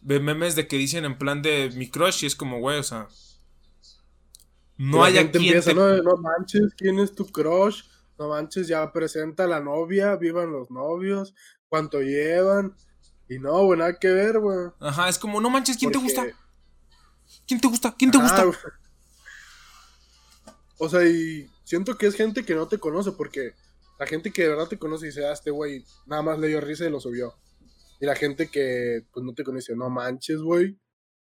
de 0.00 0.20
memes 0.20 0.56
de 0.56 0.66
que 0.66 0.76
dicen 0.76 1.04
en 1.04 1.18
plan 1.18 1.42
de 1.42 1.70
mi 1.74 1.88
crush 1.88 2.24
y 2.24 2.26
es 2.26 2.34
como, 2.34 2.58
güey, 2.58 2.78
o 2.78 2.82
sea. 2.82 3.08
No 4.76 5.04
hay 5.04 5.12
quien 5.28 5.60
¿no? 5.74 6.16
manches, 6.16 6.74
¿quién 6.74 6.98
es 6.98 7.14
tu 7.14 7.26
crush? 7.26 7.82
No 8.18 8.28
manches, 8.28 8.66
ya 8.66 8.90
presenta 8.92 9.44
a 9.44 9.46
la 9.46 9.60
novia, 9.60 10.16
vivan 10.16 10.52
los 10.52 10.70
novios, 10.70 11.34
cuánto 11.70 12.02
llevan. 12.02 12.76
Y 13.28 13.38
no, 13.38 13.64
güey, 13.64 13.78
nada 13.78 13.98
que 13.98 14.08
ver, 14.08 14.38
güey. 14.38 14.68
Ajá, 14.80 15.08
es 15.08 15.18
como, 15.18 15.40
no 15.40 15.48
manches, 15.48 15.78
¿quién 15.78 15.90
te 15.90 15.98
gusta? 15.98 16.26
¿Quién 17.46 17.60
te 17.60 17.68
gusta? 17.68 17.94
¿Quién 17.96 18.10
te 18.10 18.18
gusta? 18.18 18.44
O 20.78 20.88
sea, 20.88 21.06
y 21.06 21.48
siento 21.64 21.96
que 21.96 22.06
es 22.06 22.14
gente 22.16 22.44
que 22.44 22.54
no 22.54 22.66
te 22.66 22.78
conoce 22.78 23.12
porque 23.12 23.54
la 23.98 24.06
gente 24.06 24.32
que 24.32 24.42
de 24.42 24.48
verdad 24.48 24.66
te 24.66 24.78
conoce 24.78 25.06
y 25.06 25.08
dice, 25.08 25.26
ah, 25.26 25.32
este 25.32 25.50
güey 25.50 25.84
nada 26.06 26.22
más 26.22 26.38
le 26.38 26.48
dio 26.48 26.60
risa 26.60 26.86
y 26.86 26.90
lo 26.90 27.00
subió. 27.00 27.34
Y 28.00 28.06
la 28.06 28.16
gente 28.16 28.50
que 28.50 29.06
pues 29.12 29.24
no 29.24 29.34
te 29.34 29.44
conoce, 29.44 29.76
no 29.76 29.90
manches, 29.90 30.40
güey. 30.40 30.78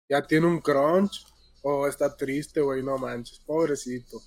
Ya 0.08 0.22
tiene 0.22 0.46
un 0.46 0.60
crunch. 0.60 1.26
O 1.62 1.88
está 1.88 2.16
triste, 2.16 2.60
güey, 2.60 2.82
no 2.84 2.96
manches. 2.98 3.40
Pobrecito. 3.40 4.22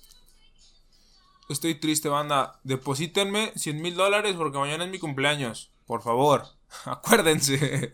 Estoy 1.48 1.80
triste, 1.80 2.08
banda. 2.08 2.60
Deposítenme 2.62 3.52
100 3.56 3.80
mil 3.80 3.94
dólares 3.94 4.36
porque 4.36 4.58
mañana 4.58 4.84
es 4.84 4.90
mi 4.90 4.98
cumpleaños. 4.98 5.71
Por 5.86 6.02
favor. 6.02 6.46
Acuérdense. 6.84 7.92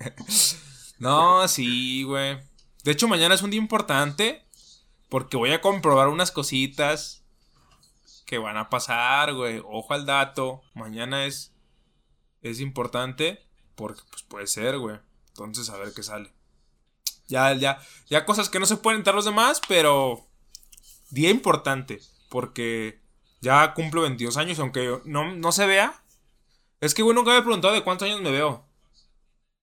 no, 0.98 1.46
sí, 1.48 2.02
güey. 2.02 2.38
De 2.84 2.92
hecho, 2.92 3.08
mañana 3.08 3.34
es 3.34 3.42
un 3.42 3.50
día 3.50 3.60
importante. 3.60 4.44
Porque 5.08 5.36
voy 5.36 5.52
a 5.52 5.60
comprobar 5.60 6.08
unas 6.08 6.30
cositas 6.30 7.24
que 8.26 8.38
van 8.38 8.58
a 8.58 8.68
pasar, 8.68 9.32
güey. 9.34 9.62
Ojo 9.64 9.94
al 9.94 10.06
dato. 10.06 10.62
Mañana 10.74 11.24
es. 11.24 11.54
Es 12.42 12.60
importante. 12.60 13.46
Porque, 13.74 14.02
pues 14.10 14.22
puede 14.22 14.46
ser, 14.46 14.78
güey. 14.78 14.98
Entonces, 15.28 15.70
a 15.70 15.76
ver 15.78 15.92
qué 15.94 16.02
sale. 16.02 16.32
Ya, 17.26 17.52
ya. 17.54 17.80
Ya 18.08 18.26
cosas 18.26 18.48
que 18.48 18.60
no 18.60 18.66
se 18.66 18.76
pueden 18.76 19.00
entrar 19.00 19.14
los 19.14 19.24
demás, 19.24 19.60
pero. 19.66 20.26
Día 21.10 21.30
importante. 21.30 22.00
Porque 22.28 23.00
ya 23.40 23.72
cumplo 23.74 24.02
22 24.02 24.36
años, 24.36 24.58
aunque 24.58 25.00
no, 25.04 25.34
no 25.34 25.52
se 25.52 25.66
vea. 25.66 26.02
Es 26.80 26.94
que, 26.94 27.02
güey, 27.02 27.14
nunca 27.14 27.32
me 27.32 27.38
he 27.38 27.42
preguntado 27.42 27.74
de 27.74 27.82
cuántos 27.82 28.06
años 28.06 28.20
me 28.20 28.30
veo. 28.30 28.64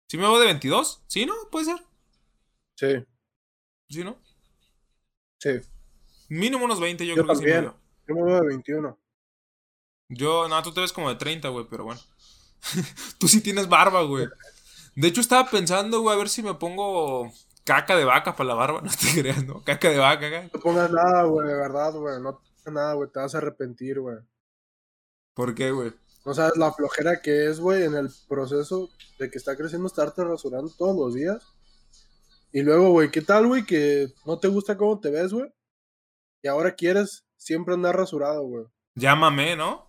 ¿Sí 0.07 0.17
me 0.17 0.23
veo 0.23 0.39
de 0.39 0.45
22? 0.45 1.03
¿Sí, 1.07 1.25
no? 1.25 1.33
¿Puede 1.51 1.65
ser? 1.65 1.77
Sí. 2.75 3.05
¿Sí, 3.89 4.03
no? 4.03 4.17
Sí. 5.39 5.59
Mínimo 6.29 6.65
unos 6.65 6.79
20, 6.79 7.05
yo, 7.05 7.15
creo 7.15 7.27
que 7.27 7.35
sí 7.35 7.43
me 7.43 7.61
veo. 7.61 7.75
Yo 8.07 8.15
me 8.15 8.23
veo 8.23 8.41
de 8.41 8.47
21. 8.47 8.97
Yo, 10.09 10.47
no, 10.47 10.63
tú 10.63 10.73
te 10.73 10.81
ves 10.81 10.93
como 10.93 11.09
de 11.09 11.15
30, 11.15 11.49
güey, 11.49 11.65
pero 11.69 11.85
bueno. 11.85 12.01
tú 13.19 13.27
sí 13.27 13.41
tienes 13.41 13.67
barba, 13.67 14.03
güey. 14.03 14.27
De 14.95 15.07
hecho, 15.07 15.21
estaba 15.21 15.49
pensando, 15.49 16.01
güey, 16.01 16.15
a 16.15 16.19
ver 16.19 16.29
si 16.29 16.43
me 16.43 16.53
pongo 16.53 17.31
caca 17.63 17.95
de 17.95 18.05
vaca 18.05 18.35
para 18.35 18.49
la 18.49 18.55
barba. 18.55 18.81
No 18.83 18.91
te 18.91 19.21
creas, 19.21 19.45
¿no? 19.45 19.63
Caca 19.63 19.89
de 19.89 19.97
vaca, 19.97 20.29
güey. 20.29 20.43
No 20.43 20.49
te 20.49 20.59
pongas 20.59 20.91
nada, 20.91 21.23
güey, 21.23 21.47
de 21.47 21.55
verdad, 21.55 21.93
güey. 21.93 22.21
No 22.21 22.41
te 22.63 22.71
nada, 22.71 22.93
güey. 22.93 23.09
Te 23.09 23.19
vas 23.19 23.35
a 23.35 23.37
arrepentir, 23.37 23.99
güey. 23.99 24.17
¿Por 25.33 25.55
qué, 25.55 25.71
güey? 25.71 25.93
No 26.25 26.33
sabes 26.33 26.55
la 26.57 26.71
flojera 26.71 27.21
que 27.21 27.47
es, 27.49 27.59
güey, 27.59 27.83
en 27.83 27.95
el 27.95 28.09
proceso 28.27 28.89
de 29.17 29.31
que 29.31 29.37
está 29.37 29.55
creciendo 29.55 29.87
estarte 29.87 30.23
rasurando 30.23 30.71
todos 30.77 30.95
los 30.95 31.15
días. 31.15 31.43
Y 32.51 32.61
luego, 32.61 32.91
güey, 32.91 33.09
¿qué 33.09 33.21
tal, 33.21 33.47
güey? 33.47 33.65
Que 33.65 34.13
no 34.25 34.37
te 34.37 34.47
gusta 34.47 34.77
cómo 34.77 34.99
te 34.99 35.09
ves, 35.09 35.33
güey. 35.33 35.51
Y 36.43 36.47
ahora 36.47 36.75
quieres 36.75 37.25
siempre 37.37 37.73
andar 37.73 37.95
rasurado, 37.95 38.43
güey. 38.43 38.65
Llámame, 38.95 39.55
¿no? 39.55 39.87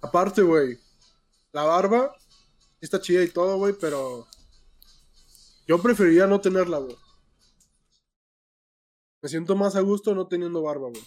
Aparte, 0.00 0.42
güey, 0.42 0.78
la 1.52 1.62
barba 1.64 2.14
está 2.80 3.00
chida 3.00 3.22
y 3.22 3.28
todo, 3.28 3.56
güey, 3.56 3.74
pero 3.80 4.26
yo 5.66 5.80
preferiría 5.80 6.26
no 6.26 6.40
tenerla, 6.40 6.78
güey. 6.78 6.96
Me 9.22 9.28
siento 9.28 9.56
más 9.56 9.74
a 9.74 9.80
gusto 9.80 10.14
no 10.14 10.28
teniendo 10.28 10.62
barba, 10.62 10.88
güey. 10.90 11.02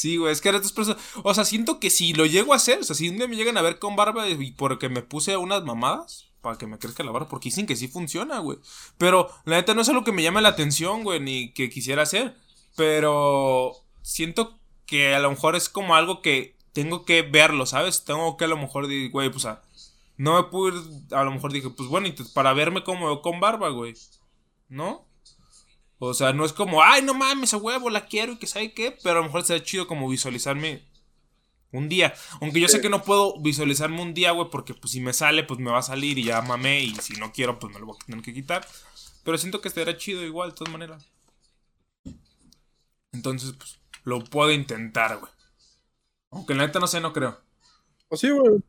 Sí, 0.00 0.16
güey, 0.16 0.32
es 0.32 0.40
que 0.40 0.48
eres 0.48 0.62
dos 0.62 0.72
personas. 0.72 1.02
O 1.24 1.34
sea, 1.34 1.44
siento 1.44 1.78
que 1.78 1.90
si 1.90 2.14
lo 2.14 2.24
llego 2.24 2.54
a 2.54 2.56
hacer, 2.56 2.78
o 2.78 2.84
sea, 2.84 2.96
si 2.96 3.10
un 3.10 3.18
día 3.18 3.28
me 3.28 3.36
llegan 3.36 3.58
a 3.58 3.62
ver 3.62 3.78
con 3.78 3.96
barba 3.96 4.26
y 4.30 4.52
porque 4.52 4.88
me 4.88 5.02
puse 5.02 5.36
unas 5.36 5.62
mamadas, 5.62 6.30
para 6.40 6.56
que 6.56 6.66
me 6.66 6.78
crezca 6.78 7.04
la 7.04 7.10
barba, 7.10 7.28
porque 7.28 7.50
dicen 7.50 7.66
que 7.66 7.76
sí 7.76 7.86
funciona, 7.86 8.38
güey. 8.38 8.56
Pero 8.96 9.28
la 9.44 9.56
neta 9.56 9.74
no 9.74 9.82
es 9.82 9.90
algo 9.90 10.02
que 10.02 10.12
me 10.12 10.22
llame 10.22 10.40
la 10.40 10.48
atención, 10.48 11.04
güey, 11.04 11.20
ni 11.20 11.52
que 11.52 11.68
quisiera 11.68 12.04
hacer. 12.04 12.34
Pero 12.76 13.74
siento 14.00 14.58
que 14.86 15.14
a 15.14 15.18
lo 15.20 15.28
mejor 15.28 15.54
es 15.54 15.68
como 15.68 15.94
algo 15.94 16.22
que 16.22 16.56
tengo 16.72 17.04
que 17.04 17.20
verlo, 17.20 17.66
¿sabes? 17.66 18.06
Tengo 18.06 18.38
que 18.38 18.46
a 18.46 18.48
lo 18.48 18.56
mejor 18.56 18.86
güey, 19.10 19.30
pues 19.30 19.44
a, 19.44 19.62
no 20.16 20.42
me 20.42 20.44
pude 20.44 20.80
a 21.10 21.24
lo 21.24 21.30
mejor 21.30 21.52
dije, 21.52 21.68
pues 21.68 21.90
bueno, 21.90 22.08
para 22.32 22.54
verme 22.54 22.84
como 22.84 23.20
con 23.20 23.38
barba, 23.38 23.68
güey. 23.68 23.92
¿No? 24.70 25.09
O 26.02 26.14
sea, 26.14 26.32
no 26.32 26.46
es 26.46 26.54
como, 26.54 26.82
ay, 26.82 27.02
no 27.02 27.12
mames, 27.12 27.52
a 27.52 27.58
huevo, 27.58 27.90
la 27.90 28.06
quiero 28.06 28.32
y 28.32 28.38
que 28.38 28.46
sabe 28.46 28.72
qué, 28.72 28.96
pero 29.02 29.18
a 29.18 29.20
lo 29.20 29.26
mejor 29.26 29.44
sería 29.44 29.62
chido 29.62 29.86
como 29.86 30.08
visualizarme 30.08 30.82
un 31.72 31.90
día. 31.90 32.14
Aunque 32.40 32.58
yo 32.58 32.68
sé 32.68 32.80
que 32.80 32.88
no 32.88 33.02
puedo 33.02 33.38
visualizarme 33.40 34.00
un 34.00 34.14
día, 34.14 34.32
güey, 34.32 34.48
porque 34.50 34.72
pues 34.72 34.92
si 34.92 35.00
me 35.00 35.12
sale, 35.12 35.44
pues 35.44 35.60
me 35.60 35.70
va 35.70 35.80
a 35.80 35.82
salir 35.82 36.18
y 36.18 36.24
ya 36.24 36.40
mamé, 36.40 36.80
y 36.82 36.94
si 36.96 37.20
no 37.20 37.32
quiero, 37.32 37.58
pues 37.58 37.72
me 37.74 37.78
lo 37.78 37.84
voy 37.84 37.96
a 38.00 38.06
tener 38.06 38.22
que 38.22 38.32
quitar. 38.32 38.66
Pero 39.24 39.36
siento 39.36 39.60
que 39.60 39.68
estaría 39.68 39.98
chido 39.98 40.24
igual, 40.24 40.50
de 40.50 40.56
todas 40.56 40.72
maneras. 40.72 41.06
Entonces, 43.12 43.52
pues, 43.52 43.78
lo 44.04 44.24
puedo 44.24 44.50
intentar, 44.52 45.18
güey. 45.18 45.30
Aunque 46.30 46.54
la 46.54 46.66
neta 46.66 46.78
no 46.80 46.86
sé, 46.86 47.00
no 47.00 47.12
creo. 47.12 47.38
Pues 48.08 48.22
sí, 48.22 48.30
güey. 48.30 48.62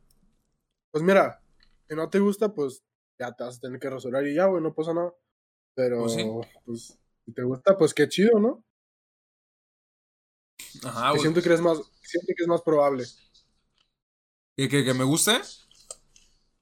Pues 0.91 1.01
mira, 1.01 1.41
si 1.87 1.95
no 1.95 2.09
te 2.09 2.19
gusta, 2.19 2.53
pues 2.53 2.83
ya 3.17 3.31
te 3.31 3.45
vas 3.45 3.55
a 3.55 3.61
tener 3.61 3.79
que 3.79 3.89
resolver 3.89 4.27
y 4.27 4.35
ya, 4.35 4.47
güey, 4.47 4.61
no 4.61 4.73
pasa 4.73 4.93
nada. 4.93 5.13
Pero, 5.73 6.01
pues, 6.03 6.17
pues, 6.65 7.00
si 7.31 7.35
te 7.35 7.43
gusta, 7.43 7.77
pues 7.77 7.93
qué 7.93 8.09
chido, 8.09 8.39
¿no? 8.39 8.63
Ajá, 10.83 11.11
güey. 11.11 11.21
Siento 11.21 11.41
que, 11.41 11.53
es 11.53 11.61
más, 11.61 11.77
siento 12.03 12.33
que 12.35 12.43
es 12.43 12.47
más 12.47 12.61
probable. 12.61 13.05
¿Que, 14.57 14.67
que, 14.67 14.83
que 14.83 14.93
me 14.93 15.05
guste? 15.05 15.39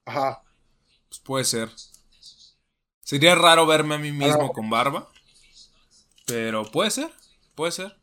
Ajá. 0.06 0.44
Pues 1.10 1.20
puede 1.22 1.44
ser. 1.44 1.70
Sería 3.02 3.34
raro 3.34 3.66
verme 3.66 3.96
a 3.96 3.98
mí 3.98 4.12
mismo 4.12 4.52
con 4.54 4.70
barba. 4.70 5.12
Pero 6.28 6.64
puede 6.72 6.92
ser. 6.92 7.12
Puede 7.56 7.72
ser. 7.72 7.96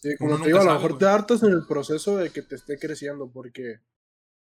Sí, 0.00 0.16
como 0.16 0.38
te 0.38 0.46
digo, 0.46 0.60
a 0.60 0.64
lo 0.64 0.74
mejor 0.74 0.96
te 0.96 1.06
hartas 1.06 1.42
en 1.42 1.52
el 1.52 1.66
proceso 1.66 2.16
de 2.16 2.30
que 2.30 2.42
te 2.42 2.54
esté 2.54 2.78
creciendo, 2.78 3.28
porque 3.30 3.80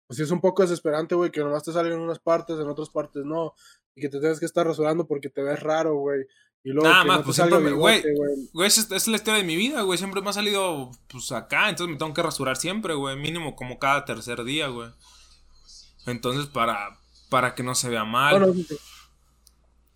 pues 0.07 0.19
es 0.19 0.31
un 0.31 0.41
poco 0.41 0.61
desesperante, 0.61 1.13
güey, 1.13 1.31
que 1.31 1.41
nomás 1.41 1.63
te 1.63 1.71
salen 1.71 1.93
en 1.93 1.99
unas 1.99 2.19
partes, 2.19 2.57
en 2.57 2.67
otras 2.67 2.89
partes 2.89 3.23
no, 3.25 3.53
y 3.95 4.01
que 4.01 4.09
te 4.09 4.19
tengas 4.19 4.39
que 4.39 4.45
estar 4.45 4.65
rasurando 4.65 5.05
porque 5.07 5.29
te 5.29 5.43
ves 5.43 5.59
raro, 5.59 5.95
güey. 5.95 6.25
Y 6.63 6.69
luego 6.69 6.87
Nada 6.87 7.03
más, 7.05 7.21
pues 7.23 7.35
siempre 7.37 7.57
güey, 7.71 8.03
güey, 8.53 8.67
esa 8.67 8.95
es, 8.95 9.07
la 9.07 9.15
historia 9.15 9.39
de 9.39 9.47
mi 9.47 9.55
vida, 9.55 9.81
güey, 9.81 9.97
siempre 9.97 10.21
me 10.21 10.29
ha 10.29 10.33
salido, 10.33 10.91
pues, 11.07 11.31
acá, 11.31 11.69
entonces 11.69 11.91
me 11.91 11.97
tengo 11.97 12.13
que 12.13 12.21
rasurar 12.21 12.55
siempre, 12.55 12.93
güey, 12.93 13.17
mínimo 13.17 13.55
como 13.55 13.79
cada 13.79 14.05
tercer 14.05 14.43
día, 14.43 14.67
güey. 14.67 14.89
Entonces, 16.05 16.45
para, 16.45 16.99
para 17.29 17.55
que 17.55 17.63
no 17.63 17.73
se 17.73 17.89
vea 17.89 18.03
mal. 18.03 18.53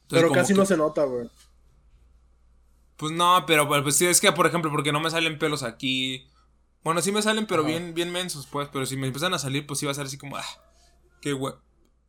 pero 0.10 0.32
casi 0.32 0.54
no 0.54 0.66
se 0.66 0.78
nota, 0.78 1.04
güey. 1.04 1.30
Pues 2.98 3.12
no, 3.12 3.44
pero 3.46 3.68
pues 3.68 3.98
sí, 3.98 4.06
es 4.06 4.22
que, 4.22 4.32
por 4.32 4.48
ejemplo, 4.48 4.72
porque 4.72 4.92
no 4.92 5.00
me 5.00 5.12
salen 5.12 5.38
pelos 5.38 5.64
aquí. 5.64 6.28
Bueno, 6.84 7.02
sí 7.02 7.12
me 7.12 7.22
salen, 7.22 7.46
pero 7.46 7.64
bien, 7.64 7.94
bien 7.94 8.12
mensos, 8.12 8.48
pues. 8.48 8.70
Pero 8.72 8.86
si 8.86 8.96
me 8.96 9.08
empiezan 9.08 9.34
a 9.34 9.40
salir, 9.40 9.68
pues 9.68 9.80
sí 9.80 9.86
va 9.86 9.92
a 9.92 9.96
ser 9.96 10.06
así 10.06 10.18
como, 10.18 10.38
ah, 10.38 10.46
qué 11.22 11.34
huevo. 11.34 11.60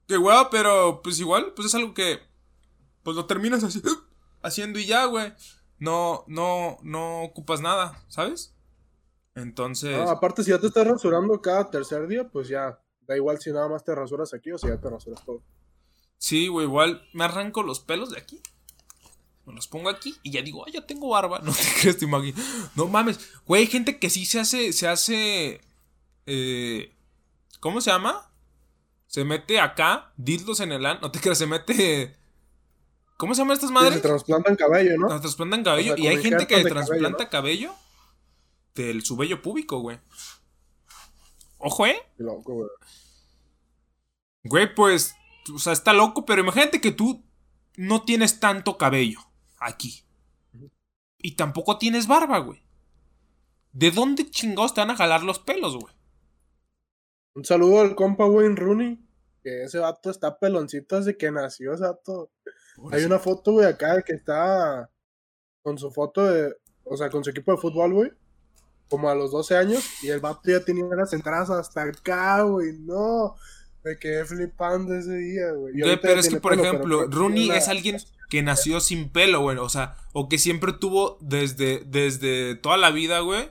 Qué 0.06 0.16
huevo, 0.16 0.48
pero 0.50 1.00
pues 1.02 1.18
igual, 1.18 1.52
pues 1.54 1.66
es 1.66 1.74
algo 1.74 1.92
que, 1.92 2.20
pues 3.02 3.16
lo 3.16 3.26
terminas 3.26 3.64
así, 3.64 3.82
haciendo 4.46 4.78
y 4.78 4.86
ya, 4.86 5.04
güey. 5.06 5.32
No, 5.78 6.24
no, 6.26 6.78
no 6.82 7.22
ocupas 7.22 7.60
nada, 7.60 8.02
¿sabes? 8.08 8.54
Entonces. 9.34 9.96
No, 9.96 10.10
aparte, 10.10 10.42
si 10.42 10.50
ya 10.50 10.58
te 10.58 10.66
estás 10.68 10.86
rasurando 10.86 11.40
cada 11.42 11.70
tercer 11.70 12.06
día, 12.06 12.28
pues 12.28 12.48
ya. 12.48 12.80
Da 13.06 13.16
igual 13.16 13.38
si 13.38 13.52
nada 13.52 13.68
más 13.68 13.84
te 13.84 13.94
rasuras 13.94 14.34
aquí 14.34 14.50
o 14.50 14.58
si 14.58 14.66
ya 14.66 14.80
te 14.80 14.90
rasuras 14.90 15.24
todo. 15.24 15.42
Sí, 16.18 16.48
güey, 16.48 16.66
igual 16.66 17.06
me 17.12 17.24
arranco 17.24 17.62
los 17.62 17.80
pelos 17.80 18.10
de 18.10 18.18
aquí. 18.18 18.40
Me 19.44 19.52
los 19.52 19.68
pongo 19.68 19.88
aquí 19.90 20.16
y 20.24 20.32
ya 20.32 20.42
digo, 20.42 20.64
ay, 20.66 20.72
ya 20.72 20.86
tengo 20.86 21.10
barba. 21.10 21.38
No 21.44 21.52
te 21.52 21.62
crees, 21.80 21.98
te 21.98 22.04
imaginas. 22.04 22.42
No 22.74 22.86
mames. 22.86 23.20
Güey, 23.46 23.62
hay 23.62 23.68
gente 23.68 23.98
que 23.98 24.10
sí 24.10 24.26
se 24.26 24.40
hace. 24.40 24.72
Se 24.72 24.88
hace. 24.88 25.60
Eh, 26.26 26.92
¿Cómo 27.60 27.80
se 27.80 27.90
llama? 27.90 28.32
Se 29.06 29.24
mete 29.24 29.60
acá, 29.60 30.12
dildos 30.16 30.60
en 30.60 30.72
el 30.72 30.84
an. 30.84 30.98
No 31.00 31.12
te 31.12 31.20
creas, 31.20 31.38
se 31.38 31.46
mete. 31.46 32.16
¿Cómo 33.16 33.34
se 33.34 33.42
llaman 33.42 33.54
estas 33.54 33.70
madres? 33.70 33.94
se 33.94 34.00
trasplantan 34.00 34.56
cabello, 34.56 34.98
¿no? 34.98 35.08
Se 35.08 35.20
trasplantan 35.20 35.64
cabello. 35.64 35.94
y 35.96 36.06
hay 36.06 36.22
gente 36.22 36.46
que 36.46 36.62
trasplanta 36.64 37.28
cabello, 37.28 37.72
del 38.74 39.02
su 39.02 39.16
vello 39.16 39.40
púbico, 39.42 39.80
güey. 39.80 39.98
Ojo, 41.58 41.86
¿eh? 41.86 41.96
Qué 42.16 42.22
loco, 42.22 42.54
güey. 42.54 42.68
Güey, 44.44 44.74
pues. 44.74 45.14
O 45.54 45.58
sea, 45.58 45.72
está 45.72 45.92
loco, 45.92 46.26
pero 46.26 46.42
imagínate 46.42 46.80
que 46.80 46.92
tú 46.92 47.24
no 47.76 48.02
tienes 48.02 48.40
tanto 48.40 48.76
cabello 48.76 49.20
aquí. 49.58 50.04
Y 51.18 51.36
tampoco 51.36 51.78
tienes 51.78 52.06
barba, 52.06 52.38
güey. 52.38 52.62
¿De 53.72 53.90
dónde 53.90 54.30
chingados 54.30 54.74
te 54.74 54.80
van 54.80 54.90
a 54.90 54.96
jalar 54.96 55.22
los 55.22 55.38
pelos, 55.38 55.76
güey? 55.76 55.94
Un 57.34 57.44
saludo 57.44 57.80
al 57.80 57.94
compa 57.94 58.26
Wayne 58.26 58.56
Rooney. 58.56 58.98
Que 59.42 59.64
ese 59.64 59.78
vato 59.78 60.10
está 60.10 60.38
peloncito 60.38 60.96
desde 60.96 61.16
que 61.16 61.30
nació, 61.30 61.74
ese 61.74 61.84
vato. 61.84 62.30
Hay 62.92 63.04
una 63.04 63.18
foto, 63.18 63.52
güey, 63.52 63.66
acá 63.66 64.02
que 64.02 64.12
está 64.12 64.90
con 65.62 65.78
su 65.78 65.90
foto 65.90 66.24
de. 66.24 66.54
O 66.84 66.96
sea, 66.96 67.10
con 67.10 67.24
su 67.24 67.30
equipo 67.30 67.52
de 67.52 67.58
fútbol, 67.58 67.92
güey. 67.92 68.10
Como 68.88 69.08
a 69.08 69.14
los 69.14 69.32
12 69.32 69.56
años. 69.56 69.84
Y 70.02 70.08
el 70.08 70.20
vato 70.20 70.42
ya 70.44 70.60
tenía 70.64 70.84
las 70.96 71.12
entradas 71.12 71.50
hasta 71.50 71.82
acá, 71.82 72.42
güey. 72.42 72.72
No. 72.78 73.34
Me 73.82 73.98
quedé 73.98 74.24
flipando 74.24 74.94
ese 74.94 75.16
día, 75.16 75.52
güey. 75.52 75.74
pero 76.00 76.20
es 76.20 76.28
que, 76.28 76.40
por 76.40 76.54
ejemplo, 76.54 77.06
Rooney 77.06 77.50
es 77.50 77.68
alguien 77.68 77.98
que 78.28 78.42
nació 78.42 78.80
sin 78.80 79.10
pelo, 79.10 79.40
güey. 79.40 79.58
O 79.58 79.68
sea, 79.68 79.96
o 80.12 80.28
que 80.28 80.38
siempre 80.38 80.72
tuvo 80.72 81.18
desde, 81.20 81.82
desde 81.86 82.56
toda 82.56 82.76
la 82.76 82.90
vida, 82.90 83.20
güey. 83.20 83.48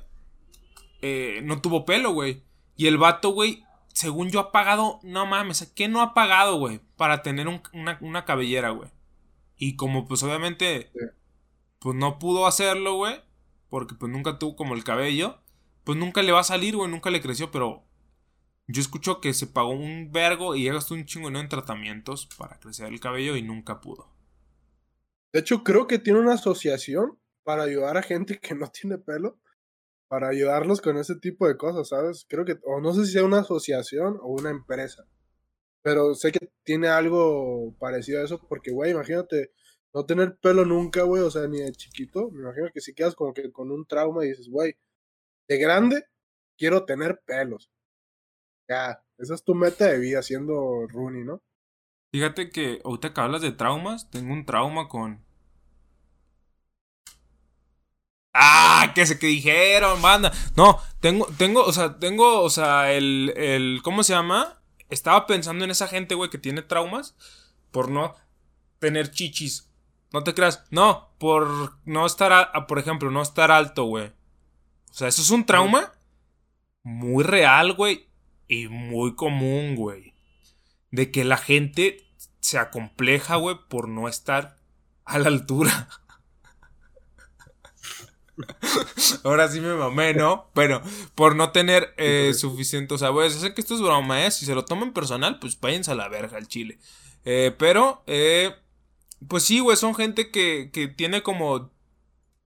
Eh, 1.01 1.41
no 1.43 1.61
tuvo 1.61 1.85
pelo, 1.85 2.11
güey. 2.11 2.43
Y 2.75 2.87
el 2.87 2.97
vato, 2.97 3.29
güey, 3.29 3.63
según 3.93 4.29
yo 4.29 4.39
ha 4.39 4.51
pagado, 4.51 4.99
no 5.03 5.25
mames, 5.25 5.71
¿qué 5.73 5.87
no 5.87 6.01
ha 6.01 6.13
pagado, 6.13 6.57
güey? 6.57 6.81
Para 6.97 7.21
tener 7.21 7.47
una, 7.47 7.97
una, 8.01 8.25
cabellera, 8.25 8.71
güey. 8.71 8.89
Y 9.57 9.75
como 9.75 10.07
pues 10.07 10.23
obviamente, 10.23 10.91
pues 11.79 11.95
no 11.95 12.19
pudo 12.19 12.45
hacerlo, 12.45 12.95
güey. 12.95 13.15
Porque 13.69 13.95
pues 13.95 14.11
nunca 14.11 14.39
tuvo 14.39 14.55
como 14.55 14.75
el 14.75 14.83
cabello. 14.83 15.39
Pues 15.83 15.97
nunca 15.97 16.21
le 16.23 16.31
va 16.31 16.39
a 16.39 16.43
salir, 16.43 16.75
güey, 16.75 16.89
nunca 16.89 17.09
le 17.09 17.21
creció, 17.21 17.51
pero 17.51 17.85
yo 18.67 18.81
escucho 18.81 19.21
que 19.21 19.33
se 19.33 19.47
pagó 19.47 19.69
un 19.69 20.11
vergo 20.11 20.55
y 20.55 20.65
gastó 20.65 20.95
un 20.95 21.05
chingo 21.05 21.29
en 21.29 21.49
tratamientos 21.49 22.27
para 22.37 22.59
crecer 22.59 22.87
el 22.87 22.99
cabello 22.99 23.35
y 23.35 23.43
nunca 23.43 23.79
pudo. 23.81 24.09
De 25.31 25.41
hecho, 25.41 25.63
creo 25.63 25.85
que 25.85 25.99
tiene 25.99 26.19
una 26.19 26.33
asociación 26.33 27.19
para 27.43 27.63
ayudar 27.63 27.97
a 27.97 28.01
gente 28.01 28.39
que 28.39 28.55
no 28.55 28.67
tiene 28.69 28.97
pelo. 28.97 29.39
Para 30.07 30.29
ayudarlos 30.29 30.81
con 30.81 30.97
ese 30.97 31.15
tipo 31.15 31.47
de 31.47 31.57
cosas, 31.57 31.89
¿sabes? 31.89 32.25
Creo 32.29 32.45
que, 32.45 32.57
o 32.63 32.79
no 32.79 32.93
sé 32.93 33.05
si 33.05 33.13
sea 33.13 33.23
una 33.23 33.39
asociación 33.39 34.17
o 34.21 34.27
una 34.27 34.49
empresa. 34.51 35.05
Pero 35.85 36.15
sé 36.15 36.31
que 36.31 36.49
tiene 36.63 36.87
algo 36.87 37.75
parecido 37.77 38.19
a 38.19 38.25
eso, 38.25 38.41
porque, 38.49 38.71
güey, 38.71 38.89
imagínate 38.89 39.51
no 39.93 40.03
tener 40.03 40.35
pelo 40.37 40.65
nunca, 40.65 41.03
güey, 41.03 41.21
o 41.21 41.29
sea, 41.29 41.47
ni 41.47 41.59
de 41.59 41.71
chiquito. 41.73 42.31
Me 42.31 42.41
imagino 42.41 42.71
que 42.73 42.81
si 42.81 42.95
quedas 42.95 43.13
como 43.13 43.35
que 43.35 43.51
con 43.51 43.69
un 43.69 43.85
trauma 43.85 44.25
y 44.25 44.29
dices, 44.29 44.49
güey, 44.49 44.75
de 45.47 45.59
grande 45.59 46.03
quiero 46.57 46.85
tener 46.85 47.21
pelos. 47.23 47.69
Ya, 48.67 48.99
esa 49.19 49.35
es 49.35 49.43
tu 49.43 49.53
meta 49.53 49.85
de 49.85 49.99
vida 49.99 50.23
siendo 50.23 50.87
Rooney, 50.87 51.23
¿no? 51.23 51.43
Fíjate 52.11 52.49
que 52.49 52.81
ahorita 52.83 53.13
que 53.13 53.21
hablas 53.21 53.43
de 53.43 53.51
traumas, 53.51 54.09
tengo 54.09 54.33
un 54.33 54.43
trauma 54.43 54.87
con. 54.87 55.23
¡Ah! 58.33 58.91
Que 58.95 59.05
se 59.05 59.19
que 59.19 59.27
dijeron, 59.27 60.01
banda. 60.01 60.31
No, 60.57 60.79
tengo, 60.99 61.27
tengo, 61.37 61.63
o 61.63 61.71
sea, 61.71 61.99
tengo, 61.99 62.41
o 62.41 62.49
sea, 62.49 62.91
el, 62.91 63.31
el. 63.37 63.81
¿Cómo 63.83 64.01
se 64.01 64.13
llama? 64.13 64.64
Estaba 64.89 65.27
pensando 65.27 65.65
en 65.65 65.71
esa 65.71 65.87
gente, 65.87 66.15
güey, 66.15 66.29
que 66.29 66.37
tiene 66.37 66.61
traumas 66.61 67.15
por 67.71 67.89
no 67.89 68.15
tener 68.79 69.11
chichis. 69.11 69.71
No 70.13 70.23
te 70.23 70.33
creas. 70.33 70.63
No, 70.69 71.13
por 71.17 71.79
no 71.85 72.05
estar, 72.05 72.51
por 72.67 72.79
ejemplo, 72.79 73.11
no 73.11 73.21
estar 73.21 73.51
alto, 73.51 73.85
güey. 73.85 74.07
O 74.89 74.93
sea, 74.93 75.07
eso 75.07 75.21
es 75.21 75.29
un 75.31 75.45
trauma 75.45 75.93
muy 76.83 77.23
real, 77.23 77.73
güey 77.73 78.07
y 78.47 78.67
muy 78.67 79.15
común, 79.15 79.75
güey. 79.75 80.13
De 80.91 81.11
que 81.11 81.23
la 81.23 81.37
gente 81.37 82.07
se 82.39 82.57
acompleja, 82.57 83.35
güey, 83.35 83.57
por 83.69 83.87
no 83.87 84.07
estar 84.07 84.57
a 85.03 85.19
la 85.19 85.27
altura. 85.27 85.89
Ahora 89.23 89.47
sí 89.49 89.61
me 89.61 89.73
mamé, 89.73 90.13
¿no? 90.13 90.49
Pero 90.53 90.81
por 91.15 91.35
no 91.35 91.51
tener 91.51 91.93
eh, 91.97 92.33
suficiente. 92.33 92.93
O 92.93 92.97
sea, 92.97 93.09
güey, 93.09 93.29
que 93.29 93.61
esto 93.61 93.75
es 93.75 93.81
broma, 93.81 94.25
¿eh? 94.25 94.31
Si 94.31 94.45
se 94.45 94.55
lo 94.55 94.65
toman 94.65 94.93
personal, 94.93 95.39
pues 95.39 95.59
váyanse 95.59 95.91
a 95.91 95.95
la 95.95 96.09
verga 96.09 96.37
al 96.37 96.47
chile. 96.47 96.79
Eh, 97.23 97.55
pero, 97.57 98.03
eh, 98.07 98.55
pues 99.27 99.43
sí, 99.43 99.59
güey, 99.59 99.77
son 99.77 99.95
gente 99.95 100.31
que, 100.31 100.69
que 100.71 100.87
tiene 100.87 101.23
como. 101.23 101.71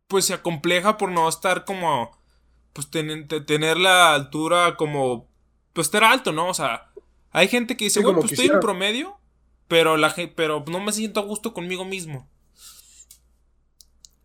Pues 0.07 0.25
se 0.25 0.33
acompleja 0.33 0.97
por 0.97 1.11
no 1.11 1.27
estar 1.27 1.65
como. 1.65 2.17
Pues 2.73 2.89
tener 2.89 3.77
la 3.77 4.13
altura 4.13 4.77
como 4.77 5.29
pues 5.73 5.87
estar 5.87 6.03
alto, 6.03 6.31
¿no? 6.31 6.49
O 6.49 6.53
sea, 6.53 6.91
hay 7.31 7.47
gente 7.47 7.77
que 7.77 7.85
dice, 7.85 8.01
bueno, 8.01 8.19
pues 8.19 8.33
estoy 8.33 8.47
en 8.47 8.59
promedio, 8.59 9.17
pero, 9.67 9.97
la, 9.97 10.13
pero 10.35 10.63
no 10.67 10.79
me 10.79 10.91
siento 10.91 11.19
a 11.19 11.23
gusto 11.23 11.53
conmigo 11.53 11.85
mismo. 11.85 12.29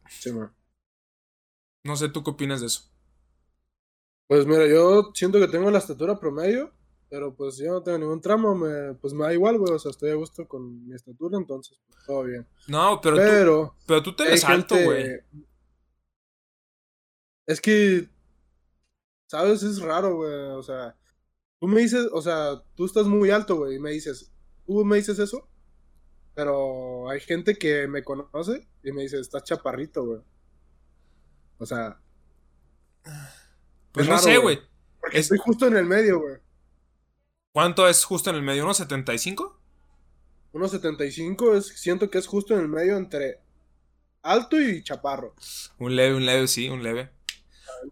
Sí, 0.08 0.32
man. 0.32 0.52
No 1.84 1.96
sé, 1.96 2.08
¿tú 2.08 2.24
qué 2.24 2.30
opinas 2.30 2.60
de 2.60 2.66
eso? 2.66 2.90
Pues 4.26 4.46
mira, 4.46 4.66
yo 4.66 5.12
siento 5.14 5.38
que 5.38 5.48
tengo 5.48 5.70
la 5.70 5.78
estatura 5.78 6.18
promedio, 6.18 6.72
pero 7.10 7.34
pues 7.34 7.58
yo 7.58 7.72
no 7.72 7.82
tengo 7.82 7.98
ningún 7.98 8.20
tramo, 8.20 8.54
me, 8.54 8.94
pues 8.94 9.12
me 9.12 9.24
da 9.24 9.34
igual, 9.34 9.58
güey, 9.58 9.74
o 9.74 9.78
sea, 9.78 9.90
estoy 9.90 10.10
a 10.10 10.14
gusto 10.14 10.48
con 10.48 10.86
mi 10.88 10.94
estatura, 10.94 11.36
entonces, 11.36 11.78
pues, 11.86 12.04
todo 12.06 12.24
bien. 12.24 12.46
No, 12.66 13.00
pero, 13.02 13.16
pero 13.16 13.66
tú, 13.66 13.72
pero 13.86 14.02
tú 14.02 14.16
te 14.16 14.24
ves 14.24 14.44
alto, 14.44 14.74
güey. 14.82 15.20
Es 17.46 17.60
que, 17.60 18.08
¿sabes? 19.26 19.62
Es 19.62 19.80
raro, 19.82 20.16
güey, 20.16 20.32
o 20.32 20.62
sea, 20.62 20.96
Tú 21.64 21.68
me 21.68 21.80
dices, 21.80 22.08
o 22.12 22.20
sea, 22.20 22.62
tú 22.74 22.84
estás 22.84 23.06
muy 23.06 23.30
alto, 23.30 23.56
güey, 23.56 23.76
y 23.76 23.78
me 23.78 23.90
dices, 23.90 24.30
tú 24.66 24.84
me 24.84 24.96
dices 24.96 25.18
eso, 25.18 25.48
pero 26.34 27.08
hay 27.08 27.20
gente 27.20 27.54
que 27.54 27.88
me 27.88 28.04
conoce 28.04 28.68
y 28.82 28.92
me 28.92 29.00
dice, 29.00 29.18
estás 29.18 29.44
chaparrito, 29.44 30.04
güey. 30.04 30.20
O 31.64 31.66
sea. 31.66 31.98
Pues 33.90 34.06
no 34.06 34.18
sé, 34.18 34.36
güey. 34.36 34.60
Estoy 35.12 35.38
justo 35.38 35.66
en 35.66 35.78
el 35.78 35.86
medio, 35.86 36.20
güey. 36.20 36.36
¿Cuánto 37.52 37.88
es 37.88 38.04
justo 38.04 38.28
en 38.28 38.36
el 38.36 38.42
medio? 38.42 38.64
¿Unos 38.64 38.76
75? 38.76 39.58
Unos 40.52 40.70
75 40.72 41.56
es, 41.56 41.68
siento 41.68 42.10
que 42.10 42.18
es 42.18 42.26
justo 42.26 42.52
en 42.52 42.60
el 42.60 42.68
medio 42.68 42.98
entre 42.98 43.40
alto 44.22 44.60
y 44.60 44.82
chaparro. 44.82 45.34
Un 45.78 45.96
leve, 45.96 46.16
un 46.16 46.26
leve, 46.26 46.46
sí, 46.48 46.68
un 46.68 46.82
leve. 46.82 47.10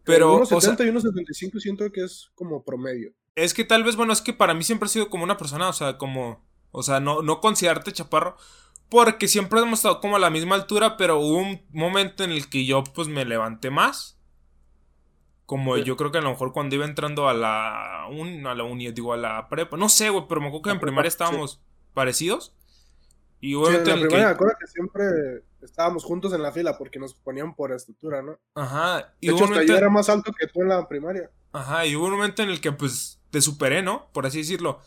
Pero. 0.05 0.37
Unos 0.37 0.51
70 0.51 0.85
y 0.85 0.89
unos 0.91 1.03
75 1.05 1.59
siento 1.59 1.91
que 1.91 2.05
es 2.05 2.31
como 2.35 2.63
promedio. 2.63 3.15
Es 3.35 3.55
que 3.55 3.65
tal 3.65 3.85
vez, 3.85 3.97
bueno, 3.97 4.13
es 4.13 4.21
que 4.21 4.35
para 4.35 4.53
mí 4.53 4.65
siempre 4.65 4.87
ha 4.87 4.91
sido 4.91 5.09
como 5.09 5.25
una 5.25 5.39
persona, 5.39 5.71
o 5.71 5.73
sea, 5.73 5.97
como. 5.97 6.45
O 6.73 6.83
sea, 6.83 7.01
no, 7.01 7.23
no 7.23 7.41
considerarte 7.41 7.93
chaparro. 7.93 8.37
Porque 8.93 9.27
siempre 9.27 9.59
hemos 9.59 9.79
estado 9.79 10.03
como 10.03 10.17
a 10.17 10.19
la 10.19 10.29
misma 10.29 10.55
altura, 10.55 10.99
pero 10.99 11.19
hubo 11.19 11.39
un 11.39 11.63
momento 11.71 12.25
en 12.25 12.31
el 12.31 12.51
que 12.51 12.67
yo, 12.67 12.85
pues, 12.85 13.09
me 13.09 13.25
levanté 13.25 13.71
más. 13.71 14.19
Como 15.47 15.79
yo 15.79 15.97
creo 15.97 16.13
que 16.13 16.19
a 16.19 16.21
lo 16.21 16.29
mejor 16.29 16.53
cuando 16.53 16.75
iba 16.75 16.85
entrando 16.85 17.27
a 17.27 17.33
la, 17.33 18.07
un, 18.11 18.47
a 18.47 18.55
la 18.55 18.65
uni, 18.65 18.93
digo, 18.93 19.15
a 19.15 19.17
la 19.17 19.49
prepa. 19.49 19.79
No 19.79 19.89
sé, 19.89 20.11
güey, 20.11 20.27
pero 20.29 20.43
me 20.43 20.49
acuerdo 20.49 20.65
que 20.65 20.71
en 20.73 20.81
primaria 20.81 21.09
estábamos 21.09 21.63
parecidos. 21.95 22.55
Y 23.41 23.55
sí, 23.55 23.61
en 23.65 23.89
la 23.89 23.95
primaria 23.95 24.27
me 24.27 24.33
acuerdo 24.33 24.57
que 24.61 24.67
siempre 24.67 25.05
estábamos 25.63 26.05
juntos 26.05 26.35
en 26.35 26.43
la 26.43 26.53
fila 26.53 26.77
porque 26.77 26.99
nos 26.99 27.15
ponían 27.15 27.55
por 27.55 27.73
estatura, 27.73 28.21
¿no? 28.21 28.39
Ajá. 28.55 29.15
Y 29.21 29.29
de 29.29 29.33
hecho, 29.33 29.45
hasta 29.45 29.65
yo 29.65 29.75
era 29.75 29.89
más 29.89 30.11
alto 30.11 30.33
que 30.39 30.49
tú 30.49 30.61
en 30.61 30.69
la 30.69 30.87
primaria. 30.87 31.31
Ajá, 31.53 31.87
y 31.87 31.97
hubo 31.97 32.05
un 32.05 32.13
momento 32.13 32.43
en 32.43 32.51
el 32.51 32.61
que, 32.61 32.73
pues, 32.73 33.23
te 33.31 33.41
superé, 33.41 33.83
¿no? 33.83 34.11
Por 34.13 34.27
así 34.27 34.39
decirlo. 34.39 34.81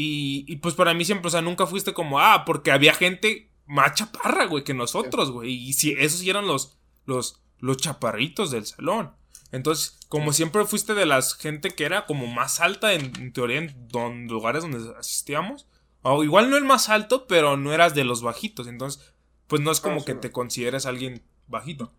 Y, 0.00 0.44
y 0.46 0.56
pues 0.58 0.76
para 0.76 0.94
mí 0.94 1.04
siempre, 1.04 1.26
o 1.26 1.30
sea, 1.30 1.42
nunca 1.42 1.66
fuiste 1.66 1.92
como, 1.92 2.20
ah, 2.20 2.44
porque 2.46 2.70
había 2.70 2.94
gente 2.94 3.50
más 3.66 3.94
chaparra, 3.94 4.46
güey, 4.46 4.62
que 4.62 4.72
nosotros, 4.72 5.32
güey. 5.32 5.52
Y 5.52 5.72
si 5.72 5.90
esos 5.90 6.20
sí 6.20 6.30
eran 6.30 6.46
los, 6.46 6.78
los, 7.04 7.42
los 7.58 7.78
chaparritos 7.78 8.52
del 8.52 8.64
salón. 8.64 9.12
Entonces, 9.50 9.98
como 10.08 10.32
siempre 10.32 10.64
fuiste 10.66 10.94
de 10.94 11.04
la 11.04 11.20
gente 11.20 11.70
que 11.70 11.84
era 11.84 12.06
como 12.06 12.28
más 12.28 12.60
alta 12.60 12.92
en, 12.92 13.32
teoría 13.32 13.58
en 13.58 14.28
lugares 14.28 14.62
donde 14.62 14.96
asistíamos, 14.96 15.66
o 16.02 16.22
igual 16.22 16.48
no 16.48 16.56
el 16.56 16.64
más 16.64 16.90
alto, 16.90 17.26
pero 17.26 17.56
no 17.56 17.72
eras 17.72 17.96
de 17.96 18.04
los 18.04 18.22
bajitos, 18.22 18.68
entonces, 18.68 19.12
pues 19.48 19.60
no 19.62 19.72
es 19.72 19.80
como 19.80 20.02
ah, 20.02 20.04
que 20.04 20.14
te 20.14 20.30
consideres 20.30 20.86
alguien 20.86 21.24
bajito. 21.48 21.92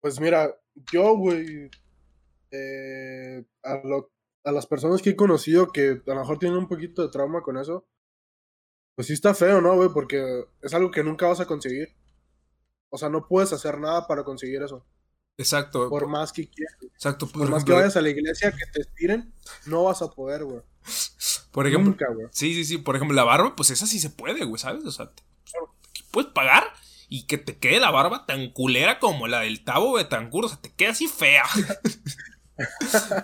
Pues 0.00 0.18
mira, 0.18 0.58
yo, 0.90 1.14
güey, 1.18 1.70
eh, 2.50 3.44
a, 3.62 3.82
a 4.44 4.52
las 4.52 4.66
personas 4.66 5.02
que 5.02 5.10
he 5.10 5.16
conocido 5.16 5.72
que 5.72 6.02
a 6.06 6.14
lo 6.14 6.20
mejor 6.20 6.38
tienen 6.38 6.58
un 6.58 6.68
poquito 6.68 7.02
de 7.02 7.10
trauma 7.10 7.42
con 7.42 7.58
eso, 7.58 7.86
pues 8.94 9.06
sí 9.06 9.12
está 9.12 9.34
feo, 9.34 9.60
¿no, 9.60 9.74
güey? 9.76 9.88
Porque 9.92 10.44
es 10.62 10.74
algo 10.74 10.90
que 10.90 11.02
nunca 11.02 11.26
vas 11.26 11.40
a 11.40 11.46
conseguir. 11.46 11.96
O 12.90 12.98
sea, 12.98 13.08
no 13.08 13.26
puedes 13.28 13.52
hacer 13.52 13.78
nada 13.78 14.06
para 14.06 14.24
conseguir 14.24 14.62
eso. 14.62 14.84
Exacto. 15.38 15.88
Por 15.88 16.06
más 16.06 16.32
que 16.32 16.48
quieras. 16.48 16.76
Exacto. 16.82 17.26
Por, 17.26 17.48
más 17.48 17.64
que 17.64 17.72
vayas 17.72 17.96
a 17.96 18.02
la 18.02 18.10
iglesia 18.10 18.52
que 18.52 18.66
te 18.72 18.80
estiren, 18.80 19.32
no 19.66 19.84
vas 19.84 20.02
a 20.02 20.10
poder, 20.10 20.44
güey. 20.44 20.60
Por 21.50 21.66
ejemplo. 21.66 21.90
Nunca, 21.90 22.12
güey. 22.12 22.26
Sí, 22.30 22.52
sí, 22.52 22.64
sí. 22.64 22.78
Por 22.78 22.96
ejemplo, 22.96 23.14
la 23.14 23.24
barba, 23.24 23.56
pues 23.56 23.70
esa 23.70 23.86
sí 23.86 23.98
se 24.00 24.10
puede, 24.10 24.44
güey, 24.44 24.58
¿sabes? 24.58 24.84
O 24.84 24.90
sea, 24.90 25.10
puedes 26.10 26.30
pagar 26.32 26.64
y 27.08 27.26
que 27.26 27.38
te 27.38 27.56
quede 27.56 27.80
la 27.80 27.90
barba 27.90 28.26
tan 28.26 28.52
culera 28.52 28.98
como 28.98 29.28
la 29.28 29.40
del 29.40 29.64
Tabo 29.64 29.94
Betancourt. 29.94 30.46
O 30.46 30.48
sea, 30.48 30.60
te 30.60 30.74
queda 30.74 30.90
así 30.90 31.06
fea. 31.06 31.44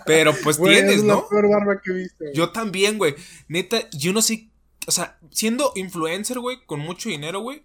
Pero 0.05 0.33
pues 0.43 0.61
tienes, 0.61 1.03
¿no? 1.03 1.15
La 1.21 1.29
peor 1.29 1.49
barba 1.49 1.81
que. 1.81 2.07
Yo 2.33 2.51
también, 2.51 2.97
güey. 2.97 3.15
Neta, 3.47 3.89
yo 3.91 4.13
no 4.13 4.21
sé. 4.21 4.49
O 4.87 4.91
sea, 4.91 5.19
siendo 5.31 5.73
influencer, 5.75 6.39
güey, 6.39 6.65
con 6.65 6.79
mucho 6.79 7.09
dinero, 7.09 7.39
güey. 7.39 7.63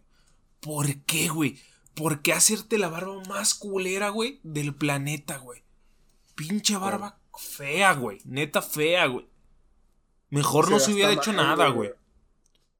¿Por 0.60 0.94
qué, 1.04 1.28
güey? 1.28 1.58
¿Por 1.94 2.22
qué 2.22 2.32
hacerte 2.32 2.78
la 2.78 2.88
barba 2.88 3.22
más 3.28 3.54
culera, 3.54 4.08
güey, 4.08 4.40
del 4.42 4.74
planeta, 4.74 5.36
güey? 5.38 5.62
Pinche 6.34 6.76
barba 6.76 7.18
fea, 7.38 7.94
güey. 7.94 8.18
Neta 8.24 8.62
fea, 8.62 9.06
güey. 9.06 9.28
Mejor 10.30 10.70
no 10.70 10.78
se 10.78 10.92
hubiera 10.92 11.12
hecho 11.12 11.32
nada, 11.32 11.68
güey. 11.68 11.90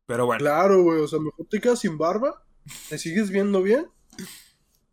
Pero 0.07 0.26
bueno. 0.26 0.40
Claro, 0.40 0.82
güey. 0.82 1.01
O 1.01 1.09
sea, 1.09 1.18
mejor 1.18 1.47
te 1.49 1.61
quedas 1.61 1.80
sin 1.80 1.99
barba. 1.99 2.43
Te 2.88 2.99
sigues 2.99 3.30
viendo 3.30 3.62
bien. 3.62 3.88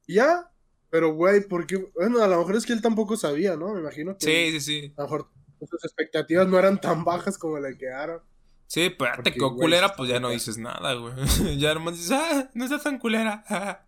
ya. 0.08 0.52
Pero, 0.90 1.14
güey, 1.14 1.42
porque. 1.48 1.78
Bueno, 1.96 2.24
a 2.24 2.28
lo 2.28 2.40
mejor 2.40 2.56
es 2.56 2.66
que 2.66 2.74
él 2.74 2.82
tampoco 2.82 3.16
sabía, 3.18 3.56
¿no? 3.56 3.74
Me 3.74 3.82
imagino 3.82 4.18
que. 4.18 4.26
Sí, 4.26 4.60
sí, 4.60 4.62
sí. 4.62 4.94
A 4.98 5.02
lo 5.02 5.08
mejor 5.08 5.30
sus 5.68 5.84
expectativas 5.84 6.48
no 6.48 6.58
eran 6.58 6.80
tan 6.80 7.04
bajas 7.04 7.38
como 7.38 7.60
le 7.60 7.78
quedaron. 7.78 8.22
Sí, 8.68 8.92
pero 8.92 9.24
te 9.24 9.34
quedó 9.34 9.56
culera, 9.56 9.96
pues 9.96 10.10
ya 10.10 10.20
no 10.20 10.30
dices 10.30 10.58
nada, 10.58 10.94
güey. 10.94 11.14
ya 11.58 11.74
nomás 11.74 11.96
dices, 11.96 12.12
ah, 12.12 12.50
no 12.54 12.64
está 12.64 12.80
tan 12.80 13.00
culera. 13.00 13.44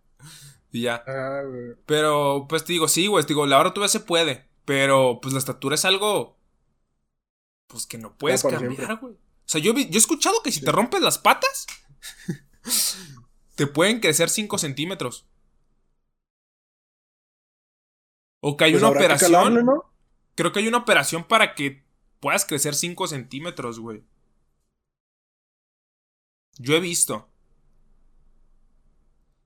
y 0.71 0.81
ya. 0.81 1.03
Ah, 1.07 1.43
pero, 1.85 2.47
pues 2.49 2.65
te 2.65 2.73
digo, 2.73 2.87
sí, 2.87 3.07
güey. 3.07 3.23
Te 3.23 3.29
digo, 3.29 3.45
la 3.45 3.59
hora 3.59 3.73
todavía 3.73 3.91
se 3.91 3.99
puede. 3.99 4.47
Pero, 4.65 5.19
pues 5.21 5.33
la 5.33 5.39
estatura 5.39 5.75
es 5.75 5.85
algo. 5.85 6.37
Pues 7.67 7.85
que 7.85 7.97
no 7.97 8.17
puedes 8.17 8.43
cambiar, 8.43 8.97
güey. 8.97 9.13
O 9.13 9.49
sea, 9.51 9.61
yo, 9.61 9.73
yo 9.73 9.79
he 9.81 9.97
escuchado 9.97 10.41
que 10.43 10.51
si 10.51 10.61
te 10.61 10.71
rompes 10.71 11.01
las 11.01 11.17
patas. 11.17 11.67
te 13.55 13.67
pueden 13.67 13.99
crecer 13.99 14.29
5 14.29 14.57
centímetros. 14.57 15.27
O 18.41 18.57
que 18.57 18.65
hay 18.65 18.71
pues 18.71 18.83
una 18.83 18.91
operación. 18.91 19.65
Creo 20.35 20.51
que 20.51 20.59
hay 20.59 20.67
una 20.67 20.79
operación 20.79 21.23
para 21.23 21.55
que 21.55 21.83
puedas 22.19 22.45
crecer 22.45 22.75
5 22.75 23.07
centímetros, 23.07 23.79
güey. 23.79 24.03
Yo 26.57 26.75
he 26.75 26.79
visto. 26.79 27.27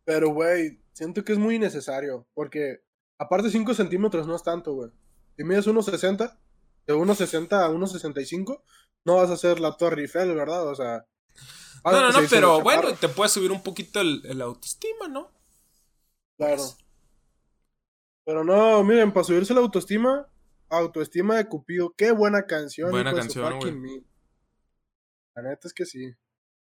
Pero, 0.06 0.30
güey, 0.30 0.80
siento 0.94 1.24
que 1.24 1.34
es 1.34 1.40
muy 1.40 1.56
innecesario. 1.56 2.28
Porque, 2.34 2.84
aparte, 3.18 3.50
5 3.50 3.74
centímetros 3.74 4.28
no 4.28 4.36
es 4.36 4.44
tanto, 4.44 4.74
güey. 4.74 4.92
Si 5.38 5.44
mides 5.44 5.68
1,60, 5.68 6.38
de 6.88 6.94
1,60 6.94 7.54
a 7.54 7.70
1,65, 7.70 8.62
no 9.04 9.16
vas 9.16 9.30
a 9.30 9.34
hacer 9.34 9.60
la 9.60 9.76
Torre 9.76 10.02
Eiffel, 10.04 10.34
¿verdad? 10.34 10.68
O 10.68 10.76
sea. 10.76 11.06
No, 11.84 11.92
no, 11.92 12.12
no, 12.12 12.28
pero 12.30 12.62
bueno, 12.62 12.94
te 12.96 13.10
puede 13.10 13.30
subir 13.30 13.52
un 13.52 13.62
poquito 13.62 14.02
el, 14.02 14.42
autoestima, 14.42 15.08
¿no? 15.08 15.32
Claro. 16.38 16.64
Pero 18.26 18.44
no, 18.44 18.84
miren, 18.84 19.14
para 19.14 19.24
subirse 19.24 19.54
la 19.54 19.62
autoestima, 19.62 20.28
autoestima 20.70 21.38
de 21.38 21.48
Cupido, 21.48 21.94
qué 21.96 22.12
buena 22.12 22.46
canción. 22.46 22.92
Buena 22.92 23.14
canción, 23.14 23.60
güey. 23.60 24.04
La 25.36 25.44
neta 25.44 25.68
es 25.68 25.74
que 25.74 25.86
sí. 25.86 26.14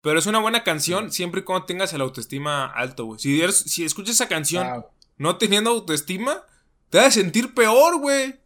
Pero 0.01 0.19
es 0.19 0.25
una 0.27 0.39
buena 0.39 0.63
canción 0.63 1.11
siempre 1.11 1.41
y 1.41 1.43
cuando 1.43 1.65
tengas 1.65 1.91
el 1.93 2.01
autoestima 2.01 2.65
alto, 2.67 3.05
güey. 3.05 3.19
Si, 3.19 3.41
si 3.51 3.83
escuchas 3.83 4.15
esa 4.15 4.27
canción 4.27 4.85
no 5.17 5.37
teniendo 5.37 5.71
autoestima, 5.71 6.43
te 6.89 6.99
vas 6.99 7.07
a 7.07 7.11
sentir 7.11 7.53
peor, 7.53 7.99
güey. 7.99 8.39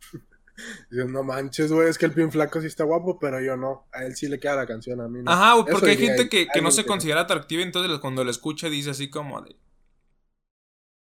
No 0.90 1.22
manches, 1.22 1.70
güey, 1.70 1.90
es 1.90 1.98
que 1.98 2.06
el 2.06 2.12
pin 2.12 2.32
flaco 2.32 2.62
sí 2.62 2.66
está 2.66 2.82
guapo, 2.84 3.18
pero 3.18 3.42
yo 3.42 3.58
no. 3.58 3.88
A 3.92 4.04
él 4.04 4.16
sí 4.16 4.26
le 4.26 4.40
queda 4.40 4.56
la 4.56 4.66
canción, 4.66 5.02
a 5.02 5.08
mí 5.08 5.20
no. 5.22 5.30
Ajá, 5.30 5.52
güey, 5.52 5.66
porque 5.70 5.90
hay 5.90 5.98
gente 5.98 6.30
que, 6.30 6.48
no 6.62 6.70
se 6.70 6.86
considera 6.86 7.20
atractiva, 7.20 7.62
entonces 7.62 7.98
cuando 7.98 8.24
lo 8.24 8.30
escucha 8.30 8.70
dice 8.70 8.88
así 8.90 9.10
como 9.10 9.42
de... 9.42 9.54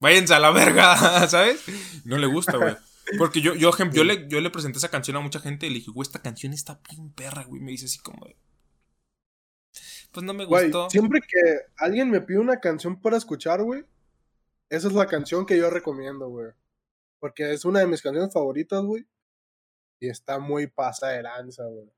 Váyanse 0.01 0.34
a 0.34 0.38
la 0.40 0.51
verga, 0.51 0.96
¿sabes? 1.28 1.64
No 2.05 2.18
le 2.18 2.26
gusta, 2.26 2.57
güey. 2.57 2.76
Porque 3.18 3.40
yo, 3.40 3.55
yo, 3.55 3.72
yo, 3.92 4.05
le, 4.05 4.28
yo 4.28 4.40
le 4.40 4.51
presenté 4.51 4.78
esa 4.78 4.88
canción 4.88 5.16
a 5.16 5.20
mucha 5.20 5.40
gente 5.40 5.66
y 5.66 5.70
le 5.70 5.76
dije, 5.76 5.90
güey, 5.90 6.07
esta 6.07 6.22
canción 6.22 6.53
está 6.53 6.80
bien 6.88 7.12
perra, 7.12 7.44
güey. 7.44 7.61
Me 7.61 7.72
dice 7.72 7.86
así 7.86 7.98
como 7.98 8.24
de 8.26 8.36
pues 10.12 10.26
no 10.26 10.34
me 10.34 10.44
gustó. 10.44 10.90
siempre 10.90 11.20
que 11.20 11.61
alguien 11.76 12.11
me 12.11 12.20
pide 12.20 12.38
una 12.38 12.59
canción 12.59 13.01
para 13.01 13.16
escuchar, 13.16 13.62
güey, 13.62 13.84
esa 14.68 14.88
es 14.88 14.94
la 14.94 15.07
canción 15.07 15.46
que 15.46 15.57
yo 15.57 15.70
recomiendo, 15.70 16.28
güey. 16.28 16.53
Porque 17.20 17.53
es 17.53 17.64
una 17.64 17.80
de 17.80 17.86
mis 17.86 18.03
canciones 18.03 18.32
favoritas, 18.32 18.82
güey. 18.82 19.07
Y 20.01 20.09
está 20.09 20.38
muy 20.38 20.66
pasa 20.66 21.09
de 21.09 21.22
lanza, 21.22 21.64
güey. 21.64 21.90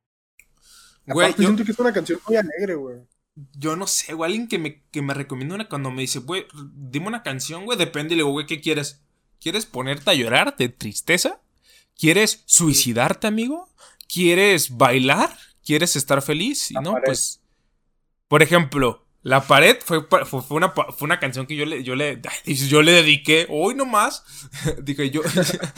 Güey, 1.07 1.31
yo 1.33 1.39
siento 1.39 1.65
que 1.65 1.73
es 1.73 1.79
una 1.79 1.93
canción 1.93 2.21
muy 2.27 2.37
alegre, 2.37 2.75
güey. 2.75 3.01
Yo 3.35 3.77
no 3.77 3.87
sé, 3.87 4.15
güey. 4.15 4.31
Alguien 4.31 4.49
que 4.49 4.59
me, 4.59 4.83
que 4.91 5.03
me 5.03 5.15
recomienda 5.15 5.55
una 5.55 5.69
cuando 5.69 5.91
me 5.91 6.03
dice, 6.03 6.21
güey, 6.21 6.47
dime 6.75 7.09
una 7.09 7.23
canción, 7.23 7.65
güey. 7.65 7.79
Depende, 7.79 8.11
le 8.11 8.23
digo, 8.23 8.31
güey, 8.31 8.47
¿qué 8.47 8.61
quieres? 8.61 9.03
¿Quieres 9.41 9.67
ponerte 9.67 10.11
a 10.11 10.15
llorar 10.15 10.57
de 10.57 10.69
tristeza? 10.69 11.41
¿Quieres 11.97 12.43
suicidarte, 12.47 13.27
amigo? 13.27 13.69
¿Quieres 14.09 14.77
bailar? 14.77 15.37
¿Quieres 15.65 15.97
estar 15.97 16.23
feliz? 16.23 16.71
Y 16.71 16.75
no, 16.75 16.97
pues 17.05 17.43
por 18.33 18.43
ejemplo, 18.43 19.05
La 19.21 19.47
Pared 19.47 19.77
fue, 19.85 20.07
fue, 20.07 20.57
una, 20.57 20.71
fue 20.71 21.05
una 21.05 21.21
canción 21.21 21.47
que 21.47 21.55
yo 21.55 21.67
le, 21.67 21.85
yo 21.85 21.95
le, 21.95 22.19
yo 22.47 22.81
le 22.81 22.93
dediqué, 22.93 23.47
hoy 23.51 23.75
nomás, 23.75 24.25
dije 24.83 25.11
yo, 25.11 25.21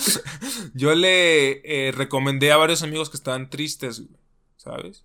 yo 0.73 0.95
le 0.95 1.89
eh, 1.89 1.91
recomendé 1.91 2.53
a 2.53 2.57
varios 2.57 2.85
amigos 2.85 3.11
que 3.11 3.17
estaban 3.17 3.51
tristes, 3.51 4.05
¿sabes? 4.57 5.05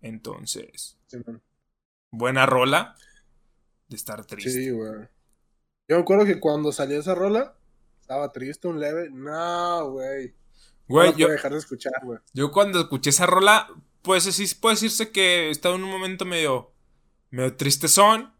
Entonces, 0.00 0.98
buena 2.12 2.46
rola 2.46 2.94
de 3.88 3.96
estar 3.96 4.24
triste. 4.24 4.50
Sí, 4.50 4.70
güey. 4.70 5.08
Yo 5.88 5.96
me 5.96 6.02
acuerdo 6.02 6.24
que 6.24 6.38
cuando 6.38 6.70
salió 6.70 7.00
esa 7.00 7.16
rola, 7.16 7.56
estaba 8.00 8.30
triste 8.30 8.68
un 8.68 8.78
leve. 8.78 9.10
No, 9.10 9.90
güey. 9.90 10.34
Güey, 10.86 11.14
yo. 11.16 11.28
dejar 11.28 11.52
de 11.52 11.58
escuchar, 11.58 11.94
güey. 12.04 12.20
Yo 12.32 12.52
cuando 12.52 12.80
escuché 12.80 13.10
esa 13.10 13.26
rola, 13.26 13.68
pues 14.02 14.24
sí, 14.24 14.54
puede 14.54 14.76
decirse 14.76 15.10
que 15.10 15.50
estaba 15.50 15.74
en 15.74 15.82
un 15.82 15.90
momento 15.90 16.24
medio 16.24 16.72
medio 17.30 17.56
tristezón. 17.56 18.32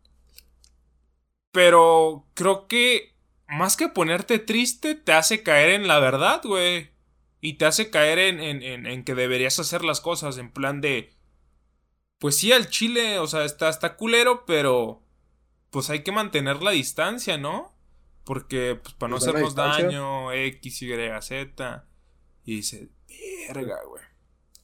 Pero 1.50 2.26
creo 2.34 2.68
que 2.68 3.12
más 3.48 3.76
que 3.76 3.88
ponerte 3.88 4.38
triste, 4.38 4.94
te 4.94 5.12
hace 5.12 5.42
caer 5.42 5.70
en 5.70 5.88
la 5.88 5.98
verdad, 5.98 6.40
güey. 6.44 6.90
Y 7.40 7.54
te 7.54 7.64
hace 7.64 7.90
caer 7.90 8.18
en, 8.18 8.40
en, 8.40 8.86
en, 8.86 9.04
que 9.04 9.14
deberías 9.14 9.58
hacer 9.58 9.84
las 9.84 10.00
cosas 10.00 10.38
en 10.38 10.52
plan 10.52 10.80
de... 10.80 11.11
Pues 12.22 12.36
sí, 12.36 12.52
al 12.52 12.70
chile, 12.70 13.18
o 13.18 13.26
sea, 13.26 13.44
está, 13.44 13.68
está 13.68 13.96
culero, 13.96 14.44
pero... 14.46 15.02
Pues 15.70 15.90
hay 15.90 16.04
que 16.04 16.12
mantener 16.12 16.62
la 16.62 16.70
distancia, 16.70 17.36
¿no? 17.36 17.74
Porque, 18.22 18.78
pues, 18.80 18.94
para 18.94 19.10
no 19.10 19.16
hacernos 19.16 19.56
daño, 19.56 20.30
X, 20.30 20.82
Y, 20.82 20.92
Z. 21.20 21.84
Y 22.44 22.56
dice, 22.56 22.90
verga, 23.48 23.76
güey. 23.88 24.04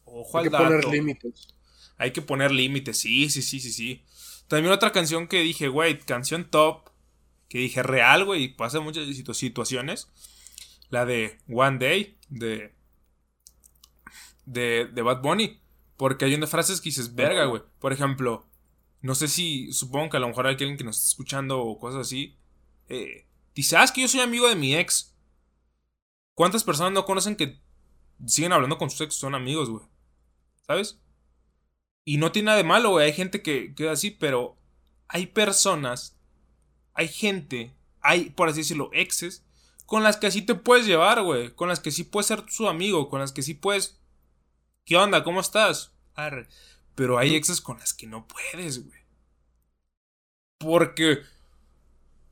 Ojo 0.04 0.38
hay 0.38 0.44
que 0.44 0.50
poner 0.52 0.84
límites. 0.84 1.48
Hay 1.96 2.12
que 2.12 2.22
poner 2.22 2.52
límites, 2.52 2.96
sí, 2.96 3.28
sí, 3.28 3.42
sí, 3.42 3.58
sí, 3.58 3.72
sí. 3.72 4.04
También 4.46 4.72
otra 4.72 4.92
canción 4.92 5.26
que 5.26 5.40
dije, 5.40 5.66
güey, 5.66 5.98
canción 5.98 6.48
top. 6.48 6.90
Que 7.48 7.58
dije 7.58 7.82
real, 7.82 8.24
güey, 8.24 8.44
y 8.44 8.48
pasa 8.50 8.78
muchas 8.78 9.04
situaciones. 9.36 10.12
La 10.90 11.04
de 11.06 11.38
One 11.52 11.78
Day, 11.78 12.18
de. 12.28 12.72
De, 14.46 14.86
de 14.92 15.02
Bad 15.02 15.22
Bunny. 15.22 15.60
Porque 15.98 16.24
hay 16.24 16.34
unas 16.34 16.48
frases 16.48 16.80
que 16.80 16.88
dices, 16.88 17.14
verga, 17.14 17.44
güey. 17.46 17.62
Por 17.80 17.92
ejemplo, 17.92 18.46
no 19.02 19.16
sé 19.16 19.26
si, 19.28 19.72
supongo 19.72 20.10
que 20.10 20.16
a 20.16 20.20
lo 20.20 20.28
mejor 20.28 20.46
hay 20.46 20.52
alguien 20.52 20.76
que 20.76 20.84
nos 20.84 20.96
está 20.96 21.08
escuchando 21.08 21.60
o 21.60 21.78
cosas 21.78 22.02
así. 22.02 22.38
Eh, 22.88 23.26
dice, 23.52 23.76
ah, 23.76 23.82
es 23.82 23.90
que 23.90 24.02
yo 24.02 24.08
soy 24.08 24.20
amigo 24.20 24.48
de 24.48 24.54
mi 24.54 24.76
ex. 24.76 25.16
¿Cuántas 26.34 26.62
personas 26.62 26.92
no 26.92 27.04
conocen 27.04 27.34
que 27.34 27.60
siguen 28.24 28.52
hablando 28.52 28.78
con 28.78 28.90
sus 28.90 29.00
ex? 29.00 29.16
Son 29.16 29.34
amigos, 29.34 29.68
güey. 29.68 29.84
¿Sabes? 30.68 31.00
Y 32.04 32.18
no 32.18 32.30
tiene 32.30 32.46
nada 32.46 32.58
de 32.58 32.64
malo, 32.64 32.90
güey. 32.90 33.06
Hay 33.06 33.12
gente 33.12 33.42
que 33.42 33.74
queda 33.74 33.90
así, 33.90 34.12
pero 34.12 34.56
hay 35.08 35.26
personas, 35.26 36.16
hay 36.94 37.08
gente, 37.08 37.74
hay, 38.00 38.30
por 38.30 38.48
así 38.48 38.60
decirlo, 38.60 38.90
exes, 38.92 39.44
con 39.84 40.04
las 40.04 40.16
que 40.16 40.30
sí 40.30 40.42
te 40.42 40.54
puedes 40.54 40.86
llevar, 40.86 41.24
güey. 41.24 41.52
Con 41.56 41.68
las 41.68 41.80
que 41.80 41.90
sí 41.90 42.04
puedes 42.04 42.28
ser 42.28 42.44
su 42.48 42.68
amigo, 42.68 43.08
con 43.08 43.18
las 43.18 43.32
que 43.32 43.42
sí 43.42 43.54
puedes... 43.54 43.98
¿Qué 44.88 44.96
onda? 44.96 45.22
¿Cómo 45.22 45.40
estás? 45.40 45.92
Pero 46.94 47.18
hay 47.18 47.34
exes 47.34 47.60
con 47.60 47.78
las 47.78 47.92
que 47.92 48.06
no 48.06 48.26
puedes, 48.26 48.86
güey. 48.86 48.98
Porque... 50.58 51.18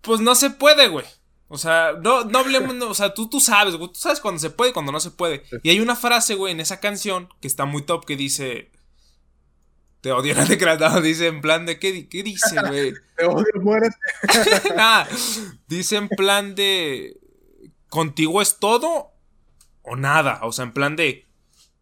Pues 0.00 0.20
no 0.20 0.34
se 0.34 0.48
puede, 0.48 0.88
güey. 0.88 1.04
O 1.48 1.58
sea, 1.58 1.92
no, 2.00 2.24
no 2.24 2.38
hablemos, 2.38 2.74
o 2.82 2.94
sea, 2.94 3.12
tú, 3.12 3.28
tú 3.28 3.40
sabes, 3.40 3.76
güey, 3.76 3.92
tú 3.92 3.98
sabes 3.98 4.20
cuando 4.20 4.40
se 4.40 4.48
puede 4.48 4.70
y 4.70 4.72
cuando 4.72 4.90
no 4.90 5.00
se 5.00 5.10
puede. 5.10 5.42
Y 5.62 5.68
hay 5.68 5.80
una 5.80 5.96
frase, 5.96 6.34
güey, 6.34 6.54
en 6.54 6.60
esa 6.60 6.80
canción 6.80 7.28
que 7.42 7.46
está 7.46 7.66
muy 7.66 7.82
top 7.82 8.06
que 8.06 8.16
dice, 8.16 8.72
te 10.00 10.10
odio, 10.12 10.34
no 10.34 10.46
te 10.46 10.56
creas, 10.56 11.02
dice 11.02 11.26
en 11.26 11.42
plan 11.42 11.66
de, 11.66 11.78
¿qué, 11.78 12.08
qué 12.08 12.22
dice, 12.22 12.56
güey? 12.66 12.94
te 13.16 13.26
odio, 13.26 13.52
muérete. 13.60 13.96
Nada, 14.74 15.06
dice 15.68 15.96
en 15.96 16.08
plan 16.08 16.54
de, 16.54 17.20
contigo 17.90 18.40
es 18.40 18.58
todo 18.58 19.12
o 19.82 19.94
nada, 19.94 20.40
o 20.42 20.52
sea, 20.52 20.64
en 20.64 20.72
plan 20.72 20.96
de, 20.96 21.25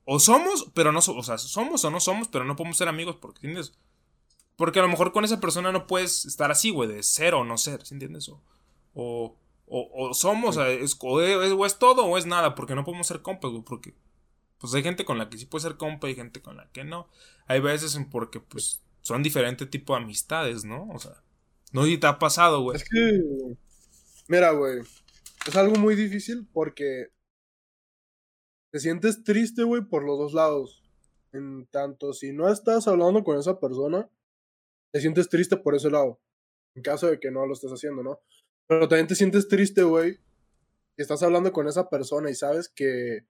o 0.05 0.21
somos, 0.21 0.71
pero 0.75 0.93
no 0.93 1.01
somos, 1.01 1.25
o 1.25 1.27
sea, 1.27 1.39
somos 1.39 1.85
o 1.85 1.91
no 1.91 2.01
somos, 2.01 2.29
pero 2.29 2.45
no 2.45 2.57
podemos 2.57 2.77
ser 2.77 2.89
amigos, 2.89 3.17
porque, 3.21 3.47
¿entiendes? 3.47 3.77
Porque 4.57 4.79
a 4.79 4.83
lo 4.83 4.89
mejor 4.89 5.13
con 5.13 5.25
esa 5.25 5.41
persona 5.41 5.73
no 5.73 5.87
puedes 5.87 6.25
estar 6.25 6.51
así, 6.51 6.71
güey, 6.71 6.89
de 6.89 7.03
ser 7.03 7.35
o 7.35 7.45
no 7.45 7.59
ser, 7.59 7.83
¿entiendes? 7.91 8.29
O, 8.29 8.43
o 8.95 9.37
o, 9.67 10.13
somos, 10.15 10.57
es, 10.57 10.97
o, 11.01 11.67
es, 11.67 11.79
todo 11.79 12.05
o 12.05 12.19
es 12.19 12.27
nada, 12.27 12.55
porque 12.55 12.75
no 12.75 12.85
podemos 12.85 13.07
ser 13.07 13.23
compas, 13.23 13.51
güey, 13.51 13.63
porque 13.63 13.95
pues 14.59 14.75
hay 14.75 14.83
gente 14.83 15.05
con 15.05 15.19
la 15.19 15.29
que 15.29 15.39
sí 15.39 15.47
puede 15.47 15.63
ser 15.63 15.77
compa 15.77 16.09
y 16.09 16.15
gente 16.15 16.43
con 16.43 16.57
la 16.57 16.71
que 16.71 16.85
no. 16.85 17.09
Hay 17.47 17.61
veces 17.61 17.97
en 17.97 18.09
porque 18.09 18.41
pues 18.41 18.83
son 19.03 19.23
diferentes 19.23 19.69
tipos 19.69 19.97
de 19.97 20.05
amistades, 20.05 20.65
¿no? 20.65 20.89
O 20.91 20.99
sea, 20.99 21.23
no 21.73 21.85
si 21.85 21.99
te 21.99 22.07
ha 22.07 22.19
pasado, 22.19 22.61
güey. 22.63 22.77
Es 22.77 22.85
que, 22.85 23.57
mira, 24.29 24.53
güey, 24.53 24.81
es 25.47 25.57
algo 25.57 25.77
muy 25.77 25.97
difícil 25.97 26.47
porque 26.53 27.09
te 28.75 28.81
sientes 28.81 29.23
triste, 29.23 29.63
güey, 29.63 29.83
por 29.83 30.03
los 30.03 30.19
dos 30.19 30.35
lados. 30.35 30.83
En 31.31 31.65
tanto, 31.69 32.13
si 32.13 32.33
no 32.33 32.49
estás 32.49 32.89
hablando 32.89 33.23
con 33.23 33.39
esa 33.39 33.61
persona, 33.61 34.11
te 34.93 35.01
sientes 35.01 35.29
triste 35.29 35.57
por 35.57 35.77
ese 35.77 35.93
lado. 35.93 36.21
En 36.75 36.83
caso 36.83 37.07
de 37.07 37.21
que 37.21 37.31
no 37.31 37.47
lo 37.47 37.53
estés 37.53 37.71
haciendo, 37.71 38.03
¿no? 38.03 38.19
Pero 38.67 38.89
también 38.89 39.07
te 39.07 39.15
sientes 39.15 39.47
triste, 39.47 39.85
güey. 39.85 40.19
Estás 40.97 41.23
hablando 41.23 41.53
con 41.53 41.69
esa 41.69 41.89
persona 41.89 42.31
y 42.31 42.35
sabes 42.35 42.69
que 42.69 43.25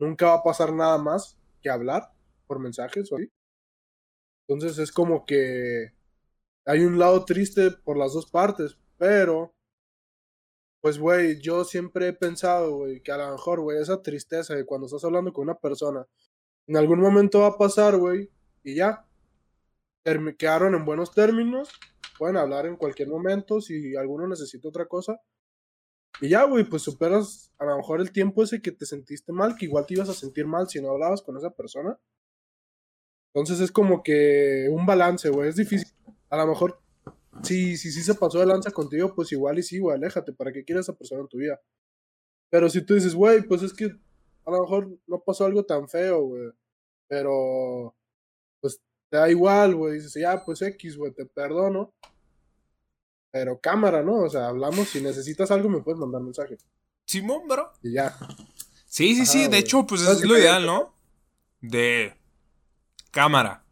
nunca 0.00 0.26
va 0.26 0.34
a 0.34 0.42
pasar 0.42 0.72
nada 0.72 0.98
más 0.98 1.38
que 1.62 1.70
hablar 1.70 2.12
por 2.48 2.58
mensajes, 2.58 3.10
güey. 3.10 3.30
Entonces 4.48 4.76
es 4.78 4.90
como 4.90 5.24
que 5.24 5.92
hay 6.64 6.80
un 6.80 6.98
lado 6.98 7.24
triste 7.24 7.70
por 7.70 7.96
las 7.96 8.12
dos 8.12 8.28
partes, 8.28 8.76
pero 8.98 9.54
pues, 10.80 10.98
güey, 10.98 11.40
yo 11.40 11.64
siempre 11.64 12.08
he 12.08 12.12
pensado, 12.12 12.76
güey, 12.76 13.02
que 13.02 13.12
a 13.12 13.18
lo 13.18 13.32
mejor, 13.32 13.60
güey, 13.60 13.80
esa 13.80 14.02
tristeza 14.02 14.54
de 14.54 14.64
cuando 14.64 14.86
estás 14.86 15.04
hablando 15.04 15.32
con 15.32 15.44
una 15.44 15.58
persona, 15.58 16.06
en 16.66 16.76
algún 16.76 17.00
momento 17.00 17.40
va 17.40 17.48
a 17.48 17.58
pasar, 17.58 17.96
güey, 17.96 18.30
y 18.62 18.76
ya. 18.76 19.06
Quedaron 20.38 20.74
en 20.74 20.84
buenos 20.86 21.12
términos 21.12 21.68
pueden 22.20 22.36
hablar 22.36 22.66
en 22.66 22.76
cualquier 22.76 23.08
momento 23.08 23.62
si 23.62 23.96
alguno 23.96 24.28
necesita 24.28 24.68
otra 24.68 24.84
cosa. 24.84 25.18
Y 26.20 26.28
ya, 26.28 26.44
güey, 26.44 26.64
pues 26.64 26.82
superas 26.82 27.50
a 27.56 27.64
lo 27.64 27.78
mejor 27.78 28.02
el 28.02 28.12
tiempo 28.12 28.42
ese 28.42 28.60
que 28.60 28.72
te 28.72 28.84
sentiste 28.84 29.32
mal, 29.32 29.56
que 29.56 29.64
igual 29.64 29.86
te 29.86 29.94
ibas 29.94 30.10
a 30.10 30.12
sentir 30.12 30.46
mal 30.46 30.68
si 30.68 30.82
no 30.82 30.90
hablabas 30.90 31.22
con 31.22 31.38
esa 31.38 31.48
persona. 31.48 31.98
Entonces 33.32 33.58
es 33.60 33.72
como 33.72 34.02
que 34.02 34.68
un 34.70 34.84
balance, 34.84 35.30
güey, 35.30 35.48
es 35.48 35.56
difícil. 35.56 35.90
A 36.28 36.36
lo 36.36 36.48
mejor, 36.48 36.82
si 37.42 37.76
sí, 37.76 37.92
sí, 37.92 38.02
se 38.02 38.14
pasó 38.14 38.38
de 38.38 38.46
lanza 38.46 38.70
contigo, 38.70 39.14
pues 39.14 39.32
igual 39.32 39.58
y 39.58 39.62
sí, 39.62 39.78
güey, 39.78 39.96
aléjate, 39.96 40.32
¿para 40.32 40.52
qué 40.52 40.64
quieres 40.64 40.86
esa 40.86 40.96
persona 40.96 41.22
en 41.22 41.28
tu 41.28 41.38
vida? 41.38 41.60
Pero 42.50 42.68
si 42.68 42.82
tú 42.84 42.94
dices, 42.94 43.14
güey, 43.14 43.42
pues 43.42 43.62
es 43.62 43.72
que 43.72 43.86
a 43.86 44.50
lo 44.50 44.62
mejor 44.62 44.98
no 45.06 45.22
pasó 45.24 45.44
algo 45.44 45.64
tan 45.64 45.88
feo, 45.88 46.22
güey, 46.22 46.50
pero 47.08 47.94
pues 48.60 48.80
te 49.08 49.16
da 49.16 49.30
igual, 49.30 49.74
güey, 49.74 49.94
dices, 49.94 50.14
ya, 50.14 50.44
pues 50.44 50.62
X, 50.62 50.96
güey, 50.96 51.12
te 51.12 51.26
perdono. 51.26 51.92
Pero 53.32 53.60
cámara, 53.60 54.02
¿no? 54.02 54.24
O 54.24 54.28
sea, 54.28 54.48
hablamos, 54.48 54.88
si 54.88 55.00
necesitas 55.00 55.50
algo 55.50 55.68
me 55.68 55.82
puedes 55.82 56.00
mandar 56.00 56.20
mensaje. 56.20 56.58
Simón, 57.06 57.46
bro. 57.46 57.72
Y 57.82 57.92
ya. 57.92 58.16
Sí, 58.86 59.14
sí, 59.14 59.24
sí, 59.24 59.46
de 59.46 59.58
hecho, 59.58 59.86
pues 59.86 60.02
es 60.02 60.24
lo 60.24 60.36
ideal, 60.36 60.66
¿no? 60.66 60.94
De 61.60 62.16
cámara. 63.12 63.64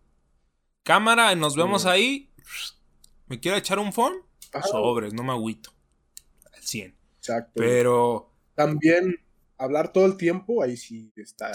Cámara, 0.85 1.35
nos 1.35 1.57
vemos 1.57 1.87
ahí. 1.87 2.31
¿Me 3.29 3.41
quiero 3.41 3.57
echar 3.57 3.79
un 3.79 3.93
phone? 3.93 4.17
Sobres, 4.71 5.13
no 5.15 5.23
me 5.23 5.33
agüito. 5.33 5.71
Al 6.55 6.63
100. 6.63 6.97
Exacto. 7.19 7.53
Pero... 7.55 8.33
También 8.55 9.17
hablar 9.59 9.93
todo 9.93 10.07
el 10.07 10.17
tiempo, 10.17 10.63
ahí 10.63 10.77
sí 10.77 11.13
está 11.17 11.53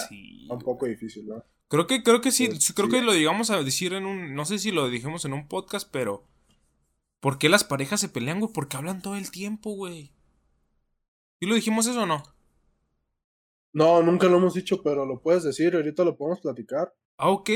un 0.49 0.59
poco 0.59 0.86
difícil, 0.86 1.28
¿no? 1.28 1.43
Creo 1.67 1.88
que, 1.88 2.03
creo 2.03 2.21
que 2.21 2.32
sí, 2.32 2.49
creo 2.76 2.88
que 2.88 3.01
lo 3.01 3.13
digamos 3.13 3.49
a 3.49 3.63
decir 3.63 3.93
en 3.93 4.05
un, 4.05 4.36
no 4.36 4.45
sé 4.45 4.59
si 4.59 4.71
lo 4.71 4.89
dijimos 4.89 5.26
en 5.26 5.34
un 5.34 5.47
podcast, 5.47 5.89
pero 5.91 6.24
¿por 7.19 7.39
qué 7.39 7.49
las 7.49 7.63
parejas 7.63 7.99
se 7.99 8.09
pelean, 8.09 8.39
güey? 8.39 8.53
Porque 8.53 8.78
hablan 8.78 9.01
todo 9.01 9.15
el 9.15 9.32
tiempo, 9.32 9.71
güey. 9.71 10.13
¿Y 11.39 11.47
lo 11.47 11.55
dijimos 11.55 11.88
eso 11.88 12.03
o 12.03 12.05
no? 12.05 12.24
No, 13.74 14.03
nunca 14.03 14.28
lo 14.28 14.38
hemos 14.38 14.53
dicho, 14.53 14.84
pero 14.84 15.05
lo 15.05 15.19
puedes 15.19 15.43
decir, 15.43 15.74
ahorita 15.76 16.03
lo 16.03 16.15
podemos 16.15 16.41
platicar. 16.41 16.93
Ah, 17.17 17.30
ok. 17.32 17.49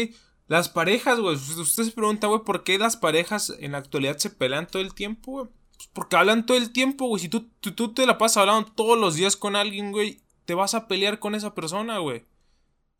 Las 0.47 0.69
parejas, 0.69 1.19
güey. 1.19 1.35
Usted 1.35 1.83
se 1.83 1.91
pregunta, 1.91 2.27
güey, 2.27 2.41
¿por 2.41 2.63
qué 2.63 2.77
las 2.77 2.95
parejas 2.95 3.53
en 3.59 3.73
la 3.73 3.79
actualidad 3.79 4.17
se 4.17 4.29
pelean 4.29 4.67
todo 4.67 4.81
el 4.81 4.93
tiempo, 4.93 5.31
güey? 5.31 5.45
Pues 5.75 5.89
porque 5.93 6.15
hablan 6.15 6.45
todo 6.45 6.57
el 6.57 6.71
tiempo, 6.71 7.07
güey. 7.07 7.21
Si 7.21 7.29
tú, 7.29 7.49
tú, 7.59 7.73
tú 7.73 7.93
te 7.93 8.05
la 8.05 8.17
pasas 8.17 8.37
hablando 8.37 8.71
todos 8.71 8.97
los 8.97 9.15
días 9.15 9.35
con 9.35 9.55
alguien, 9.55 9.91
güey, 9.91 10.21
te 10.45 10.53
vas 10.53 10.73
a 10.73 10.87
pelear 10.87 11.19
con 11.19 11.35
esa 11.35 11.53
persona, 11.53 11.99
güey. 11.99 12.25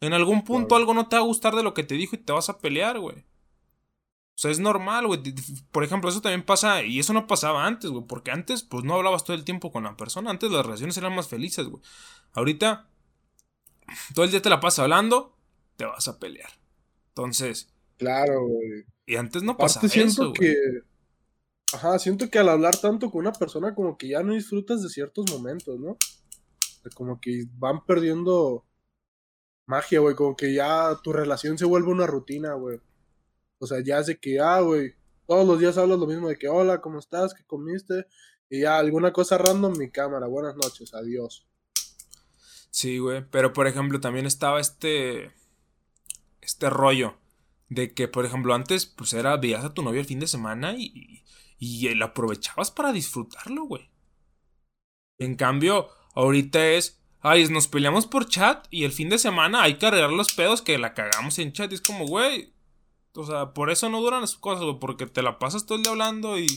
En 0.02 0.14
algún 0.14 0.44
punto 0.44 0.76
algo 0.76 0.94
no 0.94 1.08
te 1.08 1.16
va 1.16 1.24
a 1.24 1.26
gustar 1.26 1.56
de 1.56 1.64
lo 1.64 1.74
que 1.74 1.84
te 1.84 1.96
dijo 1.96 2.16
y 2.16 2.20
te 2.20 2.34
vas 2.34 2.50
a 2.50 2.60
pelear, 2.60 3.00
güey. 3.00 3.18
O 3.18 4.40
sea, 4.40 4.52
es 4.52 4.60
normal, 4.60 5.08
güey. 5.08 5.20
Por 5.72 5.84
ejemplo, 5.84 6.10
eso 6.10 6.22
también 6.22 6.44
pasa, 6.44 6.84
y 6.84 7.00
eso 7.00 7.14
no 7.14 7.26
pasaba 7.26 7.66
antes, 7.66 7.90
güey. 7.90 8.06
Porque 8.06 8.30
antes, 8.30 8.62
pues 8.62 8.84
no 8.84 8.94
hablabas 8.94 9.24
todo 9.24 9.36
el 9.36 9.44
tiempo 9.44 9.72
con 9.72 9.86
la 9.86 9.98
persona. 9.98 10.30
Antes 10.30 10.52
las 10.52 10.64
relaciones 10.64 10.98
eran 10.98 11.16
más 11.16 11.28
felices, 11.28 11.68
güey. 11.68 11.82
Ahorita, 12.34 12.88
todo 14.14 14.26
el 14.26 14.32
día 14.32 14.42
te 14.42 14.52
la 14.52 14.60
pasas 14.60 14.80
hablando, 14.80 15.36
te 15.78 15.86
vas 15.86 16.08
a 16.08 16.20
pelear. 16.20 16.52
Entonces. 17.18 17.68
Claro, 17.98 18.46
güey. 18.46 18.86
Y 19.08 19.16
antes 19.16 19.42
no 19.42 19.58
pasaba 19.58 19.88
siento 19.88 20.34
que. 20.34 20.56
Ajá, 21.74 21.98
siento 21.98 22.30
que 22.30 22.40
al 22.40 22.50
hablar 22.50 22.78
tanto 22.78 23.10
con 23.10 23.22
una 23.22 23.34
persona, 23.34 23.74
como 23.74 23.98
que 23.98 24.10
ya 24.10 24.22
no 24.22 24.34
disfrutas 24.34 24.84
de 24.84 24.90
ciertos 24.90 25.30
momentos, 25.32 25.80
¿no? 25.80 25.98
Como 26.94 27.20
que 27.20 27.46
van 27.58 27.84
perdiendo 27.86 28.66
magia, 29.66 30.00
güey, 30.00 30.16
como 30.16 30.36
que 30.36 30.54
ya 30.54 30.98
tu 31.04 31.12
relación 31.12 31.58
se 31.58 31.66
vuelve 31.66 31.90
una 31.90 32.08
rutina, 32.08 32.54
güey. 32.54 32.80
O 33.60 33.68
sea, 33.68 33.82
ya 33.84 34.02
sé 34.04 34.18
que, 34.18 34.40
ah, 34.40 34.62
güey, 34.62 34.94
todos 35.26 35.46
los 35.46 35.60
días 35.60 35.78
hablas 35.78 36.00
lo 36.00 36.08
mismo 36.08 36.30
de 36.30 36.38
que, 36.38 36.48
hola, 36.48 36.80
¿cómo 36.80 37.00
estás? 37.00 37.34
¿Qué 37.34 37.44
comiste? 37.44 38.06
Y 38.50 38.62
ya, 38.62 38.78
alguna 38.78 39.12
cosa 39.12 39.38
random, 39.38 39.78
mi 39.78 39.90
cámara, 39.90 40.28
buenas 40.28 40.56
noches, 40.56 40.94
adiós. 40.94 41.46
Sí, 42.70 43.00
güey, 43.00 43.26
pero 43.30 43.52
por 43.52 43.68
ejemplo, 43.68 44.00
también 44.00 44.26
estaba 44.26 44.62
este, 44.62 45.32
este 46.48 46.70
rollo 46.70 47.18
de 47.70 47.94
que, 47.94 48.08
por 48.08 48.26
ejemplo, 48.26 48.54
antes, 48.54 48.86
pues 48.86 49.14
era, 49.14 49.38
veías 49.38 49.64
a 49.64 49.74
tu 49.74 49.84
novio 49.84 50.00
el 50.00 50.08
fin 50.08 50.20
de 50.20 50.28
semana 50.28 50.74
y, 50.78 51.24
y, 51.60 51.94
lo 51.94 52.06
aprovechabas 52.06 52.72
para 52.72 52.94
disfrutarlo, 52.94 53.66
güey. 53.66 53.90
En 55.20 55.36
cambio, 55.36 55.90
ahorita 56.16 56.66
es, 56.70 57.02
Ay, 57.20 57.48
nos 57.50 57.68
peleamos 57.68 58.06
por 58.06 58.28
chat 58.28 58.68
y 58.70 58.86
el 58.86 58.92
fin 58.92 59.10
de 59.10 59.18
semana 59.18 59.64
hay 59.64 59.76
que 59.76 59.88
arreglar 59.88 60.12
los 60.12 60.34
pedos 60.34 60.62
que 60.62 60.78
la 60.78 60.94
cagamos 60.94 61.38
en 61.40 61.52
chat. 61.52 61.72
Y 61.72 61.76
es 61.76 61.82
como, 61.82 62.06
güey. 62.06 62.54
O 63.16 63.26
sea, 63.26 63.54
por 63.54 63.72
eso 63.72 63.90
no 63.90 64.00
duran 64.00 64.22
las 64.22 64.36
cosas, 64.36 64.64
güey. 64.64 64.80
Porque 64.80 65.08
te 65.08 65.22
la 65.24 65.40
pasas 65.40 65.66
todo 65.66 65.78
el 65.78 65.84
día 65.84 65.92
hablando 65.92 66.40
y. 66.40 66.48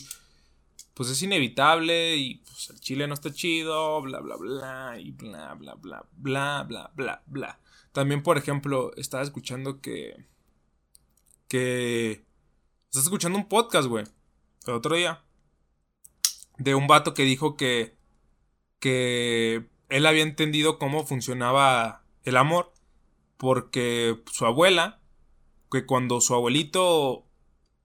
Pues 0.94 1.08
es 1.08 1.22
inevitable 1.22 2.16
y 2.16 2.36
pues 2.36 2.70
el 2.70 2.80
chile 2.80 3.08
no 3.08 3.14
está 3.14 3.32
chido, 3.32 4.02
bla, 4.02 4.20
bla, 4.20 4.36
bla, 4.36 5.00
y 5.00 5.12
bla, 5.12 5.54
bla, 5.54 5.74
bla, 5.74 6.04
bla, 6.12 6.62
bla, 6.64 6.90
bla, 6.94 7.22
bla. 7.26 7.60
También, 7.92 8.22
por 8.22 8.38
ejemplo, 8.38 8.92
estaba 8.96 9.22
escuchando 9.22 9.80
que. 9.80 10.24
Que. 11.48 12.24
Estás 12.86 13.04
escuchando 13.04 13.38
un 13.38 13.48
podcast, 13.48 13.88
güey. 13.88 14.04
El 14.66 14.74
otro 14.74 14.96
día. 14.96 15.22
De 16.58 16.74
un 16.74 16.86
vato 16.86 17.14
que 17.14 17.24
dijo 17.24 17.56
que. 17.56 17.96
Que 18.78 19.68
él 19.88 20.06
había 20.06 20.22
entendido 20.22 20.78
cómo 20.78 21.04
funcionaba 21.04 22.04
el 22.24 22.36
amor 22.36 22.72
porque 23.40 24.20
su 24.30 24.44
abuela, 24.44 25.00
que 25.72 25.86
cuando 25.86 26.20
su 26.20 26.34
abuelito 26.34 27.26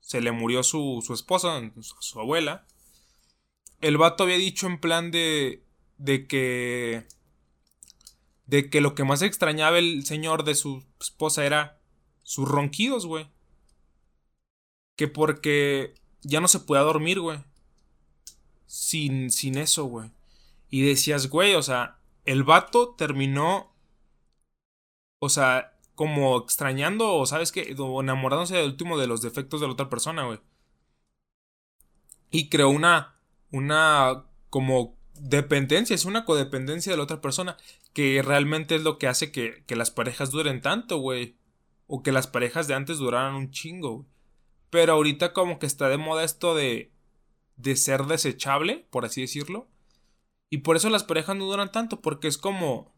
se 0.01 0.19
le 0.19 0.33
murió 0.33 0.63
su, 0.63 1.01
su 1.05 1.13
esposa, 1.13 1.61
su, 1.79 2.19
abuela, 2.19 2.67
el 3.79 3.97
vato 3.97 4.23
había 4.23 4.35
dicho 4.35 4.67
en 4.67 4.81
plan 4.81 5.11
de, 5.11 5.63
de 5.97 6.27
que, 6.27 7.07
de 8.47 8.69
que 8.69 8.81
lo 8.81 8.95
que 8.95 9.03
más 9.03 9.21
extrañaba 9.21 9.79
el 9.79 10.05
señor 10.05 10.43
de 10.43 10.55
su 10.55 10.83
esposa 10.99 11.45
era 11.45 11.79
sus 12.23 12.47
ronquidos, 12.47 13.05
güey. 13.05 13.29
Que 14.95 15.07
porque 15.07 15.95
ya 16.21 16.41
no 16.41 16.47
se 16.47 16.59
podía 16.59 16.81
dormir, 16.83 17.19
güey. 17.19 17.39
Sin, 18.65 19.31
sin 19.31 19.57
eso, 19.57 19.85
güey. 19.85 20.11
Y 20.69 20.81
decías, 20.81 21.29
güey, 21.29 21.55
o 21.55 21.63
sea, 21.63 21.99
el 22.25 22.43
vato 22.43 22.95
terminó, 22.95 23.73
o 25.19 25.29
sea, 25.29 25.77
como 25.95 26.37
extrañando, 26.37 27.13
o 27.15 27.25
sabes 27.25 27.51
qué, 27.51 27.75
o 27.77 28.01
enamorándose 28.01 28.55
del 28.55 28.65
último 28.71 28.97
de 28.97 29.07
los 29.07 29.21
defectos 29.21 29.61
de 29.61 29.67
la 29.67 29.73
otra 29.73 29.89
persona, 29.89 30.25
güey. 30.25 30.39
Y 32.31 32.49
creó 32.49 32.69
una, 32.69 33.15
una, 33.51 34.25
como 34.49 34.97
dependencia, 35.13 35.93
es 35.93 36.05
una 36.05 36.25
codependencia 36.25 36.91
de 36.91 36.97
la 36.97 37.03
otra 37.03 37.21
persona, 37.21 37.57
que 37.95 38.21
realmente 38.21 38.75
es 38.75 38.83
lo 38.83 38.99
que 38.99 39.07
hace 39.07 39.31
que, 39.31 39.63
que 39.65 39.77
las 39.77 39.89
parejas 39.89 40.29
duren 40.29 40.61
tanto, 40.61 40.97
güey. 40.97 41.37
O 41.87 42.03
que 42.03 42.11
las 42.11 42.27
parejas 42.27 42.67
de 42.67 42.73
antes 42.73 42.97
duraran 42.97 43.35
un 43.35 43.51
chingo, 43.51 43.91
güey. 43.93 44.07
Pero 44.69 44.93
ahorita 44.93 45.31
como 45.31 45.59
que 45.59 45.65
está 45.65 45.87
de 45.87 45.97
moda 45.97 46.25
esto 46.25 46.55
de, 46.55 46.91
de 47.55 47.77
ser 47.77 48.03
desechable, 48.03 48.85
por 48.89 49.05
así 49.05 49.21
decirlo. 49.21 49.69
Y 50.49 50.57
por 50.57 50.75
eso 50.75 50.89
las 50.89 51.05
parejas 51.05 51.37
no 51.37 51.45
duran 51.45 51.71
tanto, 51.71 52.01
porque 52.01 52.27
es 52.27 52.37
como, 52.37 52.93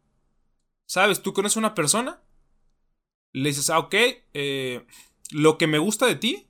¿sabes? 0.87 1.21
Tú 1.21 1.31
conoces 1.31 1.57
a 1.57 1.59
una 1.59 1.75
persona, 1.75 2.23
le 3.33 3.49
dices, 3.49 3.69
ah, 3.69 3.77
ok, 3.77 3.93
eh, 4.33 4.87
lo 5.29 5.59
que 5.59 5.67
me 5.67 5.77
gusta 5.77 6.07
de 6.07 6.15
ti, 6.15 6.47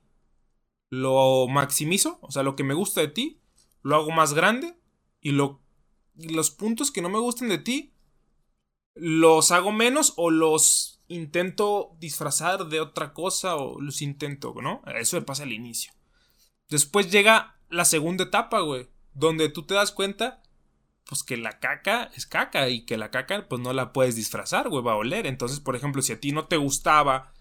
lo 0.88 1.48
maximizo, 1.48 2.18
o 2.22 2.30
sea, 2.30 2.42
lo 2.42 2.56
que 2.56 2.64
me 2.64 2.72
gusta 2.72 3.02
de 3.02 3.08
ti, 3.08 3.42
lo 3.82 3.96
hago 3.96 4.10
más 4.10 4.32
grande, 4.32 4.74
y, 5.20 5.32
lo, 5.32 5.60
los 6.14 6.50
puntos 6.50 6.90
que 6.90 7.02
no 7.02 7.10
me 7.10 7.18
gusten 7.18 7.50
de 7.50 7.58
ti, 7.58 7.92
los 9.00 9.50
hago 9.50 9.72
menos 9.72 10.14
o 10.16 10.30
los 10.30 11.00
intento 11.08 11.96
disfrazar 11.98 12.66
de 12.66 12.80
otra 12.80 13.12
cosa 13.12 13.56
o 13.56 13.80
los 13.80 14.02
intento, 14.02 14.54
¿no? 14.60 14.82
Eso 14.94 15.16
me 15.16 15.22
pasa 15.22 15.44
al 15.44 15.52
inicio. 15.52 15.92
Después 16.68 17.10
llega 17.10 17.56
la 17.70 17.84
segunda 17.84 18.24
etapa, 18.24 18.60
güey, 18.60 18.88
donde 19.14 19.48
tú 19.48 19.64
te 19.64 19.74
das 19.74 19.92
cuenta 19.92 20.42
pues 21.08 21.22
que 21.22 21.38
la 21.38 21.58
caca 21.58 22.10
es 22.14 22.26
caca 22.26 22.68
y 22.68 22.84
que 22.84 22.98
la 22.98 23.10
caca 23.10 23.48
pues 23.48 23.62
no 23.62 23.72
la 23.72 23.94
puedes 23.94 24.14
disfrazar, 24.14 24.68
güey, 24.68 24.84
va 24.84 24.92
a 24.92 24.96
oler. 24.96 25.26
Entonces, 25.26 25.58
por 25.58 25.74
ejemplo, 25.74 26.02
si 26.02 26.12
a 26.12 26.20
ti 26.20 26.32
no 26.32 26.46
te 26.46 26.58
gustaba 26.58 27.32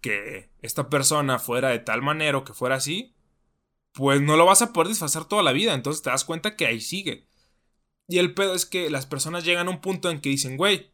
que 0.00 0.50
esta 0.62 0.88
persona 0.88 1.38
fuera 1.38 1.68
de 1.68 1.80
tal 1.80 2.00
manera 2.00 2.38
o 2.38 2.44
que 2.44 2.54
fuera 2.54 2.76
así, 2.76 3.14
pues 3.92 4.22
no 4.22 4.36
lo 4.36 4.46
vas 4.46 4.62
a 4.62 4.72
poder 4.72 4.88
disfrazar 4.88 5.26
toda 5.26 5.42
la 5.42 5.52
vida. 5.52 5.74
Entonces 5.74 6.02
te 6.02 6.08
das 6.08 6.24
cuenta 6.24 6.56
que 6.56 6.66
ahí 6.66 6.80
sigue. 6.80 7.26
Y 8.08 8.18
el 8.18 8.34
pedo 8.34 8.54
es 8.54 8.66
que 8.66 8.90
las 8.90 9.06
personas 9.06 9.44
llegan 9.44 9.68
a 9.68 9.70
un 9.70 9.80
punto 9.80 10.10
en 10.10 10.20
que 10.20 10.28
dicen, 10.28 10.56
güey, 10.56 10.90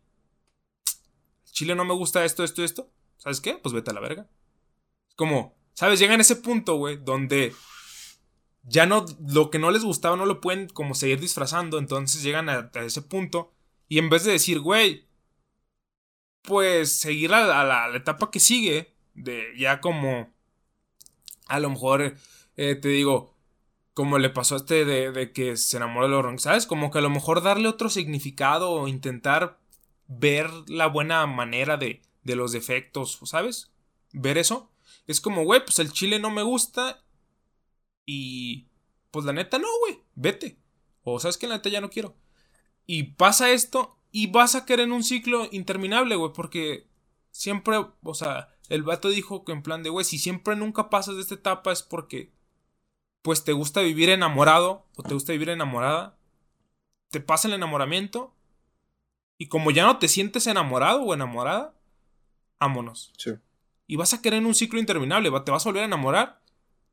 Chile 1.51 1.75
no 1.75 1.85
me 1.85 1.95
gusta 1.95 2.25
esto, 2.25 2.45
esto, 2.45 2.63
esto. 2.63 2.91
¿Sabes 3.17 3.41
qué? 3.41 3.55
Pues 3.55 3.73
vete 3.73 3.91
a 3.91 3.95
la 3.95 4.01
verga. 4.01 4.29
Es 5.09 5.15
como, 5.17 5.57
¿sabes? 5.75 5.99
Llegan 5.99 6.21
a 6.21 6.23
ese 6.23 6.37
punto, 6.37 6.77
güey, 6.77 6.97
donde 6.97 7.53
ya 8.63 8.87
no, 8.87 9.05
lo 9.27 9.51
que 9.51 9.59
no 9.59 9.71
les 9.71 9.83
gustaba 9.83 10.17
no 10.17 10.27
lo 10.27 10.41
pueden 10.41 10.69
como 10.69 10.95
seguir 10.95 11.21
disfrazando, 11.21 11.79
entonces 11.79 12.23
llegan 12.23 12.49
a, 12.49 12.71
ese 12.75 13.03
punto 13.03 13.53
y 13.89 13.99
en 13.99 14.11
vez 14.11 14.25
de 14.25 14.33
decir, 14.33 14.61
güey, 14.61 15.09
pues 16.43 16.99
seguir 16.99 17.33
a, 17.33 17.65
la, 17.65 17.97
etapa 17.97 18.31
que 18.31 18.41
sigue, 18.41 18.95
de 19.15 19.53
ya 19.57 19.81
como, 19.81 20.33
a 21.47 21.61
lo 21.61 21.71
mejor, 21.71 22.17
eh, 22.57 22.75
te 22.75 22.89
digo, 22.89 23.38
como 23.99 24.21
le 24.21 24.31
pasó 24.31 24.55
a 24.55 24.59
este 24.59 24.85
de, 24.85 25.33
que 25.33 25.57
se 25.57 25.77
enamoró 25.77 26.07
de 26.07 26.23
los 26.23 26.43
¿sabes? 26.43 26.67
Como 26.67 26.93
que 26.93 26.99
a 26.99 27.01
lo 27.01 27.11
mejor 27.11 27.43
darle 27.43 27.67
otro 27.67 27.91
significado 27.91 28.71
o 28.71 28.87
intentar 28.87 29.59
ver 30.07 30.49
la 30.69 30.87
buena 30.87 31.27
manera 31.27 31.77
de, 31.79 32.01
de 32.23 32.37
los 32.37 32.53
defectos, 32.53 33.19
¿sabes? 33.25 33.73
Ver 34.13 34.39
eso. 34.39 34.71
Es 35.09 35.21
como, 35.21 35.43
güey, 35.43 35.65
pues 35.65 35.81
el 35.81 35.91
chile 35.91 36.21
no 36.21 36.31
me 36.31 36.45
gusta 36.45 37.03
y 38.07 38.69
pues 39.11 39.27
la 39.27 39.33
neta 39.33 39.59
no, 39.59 39.67
güey, 39.81 39.99
vete. 40.15 40.61
O 41.03 41.19
sabes 41.19 41.37
que 41.37 41.49
la 41.49 41.57
neta 41.57 41.69
ya 41.69 41.81
no 41.81 41.91
quiero. 41.91 42.15
Y 42.87 43.03
pasa 43.03 43.51
esto 43.51 43.99
y 44.13 44.29
vas 44.29 44.55
a 44.55 44.65
querer 44.65 44.85
en 44.85 44.93
un 44.93 45.03
ciclo 45.03 45.49
interminable, 45.51 46.15
güey, 46.15 46.33
porque 46.33 46.87
siempre, 47.33 47.85
o 48.05 48.15
sea, 48.15 48.55
el 48.69 48.85
vato 48.85 49.09
dijo 49.09 49.45
que 49.45 49.51
en 49.51 49.65
plan 49.65 49.83
de, 49.83 49.91
güey, 49.91 50.05
si 50.05 50.19
siempre 50.19 50.55
nunca 50.55 50.89
pasas 50.89 51.17
de 51.17 51.23
esta 51.23 51.35
etapa 51.35 51.73
es 51.73 51.83
porque, 51.83 52.31
pues 53.23 53.45
te 53.45 53.53
gusta 53.53 53.81
vivir 53.81 54.11
enamorado 54.11 54.87
o 54.97 55.03
te 55.03 55.15
gusta 55.15 55.33
vivir 55.33 55.51
enamorada, 55.51 56.17
te 57.11 57.21
pasa 57.21 57.49
el 57.49 57.55
enamoramiento 57.55 58.35
y 59.39 59.49
como 59.49 59.71
ya 59.71 59.85
no 59.85 59.99
te 59.99 60.09
sientes 60.09 60.47
enamorado 60.47 61.03
o 61.03 61.15
enamorada, 61.15 61.75
vámonos. 62.59 63.13
Sí. 63.17 63.33
Y 63.87 63.97
vas 63.97 64.15
a 64.15 64.21
querer 64.21 64.39
en 64.39 64.47
un 64.47 64.55
ciclo 64.55 64.79
interminable, 64.79 65.31
te 65.45 65.51
vas 65.51 65.65
a 65.65 65.69
volver 65.69 65.83
a 65.83 65.87
enamorar 65.87 66.39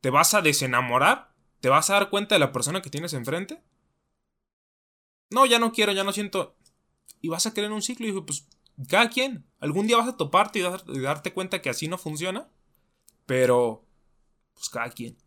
¿Te 0.05 0.11
vas 0.11 0.36
a 0.36 0.43
desenamorar? 0.43 1.32
¿Te 1.61 1.69
vas 1.69 1.89
a 1.89 1.93
dar 1.93 2.11
cuenta 2.11 2.36
de 2.36 2.39
la 2.39 2.51
persona 2.51 2.84
que 2.84 2.91
tienes 2.91 3.13
enfrente? 3.13 3.63
No, 5.32 5.47
ya 5.47 5.57
no 5.57 5.71
quiero, 5.71 5.93
ya 5.93 6.03
no 6.03 6.13
siento. 6.13 6.55
Y 7.21 7.30
vas 7.30 7.47
a 7.47 7.55
querer 7.55 7.71
un 7.71 7.82
ciclo 7.82 8.05
y 8.05 8.21
pues 8.21 8.47
cada 8.88 9.09
quien. 9.09 9.47
Algún 9.59 9.88
día 9.88 9.97
vas 9.97 10.07
a 10.07 10.15
toparte 10.15 10.59
y, 10.59 11.01
darte 11.01 11.34
cuenta 11.34 11.63
que 11.63 11.71
así 11.71 11.88
no 11.88 11.97
funciona. 11.97 12.47
Pero, 13.26 13.84
pues 14.53 14.69
cada 14.69 14.91
quien. 14.91 15.17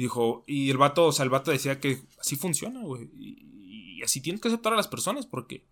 Dijo, 0.00 0.44
y 0.46 0.70
el 0.70 0.78
vato, 0.78 1.08
o 1.08 1.12
sea, 1.12 1.24
el 1.24 1.30
vato 1.30 1.50
decía 1.50 1.78
que 1.78 2.00
así 2.18 2.34
funciona, 2.34 2.80
güey. 2.80 3.10
Y, 3.14 4.02
así 4.02 4.22
tienes 4.22 4.40
que 4.40 4.48
aceptar 4.48 4.72
a 4.72 4.76
las 4.76 4.88
personas 4.88 5.26
porque, 5.26 5.66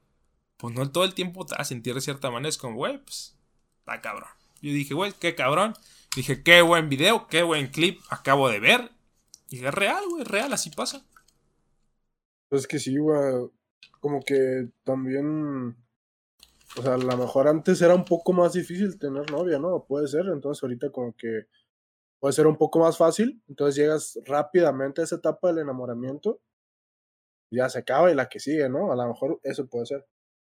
pues 0.58 0.74
no 0.74 0.90
todo 0.90 1.04
el 1.04 1.14
tiempo 1.14 1.46
te 1.46 1.54
vas 1.54 1.62
a 1.62 1.64
sentir 1.64 1.94
de 1.94 2.02
cierta 2.02 2.30
manera. 2.30 2.50
Es 2.50 2.58
como, 2.58 2.76
güey, 2.76 2.98
pues, 3.02 3.38
está 3.78 4.02
cabrón. 4.02 4.28
Yo 4.60 4.70
dije, 4.70 4.92
güey, 4.92 5.14
qué 5.18 5.34
cabrón. 5.34 5.72
Dije, 6.14 6.42
qué 6.42 6.60
buen 6.60 6.90
video, 6.90 7.26
qué 7.28 7.42
buen 7.42 7.68
clip 7.68 8.00
acabo 8.10 8.50
de 8.50 8.60
ver. 8.60 8.90
Y 9.48 9.64
es 9.64 9.72
real, 9.72 10.04
güey, 10.10 10.24
es 10.24 10.28
real, 10.28 10.52
así 10.52 10.68
pasa. 10.68 11.02
Pues 12.50 12.66
que 12.66 12.78
sí, 12.78 12.98
güey. 12.98 13.48
Como 13.98 14.22
que 14.22 14.68
también. 14.84 15.74
O 16.76 16.82
sea, 16.82 16.94
a 16.94 16.98
lo 16.98 17.16
mejor 17.16 17.48
antes 17.48 17.80
era 17.80 17.94
un 17.94 18.04
poco 18.04 18.34
más 18.34 18.52
difícil 18.52 18.98
tener 18.98 19.30
novia, 19.30 19.58
¿no? 19.58 19.86
Puede 19.88 20.06
ser. 20.06 20.26
Entonces 20.26 20.62
ahorita 20.62 20.92
como 20.92 21.16
que 21.16 21.46
puede 22.20 22.32
ser 22.32 22.46
un 22.46 22.56
poco 22.56 22.80
más 22.80 22.96
fácil. 22.96 23.42
Entonces 23.48 23.76
llegas 23.76 24.18
rápidamente 24.24 25.00
a 25.00 25.04
esa 25.04 25.16
etapa 25.16 25.48
del 25.48 25.58
enamoramiento. 25.58 26.40
Ya 27.50 27.68
se 27.68 27.78
acaba 27.78 28.10
y 28.10 28.14
la 28.14 28.28
que 28.28 28.40
sigue, 28.40 28.68
¿no? 28.68 28.92
A 28.92 28.96
lo 28.96 29.08
mejor 29.08 29.40
eso 29.42 29.66
puede 29.66 29.86
ser. 29.86 30.06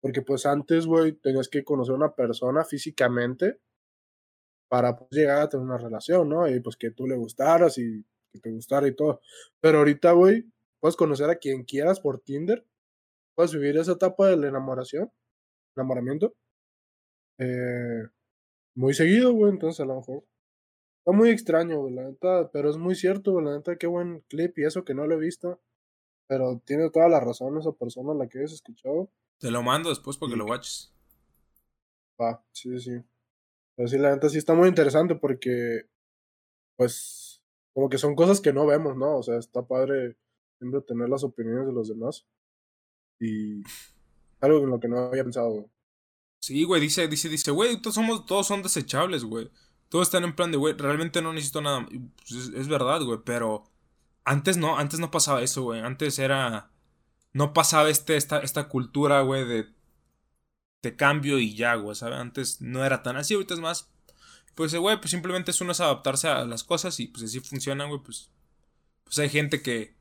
Porque 0.00 0.22
pues 0.22 0.46
antes, 0.46 0.86
güey, 0.86 1.12
tenías 1.12 1.48
que 1.48 1.64
conocer 1.64 1.92
a 1.94 1.96
una 1.96 2.14
persona 2.14 2.64
físicamente 2.64 3.60
para 4.68 4.96
pues, 4.96 5.10
llegar 5.10 5.40
a 5.40 5.48
tener 5.48 5.64
una 5.64 5.78
relación, 5.78 6.28
¿no? 6.28 6.48
Y 6.48 6.60
pues 6.60 6.76
que 6.76 6.90
tú 6.90 7.06
le 7.06 7.16
gustaras 7.16 7.78
y 7.78 8.04
que 8.32 8.40
te 8.40 8.50
gustara 8.50 8.88
y 8.88 8.94
todo. 8.96 9.20
Pero 9.60 9.78
ahorita, 9.78 10.12
güey, 10.12 10.50
puedes 10.80 10.96
conocer 10.96 11.30
a 11.30 11.36
quien 11.36 11.64
quieras 11.64 12.00
por 12.00 12.20
Tinder, 12.20 12.66
puedes 13.34 13.52
vivir 13.52 13.76
esa 13.76 13.92
etapa 13.92 14.28
de 14.28 14.36
la 14.36 14.48
enamoración, 14.48 15.12
enamoramiento, 15.76 16.34
eh, 17.38 18.04
muy 18.74 18.94
seguido, 18.94 19.32
güey, 19.32 19.52
entonces 19.52 19.80
a 19.80 19.84
lo 19.84 19.96
mejor. 19.96 20.24
Está 21.04 21.10
muy 21.10 21.30
extraño, 21.30 21.80
güey, 21.80 21.94
la 21.94 22.04
neta, 22.04 22.48
pero 22.52 22.70
es 22.70 22.76
muy 22.76 22.94
cierto, 22.94 23.32
güey, 23.32 23.44
la 23.44 23.56
neta, 23.56 23.76
qué 23.76 23.88
buen 23.88 24.20
clip 24.28 24.56
y 24.58 24.64
eso 24.64 24.84
que 24.84 24.94
no 24.94 25.04
lo 25.04 25.16
he 25.16 25.18
visto. 25.18 25.60
Pero 26.28 26.62
tiene 26.64 26.90
toda 26.90 27.08
la 27.08 27.18
razón 27.18 27.58
esa 27.58 27.72
persona 27.72 28.12
a 28.12 28.14
la 28.14 28.28
que 28.28 28.44
has 28.44 28.52
escuchado. 28.52 29.10
Te 29.38 29.50
lo 29.50 29.64
mando 29.64 29.88
después 29.88 30.16
porque 30.16 30.36
lo 30.36 30.46
watches. 30.46 30.94
Va, 32.20 32.44
sí, 32.52 32.78
sí. 32.78 33.02
Pero 33.74 33.88
sí, 33.88 33.98
la 33.98 34.12
neta 34.12 34.28
sí 34.28 34.38
está 34.38 34.54
muy 34.54 34.68
interesante 34.68 35.16
porque, 35.16 35.88
pues, 36.76 37.42
como 37.74 37.88
que 37.88 37.98
son 37.98 38.14
cosas 38.14 38.40
que 38.40 38.52
no 38.52 38.64
vemos, 38.64 38.96
¿no? 38.96 39.18
O 39.18 39.24
sea, 39.24 39.38
está 39.38 39.66
padre 39.66 40.16
siempre 40.60 40.82
tener 40.82 41.08
las 41.08 41.24
opiniones 41.24 41.66
de 41.66 41.72
los 41.72 41.88
demás. 41.88 42.28
Y 43.18 43.64
algo 44.40 44.58
en 44.60 44.70
lo 44.70 44.78
que 44.78 44.86
no 44.86 44.98
había 44.98 45.24
pensado, 45.24 45.68
Sí, 46.40 46.62
güey, 46.62 46.80
dice, 46.80 47.08
dice, 47.08 47.28
dice, 47.28 47.50
güey, 47.50 47.82
todos 47.82 47.96
somos, 47.96 48.24
todos 48.24 48.46
son 48.46 48.62
desechables, 48.62 49.24
güey. 49.24 49.50
Todos 49.92 50.08
están 50.08 50.24
en 50.24 50.34
plan 50.34 50.50
de, 50.50 50.56
güey, 50.56 50.72
realmente 50.72 51.20
no 51.20 51.34
necesito 51.34 51.60
nada. 51.60 51.86
Pues 51.86 52.48
es, 52.48 52.66
verdad, 52.66 53.02
güey, 53.02 53.18
pero 53.26 53.70
antes 54.24 54.56
no, 54.56 54.78
antes 54.78 54.98
no 55.00 55.10
pasaba 55.10 55.42
eso, 55.42 55.64
güey. 55.64 55.82
Antes 55.82 56.18
era, 56.18 56.70
no 57.34 57.52
pasaba 57.52 57.90
este, 57.90 58.16
esta, 58.16 58.38
esta 58.38 58.68
cultura, 58.68 59.20
güey, 59.20 59.44
de 59.44 59.68
te 60.80 60.96
cambio 60.96 61.38
y 61.38 61.54
ya, 61.54 61.74
güey, 61.74 61.94
¿sabes? 61.94 62.18
Antes 62.18 62.62
no 62.62 62.86
era 62.86 63.02
tan 63.02 63.18
así, 63.18 63.34
ahorita 63.34 63.52
es 63.52 63.60
más. 63.60 63.92
Pues, 64.54 64.74
güey, 64.74 64.96
pues 64.98 65.10
simplemente 65.10 65.50
es 65.50 65.60
uno 65.60 65.72
es 65.72 65.80
adaptarse 65.80 66.26
a 66.26 66.46
las 66.46 66.64
cosas 66.64 66.98
y 66.98 67.08
pues 67.08 67.24
así 67.24 67.40
funcionan, 67.40 67.90
güey, 67.90 68.00
pues. 68.02 68.30
Pues 69.04 69.18
hay 69.18 69.28
gente 69.28 69.60
que, 69.60 69.94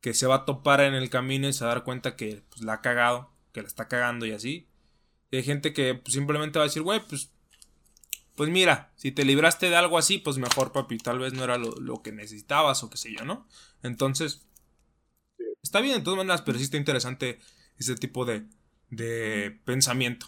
que 0.00 0.14
se 0.14 0.26
va 0.26 0.36
a 0.36 0.44
topar 0.46 0.80
en 0.80 0.94
el 0.94 1.10
camino 1.10 1.46
y 1.46 1.52
se 1.52 1.62
va 1.66 1.72
a 1.72 1.74
dar 1.74 1.84
cuenta 1.84 2.16
que 2.16 2.42
pues, 2.48 2.62
la 2.62 2.72
ha 2.74 2.80
cagado, 2.80 3.30
que 3.52 3.60
la 3.60 3.68
está 3.68 3.86
cagando 3.86 4.24
y 4.24 4.32
así. 4.32 4.66
Y 5.30 5.36
hay 5.36 5.42
gente 5.42 5.74
que 5.74 5.94
pues, 5.94 6.14
simplemente 6.14 6.58
va 6.58 6.64
a 6.64 6.68
decir, 6.68 6.80
güey, 6.80 7.00
pues. 7.06 7.35
Pues 8.36 8.50
mira, 8.50 8.92
si 8.96 9.12
te 9.12 9.24
libraste 9.24 9.70
de 9.70 9.76
algo 9.76 9.96
así, 9.98 10.18
pues 10.18 10.38
mejor, 10.38 10.70
papi. 10.72 10.98
Tal 10.98 11.18
vez 11.18 11.32
no 11.32 11.42
era 11.42 11.56
lo, 11.56 12.02
que 12.02 12.12
necesitabas 12.12 12.82
o 12.82 12.90
qué 12.90 12.98
sé 12.98 13.12
yo, 13.12 13.24
¿no? 13.24 13.48
Entonces. 13.82 14.46
Está 15.62 15.80
bien 15.80 15.98
de 15.98 16.04
todas 16.04 16.18
maneras, 16.18 16.42
pero 16.42 16.58
sí 16.58 16.64
está 16.64 16.76
interesante 16.76 17.40
ese 17.76 17.96
tipo 17.96 18.24
de, 18.24 18.46
de 18.88 19.58
pensamiento. 19.64 20.26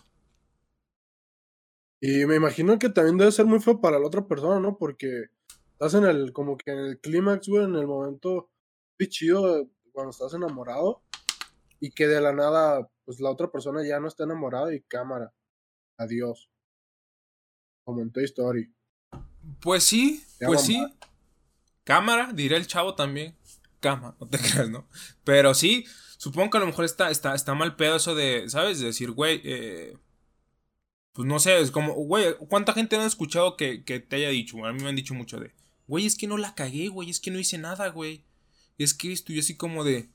Y 2.00 2.26
me 2.26 2.36
imagino 2.36 2.78
que 2.78 2.88
también 2.88 3.18
debe 3.18 3.30
ser 3.30 3.46
muy 3.46 3.60
feo 3.60 3.80
para 3.80 4.00
la 4.00 4.06
otra 4.06 4.26
persona, 4.26 4.58
¿no? 4.58 4.78
Porque 4.78 5.26
estás 5.72 5.94
en 5.94 6.04
el, 6.04 6.32
como 6.32 6.56
que 6.56 6.72
en 6.72 6.78
el 6.78 7.00
clímax, 7.00 7.46
güey, 7.48 7.64
en 7.64 7.76
el 7.76 7.86
momento 7.86 8.50
chido 9.06 9.70
cuando 9.92 10.10
estás 10.10 10.34
enamorado. 10.34 11.02
y 11.80 11.92
que 11.92 12.08
de 12.08 12.20
la 12.20 12.32
nada, 12.32 12.90
pues 13.04 13.20
la 13.20 13.30
otra 13.30 13.50
persona 13.52 13.86
ya 13.86 14.00
no 14.00 14.08
está 14.08 14.24
enamorada 14.24 14.74
y 14.74 14.80
cámara. 14.82 15.32
Adiós. 15.98 16.50
Como 17.88 18.02
en 18.02 18.12
Toy 18.12 18.24
Story. 18.24 18.70
Pues 19.60 19.82
sí, 19.82 20.22
pues 20.44 20.60
sí. 20.60 20.78
Cámara, 21.84 22.32
diré 22.34 22.58
el 22.58 22.66
chavo 22.66 22.94
también. 22.94 23.34
Cama, 23.80 24.14
no 24.20 24.28
te 24.28 24.36
creas, 24.38 24.68
¿no? 24.68 24.86
Pero 25.24 25.54
sí, 25.54 25.86
supongo 26.18 26.50
que 26.50 26.58
a 26.58 26.60
lo 26.60 26.66
mejor 26.66 26.84
está, 26.84 27.10
está, 27.10 27.34
está 27.34 27.54
mal 27.54 27.76
pedo 27.76 27.96
eso 27.96 28.14
de, 28.14 28.44
¿sabes? 28.50 28.78
De 28.80 28.88
decir, 28.88 29.12
güey, 29.12 29.40
eh, 29.42 29.96
pues 31.14 31.26
no 31.26 31.38
sé, 31.38 31.58
es 31.60 31.70
como, 31.70 31.94
güey, 31.94 32.36
¿cuánta 32.50 32.74
gente 32.74 32.98
no 32.98 33.04
ha 33.04 33.06
escuchado 33.06 33.56
que, 33.56 33.82
que 33.84 34.00
te 34.00 34.16
haya 34.16 34.28
dicho? 34.28 34.62
a 34.66 34.72
mí 34.74 34.82
me 34.82 34.90
han 34.90 34.96
dicho 34.96 35.14
mucho 35.14 35.40
de, 35.40 35.54
güey, 35.86 36.04
es 36.04 36.14
que 36.14 36.26
no 36.26 36.36
la 36.36 36.54
cagué, 36.54 36.88
güey, 36.88 37.08
es 37.08 37.20
que 37.20 37.30
no 37.30 37.38
hice 37.38 37.56
nada, 37.56 37.88
güey. 37.88 38.22
Es 38.76 38.92
que 38.92 39.14
estoy 39.14 39.38
así 39.38 39.56
como 39.56 39.82
de, 39.82 40.10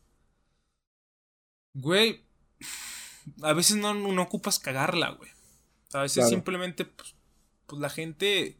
güey, 1.73 2.23
a 3.41 3.53
veces 3.53 3.77
no, 3.77 3.95
no 3.95 4.21
ocupas 4.21 4.59
cagarla, 4.59 5.09
güey. 5.09 5.31
A 5.91 6.03
veces 6.03 6.29
simplemente, 6.29 6.85
pues, 6.85 7.15
pues 7.73 7.81
la 7.81 7.89
gente, 7.89 8.55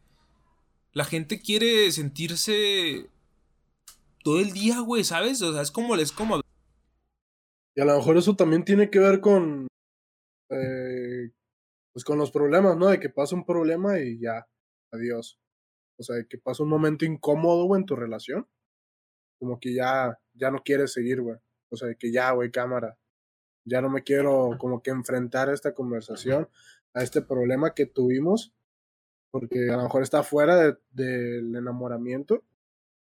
la 0.92 1.06
gente 1.06 1.40
quiere 1.40 1.92
sentirse 1.92 3.12
todo 4.24 4.40
el 4.40 4.54
día, 4.54 4.80
güey, 4.80 5.04
¿sabes? 5.04 5.40
O 5.44 5.54
sea, 5.54 5.62
es 5.62 5.70
como, 5.70 5.94
es 5.96 6.12
como... 6.12 6.42
Y 7.76 7.82
a 7.82 7.86
lo 7.86 7.96
mejor 7.96 8.18
eso 8.18 8.36
también 8.36 8.66
tiene 8.66 8.90
que 8.90 8.98
ver 8.98 9.22
con, 9.22 9.68
eh, 10.50 11.30
pues 11.92 12.04
con 12.04 12.18
los 12.18 12.32
problemas, 12.32 12.76
¿no? 12.76 12.88
De 12.88 13.00
que 13.00 13.10
pasa 13.10 13.36
un 13.36 13.46
problema 13.46 14.00
y 14.00 14.20
ya, 14.20 14.48
adiós. 14.92 15.40
O 16.00 16.04
sea, 16.04 16.16
de 16.16 16.28
que 16.28 16.40
pasa 16.40 16.64
un 16.64 16.70
momento 16.70 17.06
incómodo, 17.06 17.76
en 17.76 17.86
tu 17.86 17.96
relación. 17.96 18.48
Como 19.38 19.60
que 19.60 19.76
ya, 19.76 20.20
ya 20.34 20.50
no 20.50 20.64
quieres 20.64 20.92
seguir, 20.92 21.22
güey. 21.22 21.38
O 21.70 21.78
sea, 21.78 21.88
de 21.88 21.98
que 21.98 22.12
ya, 22.12 22.32
güey, 22.32 22.50
cámara. 22.50 22.98
Ya 23.64 23.80
no 23.80 23.92
me 23.92 24.02
quiero 24.02 24.58
como 24.58 24.82
que 24.82 24.90
enfrentar 24.90 25.50
a 25.50 25.54
esta 25.54 25.76
conversación, 25.76 26.50
a 26.96 27.04
este 27.04 27.22
problema 27.22 27.76
que 27.76 27.86
tuvimos, 27.86 28.56
porque 29.34 29.70
a 29.70 29.76
lo 29.76 29.84
mejor 29.84 30.04
está 30.04 30.24
fuera 30.24 30.78
del 30.94 31.56
enamoramiento 31.56 32.46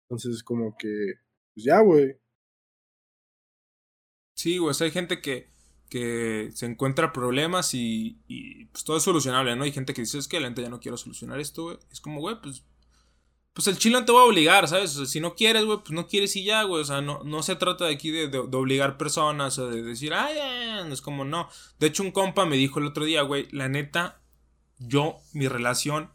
entonces, 0.09 0.43
como 0.43 0.77
que, 0.77 1.15
pues 1.55 1.65
ya, 1.65 1.81
güey. 1.81 2.17
Sí, 4.35 4.59
güey, 4.59 4.75
hay 4.79 4.91
gente 4.91 5.21
que, 5.21 5.51
que 5.91 6.51
se 6.55 6.67
encuentra 6.67 7.13
problemas 7.13 7.75
y, 7.75 8.21
y, 8.29 8.67
pues 8.67 8.85
todo 8.85 8.99
es 8.99 9.03
solucionable, 9.03 9.57
¿no? 9.57 9.65
Hay 9.65 9.73
gente 9.73 9.95
que 9.95 10.03
dice, 10.03 10.19
es 10.19 10.29
que 10.29 10.39
la 10.39 10.47
gente 10.47 10.63
ya 10.63 10.69
no 10.69 10.81
quiero 10.81 10.97
solucionar 10.97 11.41
esto, 11.41 11.65
güey. 11.65 11.79
Es 11.91 12.01
como, 12.01 12.21
güey, 12.21 12.41
pues, 12.41 12.65
pues 13.53 13.67
el 13.67 13.79
chile 13.79 13.99
no 13.99 14.05
te 14.05 14.13
va 14.13 14.21
a 14.21 14.25
obligar, 14.25 14.69
¿sabes? 14.69 14.95
O 14.95 14.99
sea, 14.99 15.07
si 15.07 15.19
no 15.19 15.35
quieres, 15.35 15.65
güey, 15.65 15.79
pues 15.79 15.91
no 15.91 16.07
quieres 16.07 16.37
y 16.37 16.45
ya, 16.45 16.63
güey. 16.63 16.83
O 16.83 16.85
sea, 16.85 17.01
no, 17.01 17.25
no 17.25 17.43
se 17.43 17.57
trata 17.57 17.87
de 17.87 17.95
aquí 17.95 18.11
de, 18.11 18.29
de, 18.29 18.39
obligar 18.39 18.97
personas 18.97 19.59
o 19.59 19.69
de 19.69 19.83
decir, 19.83 20.15
ay, 20.15 20.37
es 20.93 21.01
como 21.01 21.25
no. 21.25 21.49
De 21.81 21.89
hecho, 21.89 22.05
un 22.05 22.13
compa 22.13 22.47
me 22.47 22.57
dijo 22.57 22.79
el 22.79 22.87
otro 22.87 23.05
día, 23.05 23.23
güey, 23.23 23.49
la 23.51 23.69
neta, 23.69 24.21
yo, 24.79 25.19
mi 25.33 25.49
relación 25.49 26.11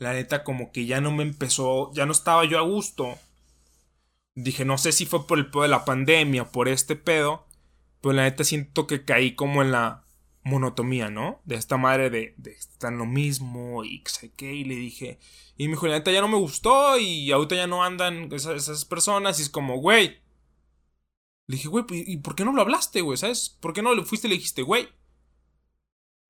la 0.00 0.14
neta 0.14 0.44
como 0.44 0.72
que 0.72 0.86
ya 0.86 1.00
no 1.02 1.12
me 1.12 1.22
empezó, 1.22 1.92
ya 1.92 2.06
no 2.06 2.12
estaba 2.12 2.46
yo 2.46 2.58
a 2.58 2.62
gusto. 2.62 3.18
Dije, 4.34 4.64
no 4.64 4.78
sé 4.78 4.92
si 4.92 5.04
fue 5.04 5.26
por 5.26 5.38
el 5.38 5.50
pedo 5.50 5.62
de 5.62 5.68
la 5.68 5.84
pandemia, 5.84 6.50
por 6.50 6.68
este 6.68 6.96
pedo, 6.96 7.46
pero 8.00 8.14
la 8.14 8.22
neta 8.22 8.42
siento 8.42 8.86
que 8.86 9.04
caí 9.04 9.34
como 9.34 9.60
en 9.60 9.72
la 9.72 10.06
monotomía, 10.42 11.10
¿no? 11.10 11.42
De 11.44 11.56
esta 11.56 11.76
madre 11.76 12.08
de, 12.08 12.34
de 12.38 12.90
lo 12.90 13.04
mismo 13.04 13.84
y 13.84 14.02
sé 14.06 14.32
qué, 14.32 14.54
y 14.54 14.64
le 14.64 14.74
dije, 14.74 15.18
y 15.58 15.68
me 15.68 15.74
dijo, 15.74 15.86
la 15.86 15.98
neta 15.98 16.10
ya 16.10 16.22
no 16.22 16.28
me 16.28 16.38
gustó 16.38 16.98
y 16.98 17.30
ahorita 17.30 17.56
ya 17.56 17.66
no 17.66 17.84
andan 17.84 18.32
esas, 18.32 18.56
esas 18.56 18.86
personas 18.86 19.38
y 19.38 19.42
es 19.42 19.50
como, 19.50 19.76
güey. 19.80 20.18
Le 21.46 21.56
dije, 21.56 21.68
güey, 21.68 21.84
¿y 21.90 22.16
por 22.18 22.34
qué 22.34 22.46
no 22.46 22.54
lo 22.54 22.62
hablaste, 22.62 23.02
güey? 23.02 23.18
¿Sabes? 23.18 23.50
¿Por 23.60 23.74
qué 23.74 23.82
no 23.82 23.94
le 23.94 24.04
fuiste 24.04 24.28
y 24.28 24.30
le 24.30 24.36
dijiste, 24.36 24.62
güey? 24.62 24.88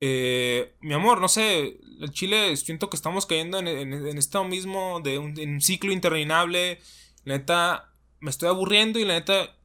Eh, 0.01 0.75
mi 0.81 0.95
amor, 0.95 1.21
no 1.21 1.29
sé, 1.29 1.79
el 2.01 2.11
Chile 2.13 2.57
siento 2.57 2.89
que 2.89 2.97
estamos 2.97 3.27
cayendo 3.27 3.59
en, 3.59 3.69
en, 3.69 4.19
esto 4.19 4.43
mismo 4.45 5.01
de 5.01 5.19
un, 5.19 5.61
ciclo 5.61 5.93
interminable. 5.93 6.81
La 7.25 7.39
neta, 7.39 7.93
me 8.21 8.31
estoy 8.31 8.49
aburriendo 8.49 8.99
y 8.99 9.05
la 9.05 9.15
neta, 9.15 9.57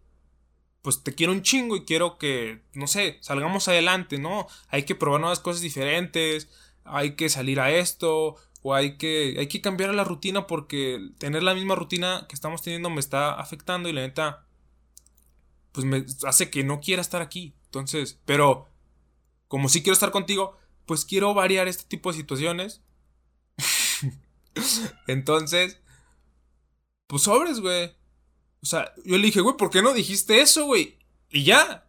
pues 0.82 1.04
te 1.04 1.16
quiero 1.16 1.32
un 1.32 1.42
chingo 1.42 1.76
y 1.78 1.86
quiero 1.86 2.18
que, 2.18 2.62
no 2.74 2.88
sé, 2.88 3.18
salgamos 3.22 3.68
adelante, 3.70 4.18
¿no? 4.20 4.48
Hay 4.70 4.84
que 4.84 4.96
probar 4.96 5.22
nuevas 5.22 5.40
cosas 5.40 5.62
diferentes, 5.62 6.50
hay 6.84 7.16
que 7.16 7.30
salir 7.30 7.60
a 7.62 7.72
esto, 7.72 8.36
o 8.62 8.74
hay 8.74 8.98
que, 8.98 9.36
hay 9.38 9.48
que 9.48 9.62
cambiar 9.62 9.94
la 9.94 10.04
rutina 10.04 10.48
porque 10.48 11.12
tener 11.20 11.44
la 11.44 11.54
misma 11.54 11.76
rutina 11.76 12.26
que 12.28 12.36
estamos 12.36 12.62
teniendo 12.62 12.90
me 12.90 13.00
está 13.00 13.34
afectando 13.34 13.90
y 13.90 13.94
la 13.94 14.02
neta, 14.02 14.46
pues 15.72 15.86
me 15.86 16.06
hace 16.26 16.50
que 16.50 16.64
no 16.64 16.82
quiera 16.82 17.02
estar 17.02 17.22
aquí. 17.22 17.54
Entonces, 17.66 18.20
pero 18.26 18.68
como 19.56 19.70
sí 19.70 19.82
quiero 19.82 19.94
estar 19.94 20.12
contigo, 20.12 20.58
pues 20.86 21.06
quiero 21.06 21.34
variar 21.34 21.70
este 21.70 21.86
tipo 21.86 22.12
de 22.12 22.18
situaciones. 22.18 22.82
Entonces, 25.08 25.80
pues 27.08 27.22
sobres, 27.22 27.62
güey. 27.62 27.96
O 28.62 28.66
sea, 28.66 28.94
yo 29.06 29.18
le 29.18 29.28
dije, 29.28 29.40
güey, 29.40 29.56
¿por 29.56 29.70
qué 29.70 29.82
no 29.82 29.94
dijiste 29.94 30.42
eso, 30.42 30.66
güey? 30.66 31.00
Y 31.30 31.46
ya. 31.46 31.88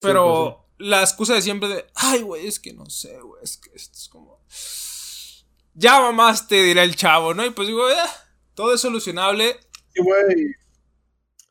Pero 0.00 0.66
pues 0.76 0.90
la 0.90 1.00
excusa 1.00 1.32
de 1.32 1.40
siempre 1.40 1.70
de, 1.70 1.86
ay, 1.94 2.20
güey, 2.20 2.46
es 2.46 2.60
que 2.60 2.74
no 2.74 2.90
sé, 2.90 3.18
güey, 3.18 3.42
es 3.42 3.56
que 3.56 3.70
esto 3.74 3.96
es 3.96 4.10
como... 4.10 4.44
Ya 5.72 5.98
mamás 5.98 6.46
te 6.46 6.62
dirá 6.62 6.82
el 6.82 6.94
chavo, 6.94 7.32
¿no? 7.32 7.42
Y 7.42 7.52
pues 7.52 7.68
digo, 7.68 7.88
eh, 7.88 7.96
todo 8.52 8.74
es 8.74 8.82
solucionable. 8.82 9.58
Sí, 9.94 10.02
güey. 10.02 10.52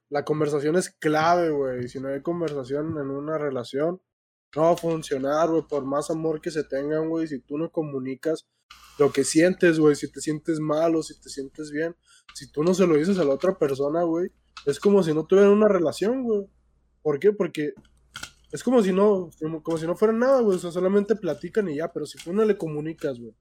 La 0.09 0.23
conversación 0.23 0.75
es 0.75 0.91
clave, 0.91 1.49
güey. 1.49 1.87
Si 1.87 1.99
no 1.99 2.09
hay 2.09 2.21
conversación 2.21 2.95
en 2.99 3.09
una 3.09 3.39
relación, 3.39 4.03
no 4.55 4.63
va 4.63 4.71
a 4.71 4.77
funcionar, 4.77 5.49
güey, 5.49 5.63
por 5.67 5.85
más 5.85 6.09
amor 6.09 6.41
que 6.41 6.51
se 6.51 6.63
tengan, 6.63 7.09
güey, 7.09 7.27
si 7.27 7.39
tú 7.39 7.57
no 7.57 7.71
comunicas 7.71 8.47
lo 8.97 9.11
que 9.11 9.23
sientes, 9.23 9.79
güey, 9.79 9.95
si 9.95 10.09
te 10.09 10.21
sientes 10.21 10.59
mal 10.59 10.95
o 10.95 11.03
si 11.03 11.19
te 11.19 11.29
sientes 11.29 11.71
bien, 11.71 11.95
si 12.33 12.49
tú 12.51 12.63
no 12.63 12.73
se 12.73 12.87
lo 12.87 12.95
dices 12.95 13.19
a 13.19 13.25
la 13.25 13.33
otra 13.33 13.57
persona, 13.57 14.03
güey, 14.03 14.31
es 14.65 14.79
como 14.79 15.03
si 15.03 15.13
no 15.13 15.25
tuvieran 15.25 15.51
una 15.51 15.67
relación, 15.67 16.23
güey. 16.23 16.47
¿Por 17.01 17.19
qué? 17.19 17.33
Porque 17.33 17.73
es 18.51 18.63
como 18.63 18.81
si 18.81 18.93
no, 18.93 19.29
como, 19.61 19.77
si 19.77 19.85
no 19.85 19.95
fuera 19.95 20.13
nada, 20.13 20.41
güey, 20.41 20.57
o 20.57 20.59
sea, 20.59 20.71
solamente 20.71 21.15
platican 21.15 21.69
y 21.69 21.75
ya, 21.77 21.91
pero 21.91 22.05
si 22.05 22.17
tú 22.23 22.33
no 22.33 22.45
le 22.45 22.57
comunicas, 22.57 23.19
güey, 23.19 23.35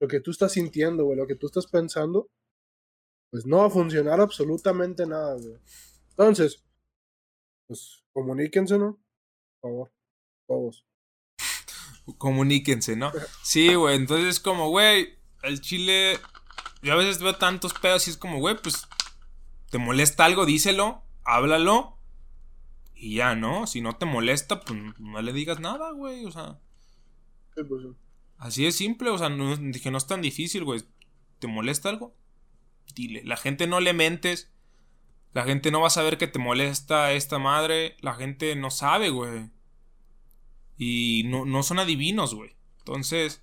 lo 0.00 0.08
que 0.08 0.20
tú 0.20 0.30
estás 0.30 0.52
sintiendo, 0.52 1.04
güey, 1.04 1.16
lo 1.16 1.26
que 1.26 1.36
tú 1.36 1.46
estás 1.46 1.66
pensando, 1.66 2.28
pues 3.30 3.46
no 3.46 3.58
va 3.58 3.66
a 3.66 3.70
funcionar 3.70 4.20
absolutamente 4.20 5.06
nada, 5.06 5.36
güey. 5.36 5.56
Entonces, 6.10 6.62
pues 7.66 8.02
comuníquense, 8.12 8.78
¿no? 8.78 9.00
Por 9.60 9.70
favor 9.70 9.99
todos. 10.50 10.84
Comuníquense, 12.18 12.96
¿no? 12.96 13.12
Sí, 13.42 13.74
güey, 13.74 13.96
entonces 13.96 14.40
como, 14.40 14.68
güey, 14.68 15.16
el 15.44 15.60
chile, 15.60 16.18
yo 16.82 16.94
a 16.94 16.96
veces 16.96 17.22
veo 17.22 17.36
tantos 17.36 17.72
pedos 17.72 18.08
y 18.08 18.10
es 18.10 18.16
como, 18.16 18.38
güey, 18.40 18.56
pues, 18.60 18.88
te 19.70 19.78
molesta 19.78 20.24
algo, 20.24 20.46
díselo, 20.46 21.04
háblalo 21.24 21.96
y 22.96 23.14
ya, 23.14 23.36
¿no? 23.36 23.68
Si 23.68 23.80
no 23.80 23.94
te 23.96 24.06
molesta, 24.06 24.60
pues 24.60 24.78
no 24.98 25.22
le 25.22 25.32
digas 25.32 25.60
nada, 25.60 25.92
güey, 25.92 26.24
o 26.26 26.32
sea. 26.32 26.58
Pues 27.54 27.86
así 28.38 28.66
es 28.66 28.76
simple, 28.76 29.10
o 29.10 29.18
sea, 29.18 29.28
no, 29.28 29.56
dije, 29.56 29.92
no 29.92 29.98
es 29.98 30.06
tan 30.08 30.20
difícil, 30.20 30.64
güey. 30.64 30.82
¿Te 31.38 31.46
molesta 31.46 31.88
algo? 31.88 32.16
Dile, 32.94 33.22
la 33.24 33.36
gente 33.36 33.68
no 33.68 33.78
le 33.78 33.92
mentes. 33.92 34.50
La 35.32 35.44
gente 35.44 35.70
no 35.70 35.80
va 35.80 35.86
a 35.86 35.90
saber 35.90 36.18
que 36.18 36.26
te 36.26 36.40
molesta 36.40 37.12
esta 37.12 37.38
madre. 37.38 37.96
La 38.00 38.14
gente 38.14 38.56
no 38.56 38.70
sabe, 38.70 39.10
güey. 39.10 39.48
Y 40.82 41.24
no, 41.26 41.44
no 41.44 41.62
son 41.62 41.78
adivinos, 41.78 42.34
güey. 42.34 42.56
Entonces, 42.78 43.42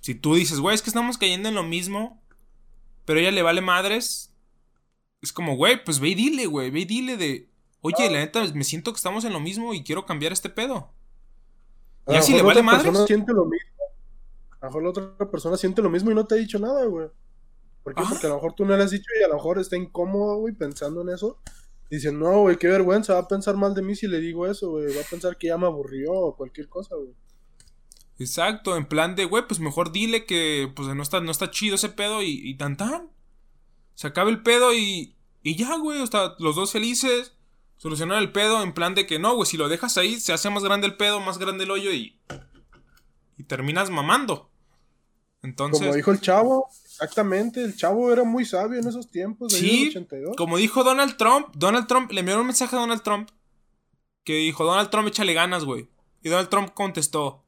si 0.00 0.14
tú 0.14 0.34
dices, 0.34 0.60
güey, 0.60 0.74
es 0.74 0.82
que 0.82 0.90
estamos 0.90 1.16
cayendo 1.16 1.48
en 1.48 1.54
lo 1.54 1.62
mismo, 1.62 2.22
pero 3.06 3.20
ella 3.20 3.30
le 3.30 3.40
vale 3.40 3.62
madres, 3.62 4.34
es 5.22 5.32
como, 5.32 5.56
güey, 5.56 5.82
pues 5.82 5.98
ve 5.98 6.10
y 6.10 6.14
dile, 6.14 6.44
güey, 6.44 6.70
ve 6.70 6.80
y 6.80 6.84
dile 6.84 7.16
de, 7.16 7.48
oye, 7.80 8.10
la 8.10 8.18
neta, 8.18 8.44
me 8.52 8.64
siento 8.64 8.92
que 8.92 8.98
estamos 8.98 9.24
en 9.24 9.32
lo 9.32 9.40
mismo 9.40 9.72
y 9.72 9.82
quiero 9.82 10.04
cambiar 10.04 10.34
este 10.34 10.50
pedo. 10.50 10.92
Y 12.06 12.16
así 12.16 12.34
le 12.34 12.42
vale 12.42 12.62
madres. 12.62 12.98
Siente 13.06 13.32
lo 13.32 13.46
mismo. 13.46 13.70
A 14.60 14.66
lo 14.66 14.68
mejor 14.68 14.82
la 14.82 14.90
otra 14.90 15.30
persona 15.30 15.56
siente 15.56 15.80
lo 15.80 15.88
mismo 15.88 16.10
y 16.10 16.14
no 16.14 16.26
te 16.26 16.34
ha 16.34 16.38
dicho 16.38 16.58
nada, 16.58 16.84
güey. 16.84 17.08
¿Por 17.82 17.94
qué? 17.94 18.02
Porque 18.06 18.26
a 18.26 18.28
lo 18.28 18.34
mejor 18.34 18.52
tú 18.52 18.66
no 18.66 18.76
le 18.76 18.84
has 18.84 18.90
dicho 18.90 19.08
y 19.18 19.24
a 19.24 19.28
lo 19.28 19.36
mejor 19.36 19.58
está 19.58 19.78
incómodo, 19.78 20.36
güey, 20.36 20.52
pensando 20.52 21.00
en 21.00 21.08
eso. 21.08 21.40
Dicen, 21.92 22.18
no, 22.18 22.40
güey, 22.40 22.56
qué 22.56 22.68
vergüenza, 22.68 23.12
va 23.12 23.20
a 23.20 23.28
pensar 23.28 23.54
mal 23.54 23.74
de 23.74 23.82
mí 23.82 23.94
si 23.94 24.06
le 24.06 24.18
digo 24.18 24.46
eso, 24.46 24.70
güey. 24.70 24.96
Va 24.96 25.02
a 25.02 25.10
pensar 25.10 25.36
que 25.36 25.48
ya 25.48 25.58
me 25.58 25.66
aburrió 25.66 26.10
o 26.10 26.34
cualquier 26.34 26.66
cosa, 26.70 26.96
güey. 26.96 27.14
Exacto, 28.18 28.78
en 28.78 28.86
plan 28.86 29.14
de, 29.14 29.26
güey, 29.26 29.46
pues 29.46 29.60
mejor 29.60 29.92
dile 29.92 30.24
que 30.24 30.72
pues 30.74 30.88
no 30.88 31.02
está, 31.02 31.20
no 31.20 31.30
está 31.30 31.50
chido 31.50 31.74
ese 31.74 31.90
pedo 31.90 32.22
y, 32.22 32.40
y 32.42 32.56
tan 32.56 32.78
tan. 32.78 33.10
Se 33.94 34.06
acaba 34.06 34.30
el 34.30 34.42
pedo 34.42 34.72
y, 34.72 35.16
y 35.42 35.54
ya, 35.56 35.76
güey, 35.76 36.00
o 36.00 36.06
sea, 36.06 36.34
los 36.38 36.56
dos 36.56 36.72
felices. 36.72 37.34
Solucionar 37.76 38.22
el 38.22 38.32
pedo 38.32 38.62
en 38.62 38.72
plan 38.72 38.94
de 38.94 39.06
que 39.06 39.18
no, 39.18 39.34
güey, 39.34 39.44
si 39.44 39.58
lo 39.58 39.68
dejas 39.68 39.98
ahí, 39.98 40.18
se 40.18 40.32
hace 40.32 40.48
más 40.48 40.64
grande 40.64 40.86
el 40.86 40.96
pedo, 40.96 41.20
más 41.20 41.36
grande 41.36 41.64
el 41.64 41.72
hoyo 41.72 41.92
y. 41.92 42.18
Y 43.36 43.44
terminas 43.44 43.90
mamando. 43.90 44.50
Entonces. 45.42 45.80
Como 45.80 45.94
dijo 45.94 46.10
el 46.10 46.22
chavo, 46.22 46.70
Exactamente, 47.02 47.64
el 47.64 47.76
chavo 47.76 48.12
era 48.12 48.22
muy 48.22 48.44
sabio 48.44 48.78
en 48.78 48.86
esos 48.86 49.10
tiempos. 49.10 49.52
De 49.52 49.58
sí, 49.58 49.88
82. 49.88 50.36
como 50.36 50.56
dijo 50.56 50.84
Donald 50.84 51.16
Trump, 51.16 51.48
Donald 51.54 51.88
Trump 51.88 52.12
le 52.12 52.20
envió 52.20 52.38
un 52.38 52.46
mensaje 52.46 52.76
a 52.76 52.78
Donald 52.78 53.02
Trump 53.02 53.28
que 54.24 54.34
dijo, 54.36 54.64
Donald 54.64 54.90
Trump 54.90 55.08
échale 55.08 55.34
ganas, 55.34 55.64
güey. 55.64 55.88
Y 56.22 56.28
Donald 56.28 56.48
Trump 56.48 56.72
contestó, 56.74 57.44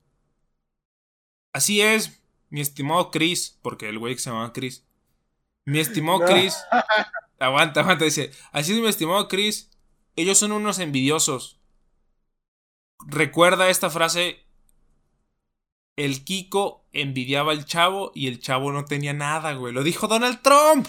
así 1.52 1.80
es, 1.80 2.20
mi 2.50 2.60
estimado 2.60 3.10
Chris, 3.12 3.58
porque 3.62 3.88
el 3.88 3.98
güey 3.98 4.14
que 4.14 4.20
se 4.20 4.30
llama 4.30 4.52
Chris. 4.52 4.84
Mi 5.64 5.78
estimado 5.78 6.20
Chris, 6.24 6.56
aguanta, 7.38 7.80
aguanta, 7.80 8.04
dice, 8.04 8.32
así 8.50 8.72
es 8.72 8.80
mi 8.80 8.88
estimado 8.88 9.28
Chris, 9.28 9.70
ellos 10.16 10.38
son 10.38 10.52
unos 10.52 10.80
envidiosos. 10.80 11.60
Recuerda 13.06 13.68
esta 13.68 13.90
frase, 13.90 14.43
el 15.96 16.24
Kiko 16.24 16.84
envidiaba 16.92 17.52
al 17.52 17.64
chavo 17.64 18.12
y 18.14 18.28
el 18.28 18.40
chavo 18.40 18.72
no 18.72 18.84
tenía 18.84 19.12
nada, 19.12 19.54
güey. 19.54 19.72
Lo 19.72 19.82
dijo 19.82 20.08
Donald 20.08 20.40
Trump. 20.42 20.86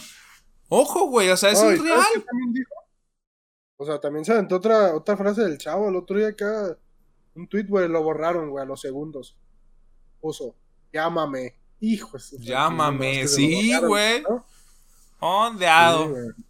Ojo, 0.69 1.07
güey, 1.07 1.29
o 1.29 1.37
sea, 1.37 1.51
es 1.51 1.61
Ay, 1.61 1.77
real. 1.77 2.01
¿sabes 2.01 2.07
qué 2.13 2.19
también 2.21 2.53
dijo? 2.53 2.73
O 3.77 3.85
sea, 3.85 3.99
también 3.99 4.25
se 4.25 4.31
aventó 4.31 4.55
otra, 4.55 4.95
otra 4.95 5.17
frase 5.17 5.41
del 5.43 5.57
chavo 5.57 5.89
el 5.89 5.95
otro 5.95 6.17
día 6.17 6.29
acá. 6.29 6.77
Un 7.35 7.47
tweet, 7.47 7.65
güey, 7.67 7.87
lo 7.89 8.01
borraron, 8.01 8.49
güey, 8.49 8.63
a 8.63 8.65
los 8.65 8.81
segundos. 8.81 9.35
Puso, 10.21 10.55
llámame. 10.93 11.55
Hijo 11.81 12.17
de 12.17 12.23
su 12.23 12.37
Llámame, 12.39 13.21
que 13.21 13.27
sí, 13.27 13.77
güey. 13.77 14.23
¿no? 14.23 14.45
Ondeado. 15.19 16.07
Sí. 16.07 16.43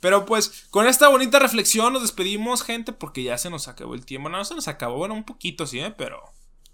Pero 0.00 0.24
pues, 0.24 0.66
con 0.70 0.86
esta 0.86 1.08
bonita 1.08 1.38
reflexión 1.38 1.92
nos 1.92 2.02
despedimos, 2.02 2.62
gente, 2.62 2.92
porque 2.92 3.22
ya 3.22 3.38
se 3.38 3.50
nos 3.50 3.68
acabó 3.68 3.94
el 3.94 4.04
tiempo. 4.04 4.28
No, 4.28 4.38
no 4.38 4.44
se 4.44 4.54
nos 4.54 4.68
acabó, 4.68 4.96
bueno, 4.96 5.14
un 5.14 5.24
poquito, 5.24 5.66
sí, 5.66 5.80
¿eh? 5.80 5.94
Pero. 5.96 6.22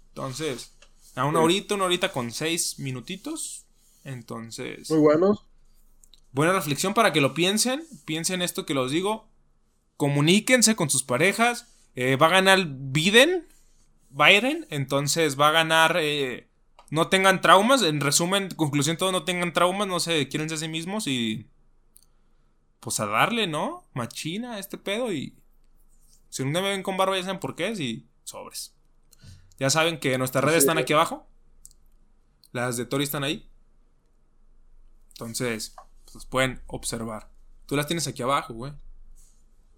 Entonces, 0.09 0.73
a 1.15 1.25
una 1.25 1.41
horita, 1.41 1.75
una 1.75 1.85
horita 1.85 2.11
con 2.11 2.31
seis 2.31 2.79
minutitos. 2.79 3.65
Entonces. 4.03 4.89
Muy 4.89 4.99
buenos. 4.99 5.45
Buena 6.31 6.53
reflexión 6.53 6.93
para 6.93 7.11
que 7.13 7.21
lo 7.21 7.33
piensen. 7.33 7.83
Piensen 8.05 8.41
esto 8.41 8.65
que 8.65 8.73
los 8.73 8.91
digo. 8.91 9.27
Comuníquense 9.97 10.75
con 10.75 10.89
sus 10.89 11.03
parejas. 11.03 11.67
Eh, 11.95 12.15
va 12.15 12.27
a 12.27 12.31
ganar 12.31 12.65
Biden. 12.67 13.47
Biden. 14.09 14.65
Entonces 14.69 15.39
va 15.39 15.49
a 15.49 15.51
ganar. 15.51 15.97
eh, 15.99 16.47
no 16.89 17.09
tengan 17.09 17.41
traumas. 17.41 17.81
En 17.83 17.99
resumen, 18.01 18.49
conclusión, 18.55 18.97
todo 18.97 19.11
no 19.11 19.23
tengan 19.23 19.53
traumas. 19.53 19.87
No 19.87 19.99
se 19.99 20.27
quieren 20.29 20.51
a 20.51 20.57
sí 20.57 20.67
mismos. 20.67 21.07
Y. 21.07 21.47
Pues 22.79 22.99
a 22.99 23.05
darle, 23.05 23.45
¿no? 23.47 23.85
Machina 23.93 24.53
a 24.53 24.59
este 24.59 24.77
pedo. 24.77 25.11
Y. 25.13 25.35
Si 26.29 26.43
día 26.43 26.53
me 26.53 26.69
ven 26.69 26.83
con 26.83 26.95
barba, 26.97 27.17
ya 27.17 27.23
saben 27.23 27.39
por 27.39 27.55
qué. 27.55 27.71
Y 27.71 28.07
sobres. 28.23 28.73
Ya 29.61 29.69
saben 29.69 29.99
que 29.99 30.17
nuestras 30.17 30.43
redes 30.43 30.57
están 30.63 30.79
es. 30.79 30.81
aquí 30.83 30.93
abajo. 30.93 31.27
Las 32.51 32.77
de 32.77 32.85
Tori 32.87 33.03
están 33.03 33.23
ahí. 33.23 33.47
Entonces, 35.13 35.75
pues 36.11 36.25
pueden 36.25 36.61
observar. 36.65 37.29
Tú 37.67 37.75
las 37.75 37.85
tienes 37.85 38.07
aquí 38.07 38.23
abajo, 38.23 38.55
güey. 38.55 38.73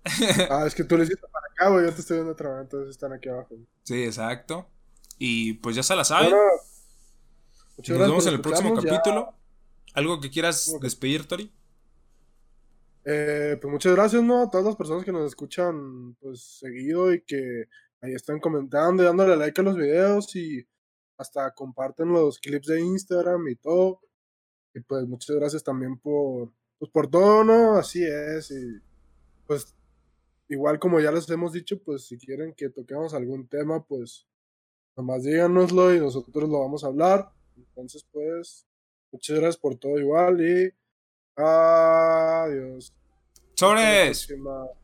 Ah, 0.50 0.64
es 0.66 0.74
que 0.74 0.86
tú 0.86 0.98
le 0.98 1.04
hiciste 1.04 1.28
para 1.28 1.46
acá, 1.52 1.70
güey. 1.70 1.86
Yo 1.86 1.94
te 1.94 2.00
estoy 2.00 2.16
viendo 2.18 2.32
otra 2.32 2.50
vez, 2.54 2.62
entonces 2.62 2.92
están 2.92 3.12
aquí 3.12 3.28
abajo. 3.28 3.56
Sí, 3.84 4.04
exacto. 4.06 4.70
Y 5.18 5.56
pues 5.56 5.76
ya 5.76 5.84
se 5.84 5.96
la 5.98 6.06
saben. 6.06 6.30
Bueno, 6.32 6.48
Nos 7.78 8.08
vemos 8.08 8.28
en 8.28 8.34
el 8.36 8.42
próximo 8.42 8.80
ya- 8.82 8.90
capítulo. 8.90 9.34
¿Algo 9.94 10.22
que 10.22 10.30
quieras 10.30 10.74
despedir, 10.82 11.28
Tori? 11.28 11.52
Eh, 13.06 13.58
pues 13.62 13.70
muchas 13.72 13.92
gracias, 13.94 14.24
¿no? 14.24 14.44
A 14.44 14.50
todas 14.50 14.66
las 14.66 14.76
personas 14.78 15.04
que 15.04 15.12
nos 15.12 15.28
escuchan, 15.28 16.16
pues, 16.22 16.42
seguido 16.60 17.14
y 17.14 17.22
que 17.22 17.66
ahí 18.04 18.14
están 18.14 18.40
comentando 18.40 19.02
y 19.02 19.06
dándole 19.06 19.38
like 19.38 19.60
a 19.62 19.64
los 19.64 19.78
videos 19.78 20.36
y 20.36 20.68
hasta 21.18 21.54
comparten 21.54 22.10
los 22.10 22.38
clips 22.38 22.68
de 22.68 22.82
Instagram 22.82 23.48
y 23.48 23.56
todo. 23.56 24.02
Y 24.76 24.82
pues 24.82 25.08
muchas 25.08 25.36
gracias 25.38 25.64
también 25.64 25.98
por, 25.98 26.52
pues, 26.78 26.92
por 26.92 27.10
todo, 27.10 27.44
¿no? 27.44 27.78
Así 27.78 28.04
es. 28.04 28.52
Y 28.52 28.82
pues, 29.48 29.74
igual 30.50 30.80
como 30.80 31.00
ya 31.00 31.12
les 31.12 31.30
hemos 31.30 31.54
dicho, 31.54 31.82
pues, 31.82 32.06
si 32.06 32.18
quieren 32.18 32.54
que 32.54 32.70
toquemos 32.70 33.14
algún 33.14 33.48
tema, 33.48 33.86
pues, 33.86 34.28
nomás 34.98 35.24
díganoslo 35.24 35.94
y 35.94 36.00
nosotros 36.00 36.50
lo 36.50 36.60
vamos 36.60 36.84
a 36.84 36.88
hablar. 36.88 37.32
Entonces, 37.56 38.06
pues, 38.12 38.68
muchas 39.12 39.38
gracias 39.40 39.58
por 39.58 39.76
todo 39.78 39.98
igual 39.98 40.42
y... 40.42 40.74
Adiós. 41.36 42.94
Próxima. 43.58 44.83